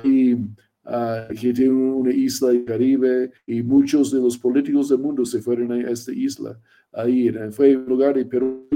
y 0.04 0.34
uh, 0.34 1.28
que 1.40 1.54
tiene 1.54 1.72
una 1.72 2.12
isla 2.12 2.50
del 2.50 2.66
Caribe 2.66 3.32
y 3.46 3.62
muchos 3.62 4.12
de 4.12 4.20
los 4.20 4.38
políticos 4.38 4.90
del 4.90 5.00
mundo 5.00 5.26
se 5.26 5.42
fueron 5.42 5.72
a 5.72 5.90
esta 5.90 6.12
isla. 6.12 6.60
Ahí 6.94 7.32
fue 7.52 7.76
un 7.76 7.86
lugar 7.86 8.16
de 8.16 8.26
Perú, 8.26 8.68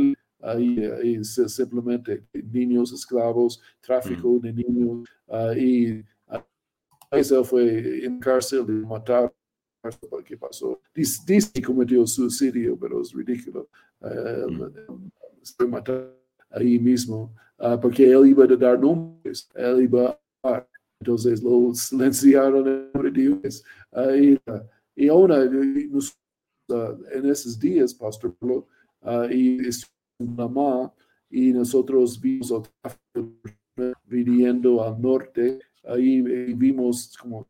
ahí, 0.41 0.79
ahí 1.01 1.23
simplemente 1.23 2.23
niños 2.33 2.91
esclavos, 2.91 3.61
tráfico 3.81 4.33
mm. 4.33 4.41
de 4.41 4.53
niños, 4.53 5.09
y 5.55 6.03
eso 7.11 7.43
fue 7.43 8.05
en 8.05 8.19
cárcel 8.19 8.65
de 8.65 8.73
matar 8.73 9.31
¿Qué 10.25 10.37
pasó? 10.37 10.81
Dice, 10.93 11.51
que 11.53 11.61
cometió 11.61 12.05
suicidio, 12.05 12.77
pero 12.77 13.01
es 13.01 13.13
ridículo. 13.13 13.69
Uh, 14.01 14.69
se 15.41 15.65
mató 15.65 16.13
ahí 16.49 16.77
mismo, 16.77 17.33
uh, 17.59 17.79
porque 17.79 18.11
él 18.11 18.27
iba 18.27 18.43
a 18.43 18.47
dar 18.47 18.79
nombres, 18.79 19.49
él 19.55 19.83
iba 19.83 20.19
a 20.43 20.67
entonces 20.99 21.43
lo 21.43 21.73
silenciaron 21.75 22.89
en 22.93 23.13
Dios. 23.13 23.63
Uh, 23.91 24.37
y, 24.95 25.07
ahora, 25.09 25.45
en 26.69 27.29
esos 27.29 27.59
días, 27.59 27.93
Pastor 27.93 28.35
Pablo, 28.35 28.67
uh, 29.01 29.31
y 29.31 29.59
mamá, 30.19 30.93
y 31.29 31.51
nosotros 31.51 32.19
vimos 32.19 32.69
viniendo 34.05 34.83
al 34.83 34.99
norte, 35.01 35.59
ahí 35.83 36.21
vimos 36.53 37.15
como 37.17 37.47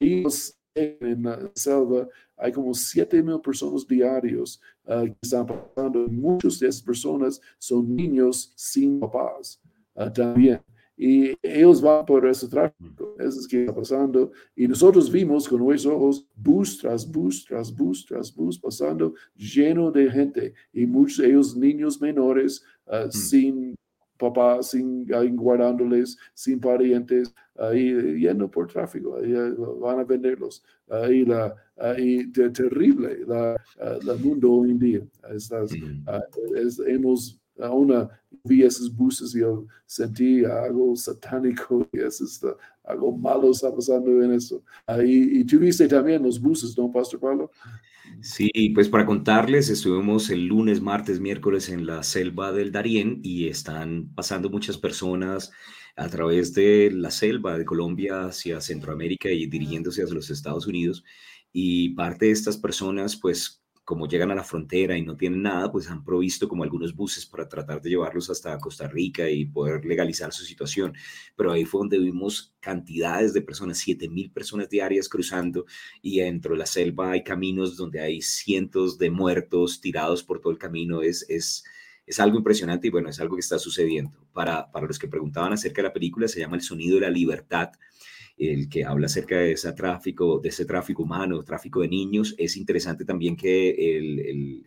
en 0.00 1.22
la 1.22 1.50
selva, 1.54 2.08
hay 2.36 2.52
como 2.52 2.72
7 2.72 3.22
mil 3.22 3.40
personas 3.40 3.86
diarios 3.86 4.60
uh, 4.84 5.04
que 5.04 5.16
están 5.22 5.46
pasando. 5.46 6.06
Muchas 6.08 6.60
de 6.60 6.68
esas 6.68 6.82
personas 6.82 7.40
son 7.58 7.94
niños 7.94 8.52
sin 8.54 9.00
papás 9.00 9.60
uh, 9.94 10.10
también 10.10 10.60
y 11.00 11.38
ellos 11.42 11.80
van 11.80 12.04
por 12.04 12.26
ese 12.26 12.48
tráfico, 12.48 13.14
eso 13.20 13.38
es 13.38 13.46
que 13.46 13.60
está 13.60 13.72
pasando. 13.72 14.32
Y 14.56 14.66
nosotros 14.66 15.10
vimos 15.12 15.48
con 15.48 15.60
nuestros 15.60 15.94
ojos 15.94 16.26
bus 16.34 16.78
tras 16.78 17.08
bus, 17.08 17.44
tras 17.44 17.74
bus, 17.74 18.04
tras 18.04 18.34
bus 18.34 18.58
pasando, 18.58 19.14
lleno 19.36 19.92
de 19.92 20.10
gente. 20.10 20.54
Y 20.72 20.86
muchos 20.86 21.18
de 21.18 21.28
ellos 21.28 21.56
niños 21.56 22.00
menores, 22.00 22.64
ah, 22.88 23.06
sin 23.10 23.76
papá, 24.18 24.60
sin 24.60 25.06
guardándoles, 25.36 26.18
sin 26.34 26.58
parientes, 26.58 27.32
ahí 27.56 28.18
yendo 28.18 28.50
por 28.50 28.66
tráfico, 28.66 29.18
ahí 29.18 29.32
ah, 29.36 29.54
van 29.80 30.00
a 30.00 30.04
venderlos. 30.04 30.64
Ahí 30.90 31.24
la, 31.24 31.54
ahí 31.76 32.26
terrible 32.32 33.20
la, 33.24 33.54
ah, 33.80 33.98
mundo 34.20 34.52
hoy 34.52 34.72
en 34.72 34.78
día. 34.80 35.00
Estas, 35.30 35.70
hemos 36.88 37.38
una 37.58 38.08
vi 38.44 38.62
esos 38.62 38.94
buses 38.94 39.34
y 39.34 39.40
yo 39.40 39.66
sentí 39.86 40.44
algo 40.44 40.94
satánico 40.96 41.88
y 41.92 42.00
eso 42.00 42.56
algo 42.84 43.16
malo 43.16 43.50
está 43.50 43.74
pasando 43.74 44.22
en 44.22 44.32
eso. 44.32 44.62
y, 45.04 45.40
y 45.40 45.44
tú 45.44 45.58
viste 45.58 45.86
también 45.88 46.22
los 46.22 46.40
buses, 46.40 46.76
¿no, 46.76 46.90
Pastor 46.90 47.20
Pablo? 47.20 47.50
Sí, 48.20 48.50
pues 48.74 48.88
para 48.88 49.06
contarles, 49.06 49.68
estuvimos 49.68 50.30
el 50.30 50.46
lunes, 50.46 50.80
martes, 50.80 51.20
miércoles 51.20 51.68
en 51.68 51.86
la 51.86 52.02
selva 52.02 52.52
del 52.52 52.72
Darién 52.72 53.20
y 53.22 53.48
están 53.48 54.12
pasando 54.14 54.50
muchas 54.50 54.76
personas 54.76 55.52
a 55.94 56.08
través 56.08 56.54
de 56.54 56.90
la 56.92 57.10
selva 57.10 57.58
de 57.58 57.64
Colombia 57.64 58.24
hacia 58.24 58.60
Centroamérica 58.60 59.30
y 59.30 59.46
dirigiéndose 59.46 60.02
hacia 60.02 60.14
los 60.14 60.30
Estados 60.30 60.66
Unidos. 60.66 61.04
Y 61.52 61.90
parte 61.90 62.26
de 62.26 62.32
estas 62.32 62.56
personas, 62.56 63.16
pues 63.16 63.62
como 63.88 64.06
llegan 64.06 64.30
a 64.30 64.34
la 64.34 64.44
frontera 64.44 64.98
y 64.98 65.02
no 65.02 65.16
tienen 65.16 65.40
nada, 65.40 65.72
pues 65.72 65.88
han 65.88 66.04
provisto 66.04 66.46
como 66.46 66.62
algunos 66.62 66.94
buses 66.94 67.24
para 67.24 67.48
tratar 67.48 67.80
de 67.80 67.88
llevarlos 67.88 68.28
hasta 68.28 68.58
Costa 68.58 68.86
Rica 68.86 69.30
y 69.30 69.46
poder 69.46 69.82
legalizar 69.86 70.30
su 70.30 70.44
situación. 70.44 70.92
Pero 71.34 71.52
ahí 71.52 71.64
fue 71.64 71.78
donde 71.78 71.98
vimos 71.98 72.54
cantidades 72.60 73.32
de 73.32 73.40
personas, 73.40 73.78
7 73.78 74.10
mil 74.10 74.30
personas 74.30 74.68
diarias 74.68 75.08
cruzando 75.08 75.64
y 76.02 76.20
dentro 76.20 76.52
de 76.52 76.58
la 76.58 76.66
selva 76.66 77.12
hay 77.12 77.24
caminos 77.24 77.78
donde 77.78 78.00
hay 78.00 78.20
cientos 78.20 78.98
de 78.98 79.10
muertos 79.10 79.80
tirados 79.80 80.22
por 80.22 80.42
todo 80.42 80.52
el 80.52 80.58
camino. 80.58 81.00
Es, 81.00 81.24
es, 81.26 81.64
es 82.04 82.20
algo 82.20 82.36
impresionante 82.36 82.88
y 82.88 82.90
bueno, 82.90 83.08
es 83.08 83.18
algo 83.20 83.36
que 83.36 83.40
está 83.40 83.58
sucediendo. 83.58 84.28
Para, 84.34 84.70
para 84.70 84.86
los 84.86 84.98
que 84.98 85.08
preguntaban 85.08 85.54
acerca 85.54 85.80
de 85.80 85.88
la 85.88 85.94
película, 85.94 86.28
se 86.28 86.40
llama 86.40 86.56
El 86.56 86.62
Sonido 86.62 86.96
de 86.96 87.06
la 87.06 87.10
Libertad 87.10 87.70
el 88.38 88.68
que 88.68 88.84
habla 88.84 89.06
acerca 89.06 89.36
de 89.38 89.52
ese 89.52 89.72
tráfico, 89.72 90.38
de 90.40 90.48
ese 90.50 90.64
tráfico 90.64 91.02
humano, 91.02 91.42
tráfico 91.42 91.80
de 91.80 91.88
niños. 91.88 92.34
Es 92.38 92.56
interesante 92.56 93.04
también 93.04 93.36
que 93.36 93.70
el, 93.96 94.66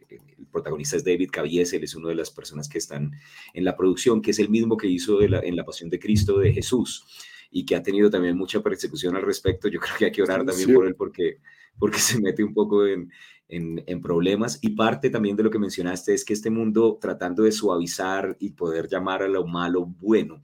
protagonista 0.51 0.97
es 0.97 1.05
David 1.05 1.29
Caviezel, 1.31 1.83
es 1.83 1.95
una 1.95 2.09
de 2.09 2.15
las 2.15 2.29
personas 2.29 2.67
que 2.67 2.77
están 2.77 3.13
en 3.53 3.63
la 3.63 3.77
producción, 3.77 4.21
que 4.21 4.31
es 4.31 4.39
el 4.39 4.49
mismo 4.49 4.75
que 4.75 4.87
hizo 4.87 5.21
en 5.21 5.55
La 5.55 5.63
Pasión 5.63 5.89
de 5.89 5.97
Cristo 5.97 6.39
de 6.39 6.51
Jesús 6.51 7.05
y 7.51 7.65
que 7.65 7.75
ha 7.75 7.83
tenido 7.83 8.09
también 8.09 8.37
mucha 8.37 8.61
persecución 8.61 9.15
al 9.15 9.23
respecto. 9.23 9.67
Yo 9.67 9.79
creo 9.79 9.95
que 9.97 10.05
hay 10.05 10.11
que 10.11 10.21
orar 10.21 10.45
también 10.45 10.73
por 10.73 10.87
él 10.87 10.95
porque, 10.95 11.37
porque 11.79 11.99
se 11.99 12.19
mete 12.19 12.43
un 12.43 12.53
poco 12.53 12.85
en, 12.85 13.11
en, 13.49 13.83
en, 13.85 14.01
problemas. 14.01 14.59
Y 14.61 14.69
parte 14.69 15.09
también 15.09 15.35
de 15.35 15.43
lo 15.43 15.51
que 15.51 15.59
mencionaste 15.59 16.13
es 16.13 16.25
que 16.25 16.33
este 16.33 16.49
mundo, 16.49 16.97
tratando 16.99 17.43
de 17.43 17.51
suavizar 17.51 18.35
y 18.39 18.51
poder 18.51 18.87
llamar 18.87 19.23
a 19.23 19.27
lo 19.27 19.45
malo 19.45 19.85
bueno, 19.85 20.41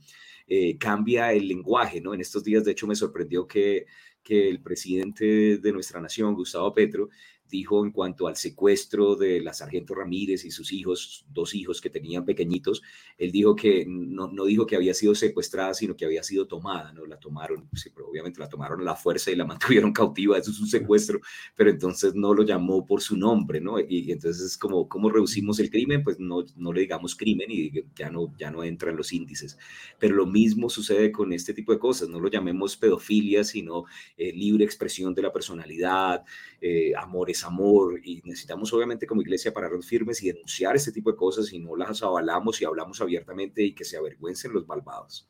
eh, 0.47 0.77
cambia 0.77 1.33
el 1.33 1.47
lenguaje, 1.47 2.01
¿no? 2.01 2.13
En 2.13 2.21
estos 2.21 2.43
días, 2.43 2.63
de 2.63 2.71
hecho, 2.71 2.87
me 2.87 2.95
sorprendió 2.95 3.47
que, 3.47 3.85
que 4.23 4.49
el 4.49 4.61
presidente 4.61 5.57
de 5.57 5.71
nuestra 5.71 6.01
nación, 6.01 6.35
Gustavo 6.35 6.73
Petro, 6.73 7.09
dijo 7.49 7.83
en 7.85 7.91
cuanto 7.91 8.27
al 8.27 8.35
secuestro 8.35 9.15
de 9.15 9.41
la 9.41 9.53
sargento 9.53 9.95
Ramírez 9.95 10.45
y 10.45 10.51
sus 10.51 10.71
hijos, 10.71 11.25
dos 11.29 11.53
hijos 11.55 11.81
que 11.81 11.89
tenían 11.89 12.25
pequeñitos, 12.25 12.81
él 13.17 13.31
dijo 13.31 13.55
que 13.55 13.85
no, 13.87 14.27
no 14.27 14.45
dijo 14.45 14.65
que 14.65 14.75
había 14.75 14.93
sido 14.93 15.15
secuestrada, 15.15 15.73
sino 15.73 15.95
que 15.95 16.05
había 16.05 16.23
sido 16.23 16.47
tomada, 16.47 16.91
¿no? 16.93 17.05
La 17.05 17.19
tomaron, 17.19 17.69
sí, 17.73 17.89
pero 17.93 18.07
obviamente 18.07 18.39
la 18.39 18.49
tomaron 18.49 18.81
a 18.81 18.83
la 18.83 18.95
fuerza 18.95 19.31
y 19.31 19.35
la 19.35 19.45
mantuvieron 19.45 19.93
cautiva, 19.93 20.37
eso 20.37 20.51
es 20.51 20.59
un 20.59 20.67
secuestro, 20.67 21.19
pero 21.55 21.69
entonces 21.69 22.15
no 22.15 22.33
lo 22.33 22.43
llamó 22.43 22.85
por 22.85 23.01
su 23.01 23.17
nombre, 23.17 23.61
¿no? 23.61 23.79
Y, 23.79 24.11
entonces 24.11 24.43
es 24.43 24.57
como, 24.57 24.87
¿cómo 24.87 25.09
reducimos 25.09 25.59
el 25.59 25.69
crimen? 25.69 26.03
Pues 26.03 26.19
no, 26.19 26.45
no 26.55 26.73
le 26.73 26.81
digamos 26.81 27.15
crimen 27.15 27.47
y 27.49 27.71
ya 27.95 28.09
no, 28.09 28.33
ya 28.37 28.51
no 28.51 28.63
entra 28.63 28.91
en 28.91 28.97
los 28.97 29.13
índices. 29.13 29.57
Pero 29.99 30.15
lo 30.15 30.25
mismo 30.25 30.69
sucede 30.69 31.11
con 31.11 31.33
este 31.33 31.53
tipo 31.53 31.71
de 31.71 31.79
cosas, 31.79 32.09
no 32.09 32.19
lo 32.19 32.29
llamemos 32.29 32.77
pedofilia, 32.77 33.43
sino 33.43 33.85
eh, 34.17 34.31
libre 34.33 34.65
expresión 34.65 35.13
de 35.13 35.21
la 35.21 35.33
personalidad, 35.33 36.23
eh, 36.59 36.93
amores 36.97 37.43
amor 37.43 37.99
y 38.03 38.21
necesitamos 38.25 38.73
obviamente 38.73 39.05
como 39.05 39.21
iglesia 39.21 39.53
pararnos 39.53 39.85
firmes 39.85 40.23
y 40.23 40.27
denunciar 40.27 40.75
este 40.75 40.91
tipo 40.91 41.11
de 41.11 41.17
cosas 41.17 41.53
y 41.53 41.59
no 41.59 41.75
las 41.75 42.01
avalamos 42.01 42.61
y 42.61 42.65
hablamos 42.65 42.99
abiertamente 42.99 43.63
y 43.63 43.75
que 43.75 43.85
se 43.85 43.97
avergüencen 43.97 44.53
los 44.53 44.67
malvados. 44.67 45.27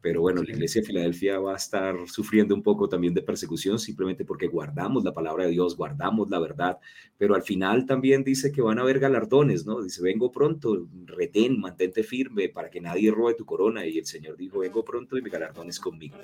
Pero 0.00 0.20
bueno, 0.20 0.42
la 0.42 0.52
iglesia 0.52 0.80
de 0.80 0.86
Filadelfia 0.86 1.40
va 1.40 1.54
a 1.54 1.56
estar 1.56 1.96
sufriendo 2.06 2.54
un 2.54 2.62
poco 2.62 2.88
también 2.88 3.12
de 3.12 3.22
persecución 3.22 3.78
simplemente 3.78 4.24
porque 4.24 4.46
guardamos 4.46 5.02
la 5.02 5.12
palabra 5.12 5.44
de 5.44 5.50
Dios, 5.50 5.76
guardamos 5.76 6.30
la 6.30 6.38
verdad, 6.38 6.78
pero 7.18 7.34
al 7.34 7.42
final 7.42 7.86
también 7.86 8.22
dice 8.22 8.52
que 8.52 8.62
van 8.62 8.78
a 8.78 8.82
haber 8.82 9.00
galardones, 9.00 9.66
¿no? 9.66 9.82
Dice, 9.82 10.02
vengo 10.02 10.30
pronto, 10.30 10.86
retén, 11.06 11.58
mantente 11.58 12.02
firme 12.02 12.48
para 12.48 12.70
que 12.70 12.80
nadie 12.80 13.10
robe 13.10 13.34
tu 13.34 13.44
corona. 13.44 13.84
Y 13.84 13.98
el 13.98 14.06
Señor 14.06 14.36
dijo, 14.36 14.60
vengo 14.60 14.84
pronto 14.84 15.18
y 15.18 15.22
mi 15.22 15.30
galardón 15.30 15.68
es 15.68 15.80
conmigo. 15.80 16.16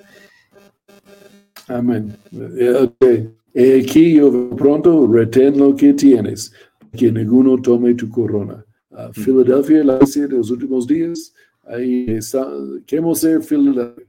Amén. 1.69 2.17
Okay. 2.33 3.29
Aquí 3.55 4.15
yo 4.15 4.51
pronto 4.57 5.07
retén 5.07 5.59
lo 5.59 5.75
que 5.77 5.93
tienes, 5.93 6.53
que 6.97 7.13
ninguno 7.13 7.61
tome 7.61 7.95
tu 7.95 8.09
corona. 8.09 8.65
Uh, 8.91 9.13
Filadelfia, 9.13 9.85
la 9.85 9.95
iglesia 9.97 10.27
de 10.27 10.37
los 10.37 10.51
últimos 10.51 10.87
días, 10.87 11.33
ahí 11.65 12.07
está, 12.09 12.47
queremos 12.87 13.21
ser 13.21 13.43
Filadelfia, 13.43 14.07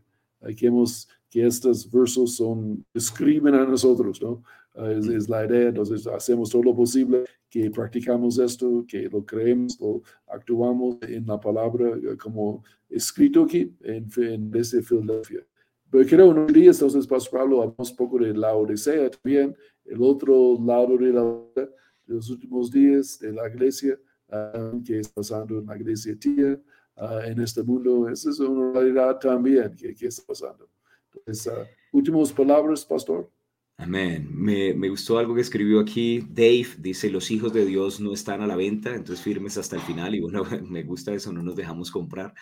queremos 0.58 1.08
que 1.30 1.46
estos 1.46 1.90
versos 1.90 2.36
son, 2.36 2.86
escriben 2.94 3.56
a 3.56 3.66
nosotros, 3.66 4.22
¿no? 4.22 4.44
es, 4.76 5.30
la 5.30 5.46
idea, 5.46 5.70
entonces 5.70 6.08
hacemos 6.08 6.50
todo 6.50 6.64
lo 6.64 6.76
posible, 6.76 7.24
que 7.50 7.70
practicamos 7.70 8.40
esto, 8.40 8.86
que 8.88 9.10
lo 9.10 9.24
creemos, 9.26 9.80
lo 9.80 10.02
actuamos 10.28 10.98
en 11.02 11.26
la 11.28 11.40
palabra 11.40 11.92
como 12.22 12.64
escrito 12.90 13.44
aquí 13.44 13.72
en, 13.84 14.08
en 14.18 14.52
desde 14.52 14.82
Filadelfia. 14.82 15.46
Pero 15.94 16.08
creo 16.08 16.30
unos 16.30 16.52
días, 16.52 16.78
entonces, 16.78 17.06
Pastor 17.06 17.42
Pablo, 17.42 17.62
hablamos 17.62 17.92
un 17.92 17.96
poco 17.96 18.18
de 18.18 18.34
la 18.34 18.56
Odisea 18.56 19.12
también, 19.12 19.56
el 19.86 20.02
otro 20.02 20.58
lado 20.60 20.98
de, 20.98 21.14
la, 21.14 21.22
de 21.56 22.16
los 22.16 22.32
últimos 22.32 22.72
días 22.72 23.20
de 23.20 23.32
la 23.32 23.48
iglesia, 23.48 24.00
ah, 24.32 24.72
que 24.84 24.98
está 24.98 25.14
pasando 25.14 25.60
en 25.60 25.68
la 25.68 25.78
iglesia 25.78 26.18
tía, 26.18 26.60
uh, 26.98 27.20
en 27.28 27.40
este 27.40 27.62
mundo. 27.62 28.10
Esa 28.10 28.32
es 28.32 28.40
una 28.40 28.74
realidad 28.74 29.20
también 29.20 29.76
que, 29.76 29.94
que 29.94 30.08
está 30.08 30.24
pasando. 30.26 30.68
Entonces, 31.14 31.54
uh, 31.54 31.96
últimas 31.96 32.34
palabras, 32.34 32.84
Pastor. 32.84 33.30
Amén. 33.78 34.28
Me, 34.34 34.74
me, 34.74 34.90
gustó 34.90 35.20
algo 35.20 35.36
que 35.36 35.42
escribió 35.42 35.80
aquí 35.80 36.26
Dave. 36.28 36.70
Dice, 36.80 37.12
los 37.12 37.30
hijos 37.30 37.54
de 37.54 37.66
Dios 37.66 38.00
no 38.00 38.14
están 38.14 38.42
a 38.42 38.48
la 38.48 38.56
venta, 38.56 38.96
entonces 38.96 39.24
firmes 39.24 39.60
hasta 39.60 39.76
el 39.76 39.84
final. 39.84 40.16
Y 40.16 40.22
bueno, 40.22 40.44
me 40.68 40.82
gusta 40.82 41.14
eso, 41.14 41.32
no 41.32 41.44
nos 41.44 41.56
dejamos 41.56 41.92
comprar. 41.92 42.34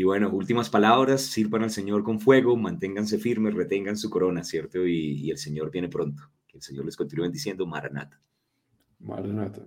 Y 0.00 0.04
bueno, 0.04 0.30
últimas 0.30 0.70
palabras, 0.70 1.20
sirvan 1.20 1.62
al 1.62 1.70
Señor 1.70 2.02
con 2.02 2.20
fuego, 2.20 2.56
manténganse 2.56 3.18
firmes, 3.18 3.52
retengan 3.52 3.98
su 3.98 4.08
corona, 4.08 4.42
¿cierto? 4.42 4.86
Y, 4.86 5.30
el 5.30 5.36
Señor 5.36 5.70
viene 5.70 5.90
pronto. 5.90 6.22
Que 6.48 6.56
el 6.56 6.62
Señor 6.62 6.86
les 6.86 6.96
continúe 6.96 7.28
diciendo 7.28 7.66
Maranata. 7.66 8.18
Maranata. 8.98 9.60